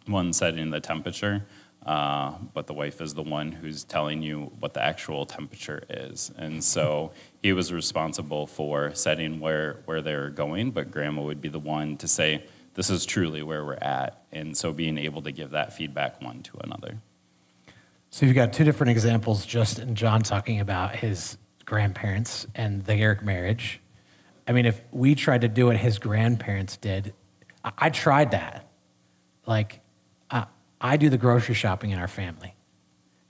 one 0.06 0.32
setting 0.32 0.70
the 0.70 0.80
temperature, 0.80 1.44
uh, 1.88 2.34
but 2.52 2.66
the 2.66 2.74
wife 2.74 3.00
is 3.00 3.14
the 3.14 3.22
one 3.22 3.50
who's 3.50 3.84
telling 3.84 4.22
you 4.22 4.52
what 4.60 4.74
the 4.74 4.82
actual 4.82 5.24
temperature 5.24 5.82
is. 5.88 6.30
And 6.36 6.62
so 6.62 7.12
he 7.42 7.52
was 7.52 7.72
responsible 7.72 8.46
for 8.46 8.94
setting 8.94 9.40
where, 9.40 9.80
where 9.86 10.02
they're 10.02 10.30
going, 10.30 10.70
but 10.70 10.90
grandma 10.90 11.22
would 11.22 11.40
be 11.40 11.48
the 11.48 11.58
one 11.58 11.96
to 11.98 12.08
say, 12.08 12.44
this 12.74 12.90
is 12.90 13.06
truly 13.06 13.42
where 13.42 13.64
we're 13.64 13.74
at. 13.74 14.24
And 14.32 14.56
so 14.56 14.72
being 14.72 14.98
able 14.98 15.22
to 15.22 15.32
give 15.32 15.50
that 15.50 15.72
feedback 15.72 16.20
one 16.20 16.42
to 16.42 16.58
another. 16.62 16.98
So 18.10 18.26
you've 18.26 18.34
got 18.34 18.52
two 18.52 18.64
different 18.64 18.90
examples, 18.90 19.46
just 19.46 19.78
in 19.78 19.94
John 19.94 20.22
talking 20.22 20.60
about 20.60 20.94
his 20.94 21.38
grandparents 21.64 22.46
and 22.54 22.84
their 22.84 23.18
marriage 23.22 23.80
I 24.48 24.52
mean, 24.52 24.64
if 24.64 24.80
we 24.90 25.14
tried 25.14 25.42
to 25.42 25.48
do 25.48 25.66
what 25.66 25.76
his 25.76 25.98
grandparents 25.98 26.78
did, 26.78 27.12
I, 27.62 27.72
I 27.76 27.90
tried 27.90 28.30
that. 28.30 28.66
Like, 29.46 29.80
I, 30.80 30.96
do 30.96 31.08
the 31.08 31.18
grocery 31.18 31.54
shopping 31.54 31.90
in 31.90 31.98
our 31.98 32.08
family. 32.08 32.54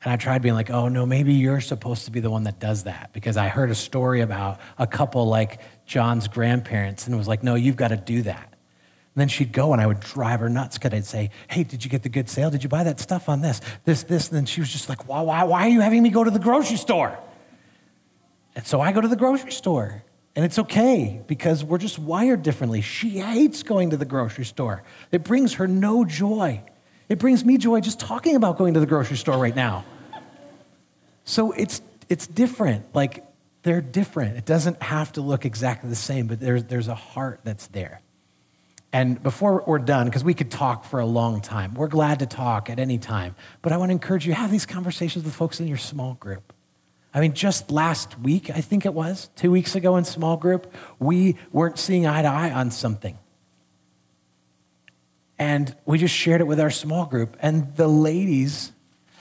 And 0.02 0.12
I 0.12 0.16
tried 0.16 0.42
being 0.42 0.54
like, 0.54 0.70
oh, 0.70 0.88
no, 0.88 1.04
maybe 1.04 1.34
you're 1.34 1.60
supposed 1.60 2.04
to 2.04 2.10
be 2.10 2.20
the 2.20 2.30
one 2.30 2.44
that 2.44 2.60
does 2.60 2.84
that. 2.84 3.10
Because 3.12 3.36
I 3.36 3.48
heard 3.48 3.70
a 3.70 3.74
story 3.74 4.20
about 4.20 4.60
a 4.78 4.86
couple 4.86 5.26
like 5.26 5.60
John's 5.86 6.28
grandparents, 6.28 7.06
and 7.06 7.16
was 7.16 7.26
like, 7.26 7.42
no, 7.42 7.54
you've 7.56 7.76
got 7.76 7.88
to 7.88 7.96
do 7.96 8.22
that. 8.22 8.44
And 8.44 9.20
then 9.22 9.28
she'd 9.28 9.52
go, 9.52 9.72
and 9.72 9.82
I 9.82 9.86
would 9.86 9.98
drive 9.98 10.38
her 10.40 10.48
nuts 10.48 10.78
because 10.78 10.94
I'd 10.94 11.04
say, 11.04 11.30
hey, 11.48 11.64
did 11.64 11.84
you 11.84 11.90
get 11.90 12.04
the 12.04 12.08
good 12.08 12.28
sale? 12.28 12.50
Did 12.50 12.62
you 12.62 12.68
buy 12.68 12.84
that 12.84 13.00
stuff 13.00 13.28
on 13.28 13.40
this, 13.40 13.60
this, 13.84 14.04
this? 14.04 14.28
And 14.28 14.36
then 14.36 14.46
she 14.46 14.60
was 14.60 14.70
just 14.70 14.88
like, 14.88 15.08
why, 15.08 15.22
why, 15.22 15.42
why 15.42 15.62
are 15.62 15.70
you 15.70 15.80
having 15.80 16.04
me 16.04 16.10
go 16.10 16.22
to 16.22 16.30
the 16.30 16.38
grocery 16.38 16.76
store? 16.76 17.18
And 18.54 18.64
so 18.64 18.80
I 18.80 18.92
go 18.92 19.00
to 19.00 19.08
the 19.08 19.16
grocery 19.16 19.50
store. 19.50 20.04
And 20.36 20.44
it's 20.44 20.60
okay 20.60 21.20
because 21.26 21.64
we're 21.64 21.78
just 21.78 21.98
wired 21.98 22.44
differently. 22.44 22.80
She 22.80 23.18
hates 23.18 23.64
going 23.64 23.90
to 23.90 23.96
the 23.96 24.04
grocery 24.04 24.44
store, 24.44 24.84
it 25.10 25.24
brings 25.24 25.54
her 25.54 25.66
no 25.66 26.04
joy. 26.04 26.62
It 27.08 27.18
brings 27.18 27.44
me 27.44 27.58
joy 27.58 27.80
just 27.80 28.00
talking 28.00 28.36
about 28.36 28.58
going 28.58 28.74
to 28.74 28.80
the 28.80 28.86
grocery 28.86 29.16
store 29.16 29.38
right 29.38 29.56
now. 29.56 29.84
So 31.24 31.52
it's, 31.52 31.80
it's 32.08 32.26
different. 32.26 32.94
Like, 32.94 33.24
they're 33.62 33.80
different. 33.80 34.36
It 34.36 34.44
doesn't 34.44 34.82
have 34.82 35.12
to 35.12 35.20
look 35.20 35.44
exactly 35.44 35.90
the 35.90 35.96
same, 35.96 36.26
but 36.26 36.40
there's, 36.40 36.64
there's 36.64 36.88
a 36.88 36.94
heart 36.94 37.40
that's 37.44 37.66
there. 37.68 38.00
And 38.92 39.22
before 39.22 39.62
we're 39.66 39.78
done, 39.78 40.06
because 40.06 40.24
we 40.24 40.32
could 40.32 40.50
talk 40.50 40.84
for 40.84 41.00
a 41.00 41.06
long 41.06 41.42
time, 41.42 41.74
we're 41.74 41.88
glad 41.88 42.20
to 42.20 42.26
talk 42.26 42.70
at 42.70 42.78
any 42.78 42.96
time. 42.96 43.36
But 43.60 43.72
I 43.72 43.76
want 43.76 43.90
to 43.90 43.92
encourage 43.92 44.26
you 44.26 44.32
have 44.32 44.50
these 44.50 44.64
conversations 44.64 45.24
with 45.24 45.34
folks 45.34 45.60
in 45.60 45.66
your 45.66 45.76
small 45.76 46.14
group. 46.14 46.54
I 47.12 47.20
mean, 47.20 47.34
just 47.34 47.70
last 47.70 48.18
week, 48.20 48.50
I 48.50 48.60
think 48.60 48.86
it 48.86 48.94
was, 48.94 49.28
two 49.36 49.50
weeks 49.50 49.74
ago 49.74 49.96
in 49.96 50.04
small 50.04 50.36
group, 50.36 50.72
we 50.98 51.36
weren't 51.52 51.78
seeing 51.78 52.06
eye 52.06 52.22
to 52.22 52.28
eye 52.28 52.50
on 52.50 52.70
something. 52.70 53.18
And 55.38 55.74
we 55.84 55.98
just 55.98 56.14
shared 56.14 56.40
it 56.40 56.46
with 56.46 56.58
our 56.58 56.70
small 56.70 57.06
group. 57.06 57.36
And 57.40 57.74
the 57.76 57.88
ladies 57.88 58.72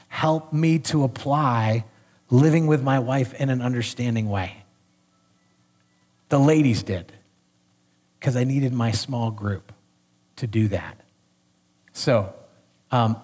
helped 0.08 0.54
me 0.54 0.80
to 0.80 1.04
apply 1.04 1.86
living 2.30 2.68
with 2.68 2.82
my 2.82 3.00
wife 3.00 3.34
in 3.36 3.50
an 3.50 3.62
understanding 3.62 4.30
way. 4.30 4.64
The 6.30 6.40
ladies 6.40 6.84
did, 6.84 7.14
because 8.20 8.36
I 8.36 8.44
needed 8.44 8.74
my 8.74 8.92
small 8.92 9.32
group 9.32 9.72
to 10.38 10.48
do 10.48 10.68
that. 10.70 11.00
So, 11.94 12.34
um, 12.92 13.18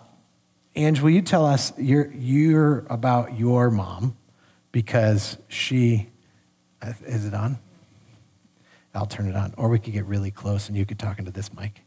Ange, 0.76 1.02
will 1.02 1.10
you 1.10 1.22
tell 1.22 1.46
us 1.46 1.74
you're, 1.78 2.12
you're 2.14 2.86
about 2.90 3.38
your 3.38 3.70
mom? 3.70 4.16
because 4.74 5.38
she, 5.48 6.10
is 7.06 7.26
it 7.26 7.34
on? 7.34 7.58
I'll 8.94 9.06
turn 9.06 9.30
it 9.30 9.36
on. 9.36 9.54
Or 9.56 9.70
we 9.70 9.80
could 9.80 9.94
get 9.94 10.06
really 10.06 10.32
close 10.32 10.68
and 10.68 10.78
you 10.78 10.86
could 10.86 11.00
talk 11.00 11.20
into 11.20 11.32
this 11.32 11.54
mic. 11.54 11.83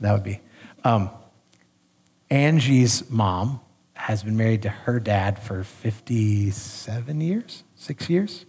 That 0.00 0.12
would 0.12 0.24
be. 0.24 0.40
Um, 0.84 1.10
Angie's 2.30 3.08
mom 3.10 3.60
has 3.94 4.22
been 4.22 4.36
married 4.36 4.62
to 4.62 4.68
her 4.68 5.00
dad 5.00 5.42
for 5.42 5.64
57 5.64 7.20
years, 7.20 7.64
six 7.74 8.08
years. 8.08 8.46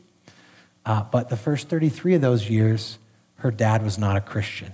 Uh, 0.85 1.03
but 1.03 1.29
the 1.29 1.37
first 1.37 1.69
33 1.69 2.15
of 2.15 2.21
those 2.21 2.49
years, 2.49 2.99
her 3.37 3.51
dad 3.51 3.83
was 3.83 3.97
not 3.97 4.15
a 4.15 4.21
Christian. 4.21 4.73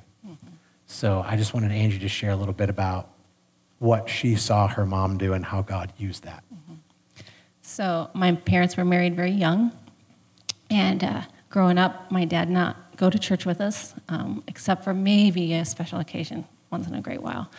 So 0.88 1.23
I 1.26 1.36
just 1.36 1.53
wanted 1.53 1.71
Angie 1.71 1.99
to 1.99 2.07
share 2.07 2.32
a 2.32 2.36
little 2.36 2.53
bit 2.53 2.69
about 2.69 3.09
what 3.80 4.09
she 4.09 4.36
saw 4.36 4.67
her 4.67 4.86
mom 4.86 5.17
do 5.17 5.34
and 5.34 5.43
how 5.43 5.61
God 5.61 5.91
used 5.97 6.23
that. 6.23 6.43
So 7.61 8.09
my 8.13 8.34
parents 8.34 8.78
were 8.78 8.86
married 8.86 9.15
very 9.15 9.32
young, 9.32 9.71
and 10.69 11.03
uh, 11.03 11.21
growing 11.49 11.78
up, 11.78 12.11
my 12.11 12.23
dad 12.23 12.49
not 12.49 12.95
go 12.95 13.09
to 13.09 13.17
church 13.17 13.45
with 13.45 13.59
us, 13.59 13.93
um, 14.07 14.43
except 14.47 14.84
for 14.84 14.93
maybe 14.93 15.53
a 15.53 15.65
special 15.65 15.99
occasion 15.99 16.45
once 16.76 16.88
in 16.88 16.93
a 16.93 17.01
great 17.01 17.21
while. 17.21 17.49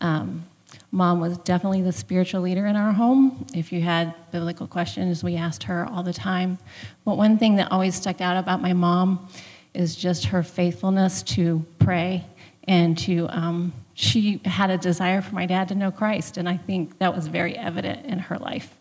Um, 0.00 0.46
mom 0.90 1.20
was 1.20 1.36
definitely 1.38 1.82
the 1.82 1.92
spiritual 1.92 2.40
leader 2.40 2.64
in 2.64 2.74
our 2.74 2.92
home. 2.92 3.46
If 3.54 3.70
you 3.70 3.82
had 3.82 4.14
biblical 4.30 4.66
questions, 4.66 5.22
we 5.22 5.36
asked 5.36 5.64
her 5.64 5.86
all 5.86 6.02
the 6.02 6.14
time. 6.14 6.56
But 7.04 7.18
one 7.18 7.36
thing 7.36 7.56
that 7.56 7.70
always 7.70 7.94
stuck 7.94 8.22
out 8.22 8.38
about 8.38 8.62
my 8.62 8.72
mom 8.72 9.28
is 9.74 9.94
just 9.94 10.26
her 10.26 10.42
faithfulness 10.42 11.22
to 11.22 11.66
pray 11.78 12.24
and 12.66 12.96
to 12.96 13.28
um, 13.28 13.74
she 13.92 14.40
had 14.46 14.70
a 14.70 14.78
desire 14.78 15.20
for 15.20 15.34
my 15.34 15.44
dad 15.44 15.68
to 15.68 15.74
know 15.74 15.90
Christ, 15.90 16.38
and 16.38 16.48
I 16.48 16.56
think 16.56 16.98
that 16.98 17.14
was 17.14 17.26
very 17.26 17.58
evident 17.58 18.06
in 18.06 18.18
her 18.20 18.38
life. 18.38 18.78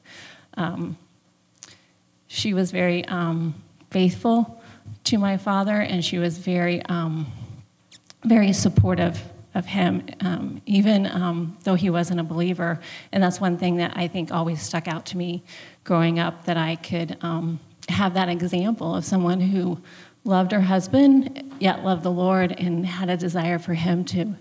Um, 0.53 0.97
she 2.27 2.53
was 2.53 2.71
very 2.71 3.03
um, 3.05 3.55
faithful 3.89 4.61
to 5.05 5.17
my 5.17 5.35
father, 5.35 5.81
and 5.81 6.05
she 6.05 6.17
was 6.17 6.37
very, 6.37 6.81
um, 6.83 7.25
very 8.23 8.53
supportive 8.53 9.21
of 9.53 9.65
him, 9.65 10.03
um, 10.21 10.61
even 10.65 11.07
um, 11.07 11.57
though 11.63 11.75
he 11.75 11.89
wasn't 11.89 12.19
a 12.19 12.23
believer. 12.23 12.79
And 13.11 13.21
that's 13.23 13.41
one 13.41 13.57
thing 13.57 13.77
that 13.77 13.95
I 13.95 14.07
think 14.07 14.31
always 14.31 14.61
stuck 14.61 14.87
out 14.87 15.05
to 15.07 15.17
me 15.17 15.43
growing 15.83 16.19
up 16.19 16.45
that 16.45 16.57
I 16.57 16.75
could 16.75 17.17
um, 17.21 17.59
have 17.89 18.13
that 18.13 18.29
example 18.29 18.95
of 18.95 19.05
someone 19.05 19.41
who 19.41 19.79
loved 20.23 20.51
her 20.51 20.61
husband, 20.61 21.53
yet 21.59 21.83
loved 21.83 22.03
the 22.03 22.11
Lord, 22.11 22.53
and 22.57 22.85
had 22.85 23.09
a 23.09 23.17
desire 23.17 23.59
for 23.59 23.73
him 23.73 24.05
to 24.05 24.35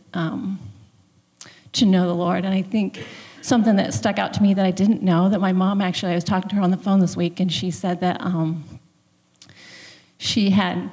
to 1.72 1.86
know 1.86 2.06
the 2.06 2.14
Lord. 2.14 2.44
And 2.44 2.54
I 2.54 2.62
think 2.62 3.04
something 3.42 3.76
that 3.76 3.94
stuck 3.94 4.18
out 4.18 4.34
to 4.34 4.42
me 4.42 4.54
that 4.54 4.66
I 4.66 4.70
didn't 4.70 5.02
know 5.02 5.28
that 5.28 5.40
my 5.40 5.52
mom 5.52 5.80
actually, 5.80 6.12
I 6.12 6.14
was 6.14 6.24
talking 6.24 6.48
to 6.50 6.56
her 6.56 6.62
on 6.62 6.70
the 6.70 6.76
phone 6.76 7.00
this 7.00 7.16
week, 7.16 7.40
and 7.40 7.52
she 7.52 7.70
said 7.70 8.00
that 8.00 8.20
um, 8.20 8.64
she 10.18 10.50
had 10.50 10.90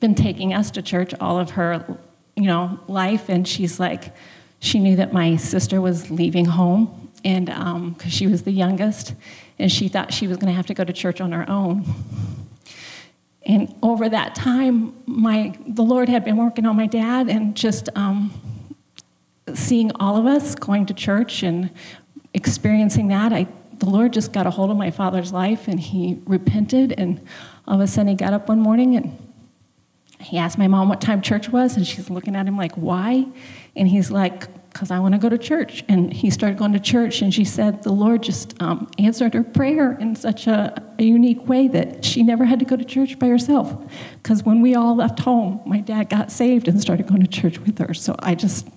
been 0.00 0.14
taking 0.14 0.54
us 0.54 0.70
to 0.72 0.82
church 0.82 1.14
all 1.20 1.38
of 1.38 1.50
her, 1.50 1.98
you 2.36 2.44
know, 2.44 2.80
life, 2.88 3.28
and 3.28 3.46
she's 3.46 3.78
like, 3.78 4.14
she 4.58 4.78
knew 4.78 4.96
that 4.96 5.12
my 5.12 5.36
sister 5.36 5.80
was 5.80 6.10
leaving 6.10 6.46
home, 6.46 7.10
and 7.24 7.46
because 7.46 7.56
um, 7.58 7.96
she 8.08 8.26
was 8.26 8.42
the 8.42 8.52
youngest, 8.52 9.14
and 9.58 9.70
she 9.70 9.88
thought 9.88 10.12
she 10.12 10.26
was 10.26 10.36
going 10.38 10.48
to 10.48 10.56
have 10.56 10.66
to 10.66 10.74
go 10.74 10.84
to 10.84 10.92
church 10.92 11.20
on 11.20 11.32
her 11.32 11.48
own. 11.48 11.84
And 13.44 13.74
over 13.82 14.08
that 14.08 14.34
time, 14.34 14.94
my 15.06 15.56
the 15.66 15.82
Lord 15.82 16.08
had 16.08 16.24
been 16.24 16.36
working 16.36 16.64
on 16.64 16.76
my 16.76 16.86
dad, 16.86 17.28
and 17.28 17.56
just 17.56 17.88
um, 17.96 18.32
seeing 19.54 19.92
all 19.96 20.16
of 20.16 20.26
us 20.26 20.54
going 20.54 20.86
to 20.86 20.94
church 20.94 21.42
and 21.42 21.70
experiencing 22.34 23.08
that, 23.08 23.32
I, 23.32 23.46
the 23.78 23.86
Lord 23.88 24.12
just 24.12 24.32
got 24.32 24.46
a 24.46 24.50
hold 24.50 24.70
of 24.70 24.76
my 24.76 24.90
father's 24.90 25.32
life 25.32 25.68
and 25.68 25.78
he 25.78 26.20
repented. 26.24 26.94
And 26.96 27.20
all 27.66 27.74
of 27.74 27.80
a 27.80 27.86
sudden, 27.86 28.08
he 28.08 28.14
got 28.14 28.32
up 28.32 28.48
one 28.48 28.60
morning 28.60 28.96
and 28.96 29.16
he 30.22 30.38
asked 30.38 30.58
my 30.58 30.68
mom 30.68 30.88
what 30.88 31.00
time 31.00 31.20
church 31.20 31.48
was. 31.48 31.76
And 31.76 31.86
she's 31.86 32.08
looking 32.08 32.36
at 32.36 32.46
him 32.46 32.56
like, 32.56 32.74
why? 32.76 33.26
And 33.76 33.88
he's 33.88 34.10
like, 34.10 34.48
because 34.72 34.90
I 34.90 34.98
want 34.98 35.12
to 35.12 35.18
go 35.18 35.28
to 35.28 35.38
church. 35.38 35.84
And 35.88 36.12
he 36.12 36.30
started 36.30 36.58
going 36.58 36.72
to 36.72 36.80
church, 36.80 37.20
and 37.20 37.32
she 37.32 37.44
said 37.44 37.82
the 37.82 37.92
Lord 37.92 38.22
just 38.22 38.60
um, 38.62 38.90
answered 38.98 39.34
her 39.34 39.42
prayer 39.42 39.92
in 39.92 40.16
such 40.16 40.46
a, 40.46 40.82
a, 40.98 41.02
unique 41.02 41.46
way 41.46 41.68
that 41.68 42.04
she 42.04 42.22
never 42.22 42.46
had 42.46 42.58
to 42.60 42.64
go 42.64 42.76
to 42.76 42.84
church 42.84 43.18
by 43.18 43.28
herself. 43.28 43.76
Because 44.22 44.44
when 44.44 44.62
we 44.62 44.74
all 44.74 44.96
left 44.96 45.20
home, 45.20 45.60
my 45.66 45.80
dad 45.80 46.08
got 46.08 46.32
saved 46.32 46.68
and 46.68 46.80
started 46.80 47.06
going 47.06 47.20
to 47.20 47.28
church 47.28 47.58
with 47.58 47.78
her. 47.78 47.92
So 47.92 48.16
I 48.20 48.34
just 48.34 48.68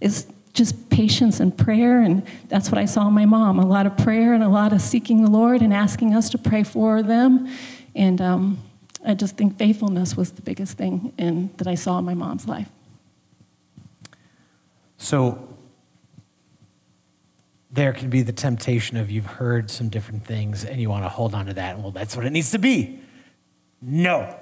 is 0.00 0.26
just 0.52 0.88
patience 0.88 1.40
and 1.40 1.56
prayer. 1.56 2.00
And 2.00 2.24
that's 2.48 2.70
what 2.70 2.78
I 2.78 2.84
saw 2.84 3.08
in 3.08 3.14
my 3.14 3.24
mom 3.26 3.58
a 3.58 3.66
lot 3.66 3.86
of 3.86 3.96
prayer 3.96 4.34
and 4.34 4.42
a 4.42 4.48
lot 4.48 4.72
of 4.72 4.80
seeking 4.80 5.24
the 5.24 5.30
Lord 5.30 5.62
and 5.62 5.74
asking 5.74 6.14
us 6.14 6.30
to 6.30 6.38
pray 6.38 6.62
for 6.62 7.02
them. 7.02 7.48
And 7.96 8.20
um, 8.20 8.58
I 9.04 9.14
just 9.14 9.36
think 9.36 9.58
faithfulness 9.58 10.16
was 10.16 10.32
the 10.32 10.42
biggest 10.42 10.78
thing 10.78 11.12
in, 11.18 11.50
that 11.58 11.66
I 11.66 11.74
saw 11.74 11.98
in 11.98 12.04
my 12.04 12.14
mom's 12.14 12.48
life. 12.48 12.68
So 14.96 15.54
there 17.70 17.92
can 17.92 18.08
be 18.08 18.22
the 18.22 18.32
temptation 18.32 18.96
of 18.96 19.10
you've 19.10 19.26
heard 19.26 19.70
some 19.70 19.88
different 19.88 20.24
things 20.24 20.64
and 20.64 20.80
you 20.80 20.88
want 20.88 21.04
to 21.04 21.08
hold 21.08 21.34
on 21.34 21.46
to 21.46 21.54
that. 21.54 21.74
And 21.74 21.82
well, 21.82 21.92
that's 21.92 22.16
what 22.16 22.24
it 22.24 22.30
needs 22.30 22.52
to 22.52 22.58
be. 22.58 23.00
No. 23.82 24.34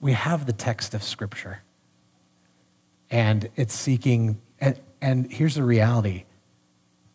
We 0.00 0.12
have 0.12 0.46
the 0.46 0.52
text 0.52 0.94
of 0.94 1.02
Scripture 1.02 1.62
and 3.10 3.48
it's 3.56 3.74
seeking. 3.74 4.40
And, 4.60 4.78
and 5.00 5.32
here's 5.32 5.54
the 5.54 5.64
reality 5.64 6.24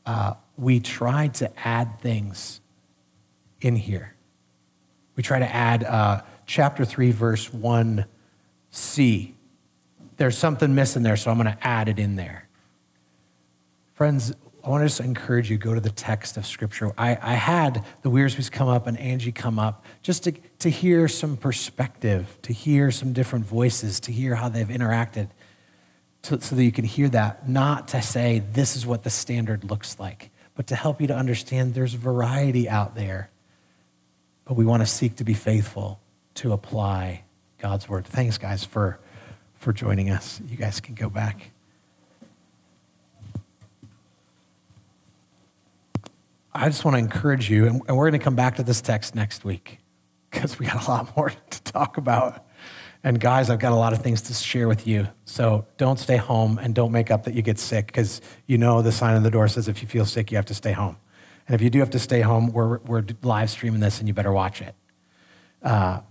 uh, 0.05 0.33
we 0.57 0.79
try 0.79 1.27
to 1.27 1.51
add 1.65 2.01
things 2.01 2.61
in 3.61 3.75
here. 3.75 4.15
We 5.19 5.23
try 5.23 5.39
to 5.39 5.53
add 5.53 5.83
uh, 5.83 6.21
chapter 6.45 6.85
3, 6.85 7.11
verse 7.11 7.49
1c. 7.49 9.33
There's 10.15 10.37
something 10.37 10.73
missing 10.73 11.03
there, 11.03 11.17
so 11.17 11.29
I'm 11.29 11.35
going 11.35 11.53
to 11.53 11.57
add 11.61 11.89
it 11.89 11.99
in 11.99 12.15
there. 12.15 12.47
Friends, 13.95 14.31
I 14.63 14.69
want 14.69 14.83
to 14.83 14.85
just 14.85 15.01
encourage 15.01 15.51
you 15.51 15.57
go 15.57 15.73
to 15.73 15.81
the 15.81 15.89
text 15.89 16.37
of 16.37 16.45
Scripture. 16.45 16.93
I, 16.97 17.17
I 17.21 17.33
had 17.33 17.83
the 18.01 18.09
Wiersbes 18.09 18.49
come 18.49 18.69
up 18.69 18.87
and 18.87 18.97
Angie 18.97 19.33
come 19.33 19.59
up 19.59 19.83
just 20.03 20.23
to, 20.23 20.31
to 20.59 20.69
hear 20.69 21.09
some 21.09 21.35
perspective, 21.35 22.37
to 22.43 22.53
hear 22.53 22.89
some 22.89 23.11
different 23.11 23.45
voices, 23.45 23.99
to 23.99 24.13
hear 24.13 24.35
how 24.35 24.47
they've 24.47 24.65
interacted 24.65 25.27
to, 26.21 26.39
so 26.39 26.55
that 26.55 26.63
you 26.63 26.71
can 26.71 26.85
hear 26.85 27.09
that, 27.09 27.49
not 27.49 27.89
to 27.89 28.01
say 28.01 28.41
this 28.53 28.77
is 28.77 28.85
what 28.85 29.03
the 29.03 29.09
standard 29.09 29.69
looks 29.69 29.99
like, 29.99 30.31
but 30.55 30.67
to 30.67 30.77
help 30.77 31.01
you 31.01 31.07
to 31.07 31.15
understand 31.17 31.73
there's 31.73 31.93
variety 31.93 32.69
out 32.69 32.95
there. 32.95 33.31
But 34.49 34.57
we 34.57 34.65
want 34.65 34.81
to 34.81 34.87
seek 34.87 35.17
to 35.17 35.23
be 35.23 35.35
faithful 35.35 35.99
to 36.33 36.53
apply 36.53 37.23
God's 37.59 37.87
word. 37.87 38.07
Thanks, 38.07 38.39
guys, 38.39 38.65
for, 38.65 38.99
for 39.59 39.71
joining 39.71 40.09
us. 40.09 40.41
You 40.47 40.57
guys 40.57 40.79
can 40.79 40.95
go 40.95 41.07
back. 41.07 41.51
I 46.51 46.67
just 46.67 46.83
want 46.83 46.95
to 46.95 46.97
encourage 46.97 47.47
you, 47.47 47.67
and 47.67 47.95
we're 47.95 48.09
going 48.09 48.19
to 48.19 48.25
come 48.25 48.35
back 48.35 48.55
to 48.55 48.63
this 48.63 48.81
text 48.81 49.13
next 49.13 49.45
week 49.45 49.77
because 50.31 50.57
we 50.57 50.65
got 50.65 50.83
a 50.83 50.89
lot 50.89 51.15
more 51.15 51.29
to 51.51 51.63
talk 51.63 51.97
about. 51.97 52.43
And 53.03 53.19
guys, 53.19 53.51
I've 53.51 53.59
got 53.59 53.71
a 53.71 53.75
lot 53.75 53.93
of 53.93 54.01
things 54.01 54.23
to 54.23 54.33
share 54.33 54.67
with 54.67 54.87
you. 54.87 55.09
So 55.25 55.67
don't 55.77 55.99
stay 55.99 56.17
home 56.17 56.57
and 56.57 56.73
don't 56.73 56.91
make 56.91 57.11
up 57.11 57.25
that 57.25 57.35
you 57.35 57.43
get 57.43 57.59
sick 57.59 57.85
because 57.85 58.19
you 58.47 58.57
know 58.57 58.81
the 58.81 58.91
sign 58.91 59.15
on 59.15 59.21
the 59.21 59.29
door 59.29 59.47
says 59.47 59.67
if 59.67 59.83
you 59.83 59.87
feel 59.87 60.07
sick, 60.07 60.31
you 60.31 60.37
have 60.37 60.47
to 60.47 60.55
stay 60.55 60.71
home. 60.71 60.97
And 61.49 61.55
if 61.55 61.63
you 61.63 61.71
do 61.71 61.79
have 61.79 61.89
to 61.89 61.99
stay 61.99 62.21
home, 62.21 62.53
we're, 62.53 62.77
we're 62.77 63.03
live 63.23 63.49
streaming 63.49 63.79
this 63.79 63.97
and 63.97 64.07
you 64.07 64.13
better 64.13 64.31
watch 64.31 64.61
it. 64.61 64.75
Uh, 65.63 66.01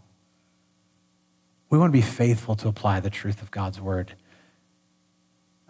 we 1.70 1.78
want 1.78 1.92
to 1.92 1.96
be 1.96 2.02
faithful 2.02 2.56
to 2.56 2.66
apply 2.66 2.98
the 2.98 3.08
truth 3.08 3.40
of 3.40 3.52
God's 3.52 3.80
word. 3.80 4.14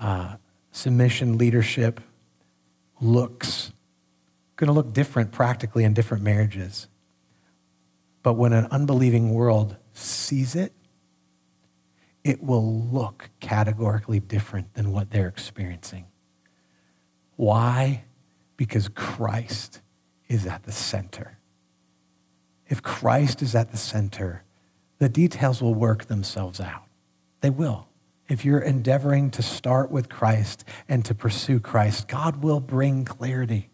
Uh, 0.01 0.37
submission, 0.73 1.37
leadership 1.37 2.01
looks 2.99 3.73
going 4.57 4.69
to 4.69 4.73
look 4.73 4.95
different 4.95 5.33
practically 5.33 5.85
in 5.85 5.93
different 5.93 6.23
marriages. 6.25 6.89
But 8.23 8.35
when 8.35 8.55
an 8.55 8.69
unbelieving 8.71 9.35
world 9.35 9.77
sees 9.93 10.55
it, 10.55 10.73
it 12.25 12.43
will 12.43 12.83
look 12.87 13.29
categorically 13.39 14.19
different 14.19 14.73
than 14.75 14.93
what 14.93 15.11
they're 15.11 15.29
experiencing. 15.29 16.07
Why? 17.37 18.05
Because 18.59 18.89
Christ 18.89 19.81
is 20.29 20.47
at 20.47 20.65
the 20.65 20.73
center. 20.73 21.39
If 22.67 22.83
Christ 22.83 23.41
is 23.41 23.55
at 23.55 23.71
the 23.71 23.79
center, 23.79 24.43
the 24.99 25.09
details 25.09 25.63
will 25.63 25.75
work 25.75 26.05
themselves 26.05 26.61
out. 26.61 26.85
They 27.41 27.49
will. 27.49 27.89
If 28.29 28.45
you're 28.45 28.61
endeavoring 28.61 29.31
to 29.31 29.43
start 29.43 29.91
with 29.91 30.11
Christ 30.11 30.65
and 30.87 31.03
to 31.07 31.15
pursue 31.15 31.61
Christ, 31.61 32.09
God 32.09 32.43
will 32.43 32.61
bring 32.61 33.07
clarity. 33.07 33.71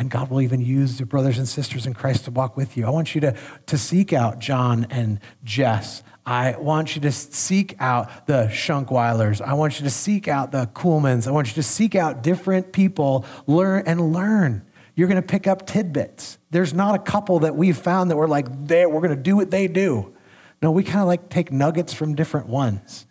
And 0.00 0.10
God 0.10 0.30
will 0.30 0.40
even 0.40 0.62
use 0.62 0.98
your 0.98 1.06
brothers 1.06 1.36
and 1.36 1.46
sisters 1.46 1.86
in 1.86 1.94
Christ 1.94 2.24
to 2.24 2.30
walk 2.30 2.56
with 2.56 2.76
you. 2.76 2.86
I 2.86 2.90
want 2.90 3.14
you 3.14 3.20
to, 3.20 3.36
to 3.66 3.76
seek 3.76 4.12
out 4.12 4.38
John 4.38 4.86
and 4.90 5.20
Jess 5.44 6.02
I 6.26 6.56
want 6.58 6.94
you 6.94 7.02
to 7.02 7.12
seek 7.12 7.74
out 7.80 8.26
the 8.26 8.48
Shunkweilers. 8.52 9.40
I 9.40 9.54
want 9.54 9.80
you 9.80 9.84
to 9.84 9.90
seek 9.90 10.28
out 10.28 10.52
the 10.52 10.66
Coolmans. 10.74 11.26
I 11.26 11.32
want 11.32 11.48
you 11.48 11.54
to 11.54 11.62
seek 11.62 11.96
out 11.96 12.22
different 12.22 12.72
people, 12.72 13.24
learn 13.48 13.82
and 13.86 14.12
learn. 14.12 14.64
You're 14.94 15.08
going 15.08 15.20
to 15.20 15.26
pick 15.26 15.48
up 15.48 15.66
tidbits. 15.66 16.38
There's 16.50 16.72
not 16.72 16.94
a 16.94 16.98
couple 16.98 17.40
that 17.40 17.56
we've 17.56 17.76
found 17.76 18.12
that 18.12 18.16
we're 18.16 18.28
like, 18.28 18.46
we're 18.48 18.86
going 18.86 19.08
to 19.08 19.16
do 19.16 19.34
what 19.34 19.50
they 19.50 19.66
do. 19.66 20.14
No, 20.62 20.70
we 20.70 20.84
kind 20.84 21.00
of 21.00 21.08
like 21.08 21.30
take 21.30 21.50
nuggets 21.50 21.92
from 21.92 22.14
different 22.14 22.46
ones 22.46 23.06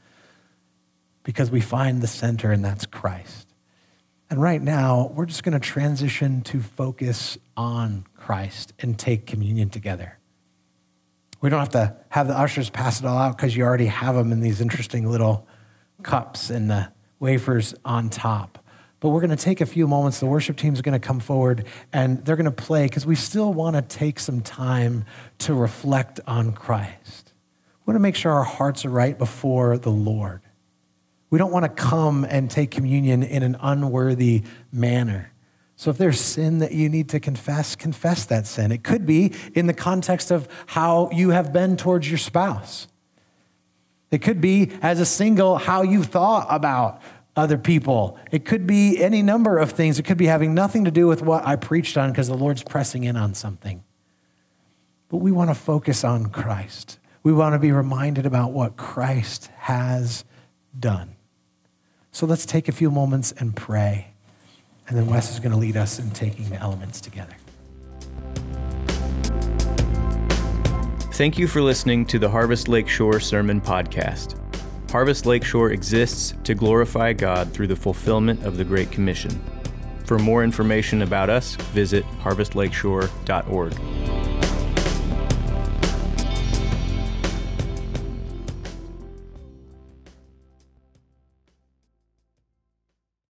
because 1.23 1.51
we 1.51 1.59
find 1.59 2.01
the 2.01 2.07
center, 2.07 2.53
and 2.53 2.63
that's 2.63 2.85
Christ. 2.85 3.49
And 4.30 4.41
right 4.41 4.61
now, 4.61 5.11
we're 5.15 5.25
just 5.25 5.43
going 5.43 5.53
to 5.53 5.59
transition 5.59 6.41
to 6.43 6.59
focus 6.61 7.38
on 7.57 8.05
Christ 8.15 8.73
and 8.80 8.97
take 8.97 9.25
communion 9.25 9.69
together. 9.69 10.19
We 11.41 11.49
don't 11.49 11.59
have 11.59 11.69
to 11.69 11.95
have 12.09 12.27
the 12.27 12.38
ushers 12.38 12.69
pass 12.69 12.99
it 12.99 13.05
all 13.05 13.17
out 13.17 13.38
because 13.38 13.55
you 13.55 13.63
already 13.63 13.88
have 13.88 14.13
them 14.15 14.32
in 14.32 14.41
these 14.41 14.61
interesting 14.61 15.09
little 15.09 15.47
cups 16.03 16.49
and 16.49 16.69
the 16.69 16.91
wafers 17.19 17.73
on 17.84 18.09
top. 18.09 18.63
But 18.99 19.09
we're 19.09 19.21
going 19.21 19.36
to 19.36 19.43
take 19.43 19.61
a 19.61 19.65
few 19.65 19.88
moments. 19.88 20.19
The 20.19 20.25
worship 20.25 20.57
team 20.57 20.73
is 20.73 20.82
going 20.82 20.99
to 20.99 21.05
come 21.05 21.19
forward 21.19 21.65
and 21.93 22.23
they're 22.25 22.36
going 22.36 22.45
to 22.45 22.51
play 22.51 22.84
because 22.84 23.05
we 23.05 23.15
still 23.15 23.53
want 23.53 23.77
to 23.77 23.82
take 23.82 24.19
some 24.19 24.41
time 24.41 25.05
to 25.39 25.53
reflect 25.53 26.19
on 26.27 26.51
Christ. 26.51 27.34
We 27.86 27.91
want 27.91 27.95
to 27.95 28.01
make 28.01 28.15
sure 28.15 28.34
our 28.34 28.43
hearts 28.43 28.86
are 28.86 28.89
right 28.89 29.17
before 29.17 29.77
the 29.77 29.89
Lord. 29.89 30.41
We 31.30 31.38
don't 31.38 31.51
want 31.51 31.63
to 31.63 31.69
come 31.69 32.25
and 32.25 32.49
take 32.49 32.71
communion 32.71 33.23
in 33.23 33.43
an 33.43 33.57
unworthy 33.61 34.43
manner. 34.71 35.32
So 35.75 35.91
if 35.91 35.97
there's 35.97 36.19
sin 36.19 36.59
that 36.59 36.73
you 36.73 36.89
need 36.89 37.09
to 37.09 37.19
confess, 37.19 37.75
confess 37.75 38.25
that 38.25 38.47
sin. 38.47 38.71
It 38.71 38.84
could 38.84 39.05
be 39.05 39.34
in 39.55 39.67
the 39.67 39.73
context 39.73 40.32
of 40.32 40.47
how 40.65 41.09
you 41.11 41.30
have 41.30 41.53
been 41.53 41.77
towards 41.77 42.09
your 42.09 42.17
spouse. 42.17 42.88
It 44.11 44.21
could 44.21 44.41
be 44.41 44.71
as 44.82 44.99
a 44.99 45.05
single 45.05 45.57
how 45.57 45.84
you've 45.84 46.07
thought 46.07 46.47
about 46.49 47.01
other 47.36 47.57
people. 47.57 48.17
It 48.32 48.43
could 48.43 48.67
be 48.67 49.01
any 49.01 49.21
number 49.21 49.57
of 49.57 49.71
things. 49.71 49.99
It 49.99 50.03
could 50.03 50.17
be 50.17 50.25
having 50.25 50.53
nothing 50.53 50.86
to 50.86 50.91
do 50.91 51.07
with 51.07 51.21
what 51.21 51.45
I 51.47 51.55
preached 51.55 51.97
on 51.97 52.11
because 52.11 52.27
the 52.27 52.36
Lord's 52.36 52.63
pressing 52.63 53.05
in 53.05 53.15
on 53.15 53.34
something. 53.34 53.84
But 55.07 55.17
we 55.17 55.32
want 55.32 55.49
to 55.49 55.55
focus 55.55 56.03
on 56.03 56.27
Christ. 56.27 56.99
We 57.23 57.32
want 57.32 57.53
to 57.53 57.59
be 57.59 57.71
reminded 57.71 58.25
about 58.25 58.51
what 58.51 58.75
Christ 58.75 59.49
has 59.57 60.25
done. 60.77 61.15
So 62.12 62.26
let's 62.26 62.45
take 62.45 62.68
a 62.68 62.72
few 62.72 62.91
moments 62.91 63.32
and 63.34 63.55
pray. 63.55 64.07
And 64.88 64.97
then 64.97 65.07
Wes 65.07 65.32
is 65.32 65.39
going 65.39 65.51
to 65.51 65.57
lead 65.57 65.78
us 65.78 65.99
in 65.99 66.10
taking 66.12 66.49
the 66.49 66.57
elements 66.57 66.99
together. 66.99 67.36
Thank 71.14 71.38
you 71.38 71.47
for 71.47 71.62
listening 71.62 72.05
to 72.07 72.18
the 72.18 72.30
Harvest 72.30 72.70
Lakeshore 72.70 73.20
Sermon 73.20 73.60
Podcast. 73.60 74.39
Harvest 74.89 75.26
Lakeshore 75.26 75.72
exists 75.72 76.34
to 76.43 76.55
glorify 76.55 77.14
God 77.14 77.53
through 77.53 77.68
the 77.68 77.76
fulfillment 77.76 78.43
of 78.43 78.57
the 78.57 78.64
Great 78.64 78.89
Commission. 78.89 79.39
For 80.05 80.18
more 80.18 80.43
information 80.43 81.03
about 81.03 81.30
us, 81.30 81.55
visit 81.55 82.03
harvestlakeshore.org. 82.24 84.38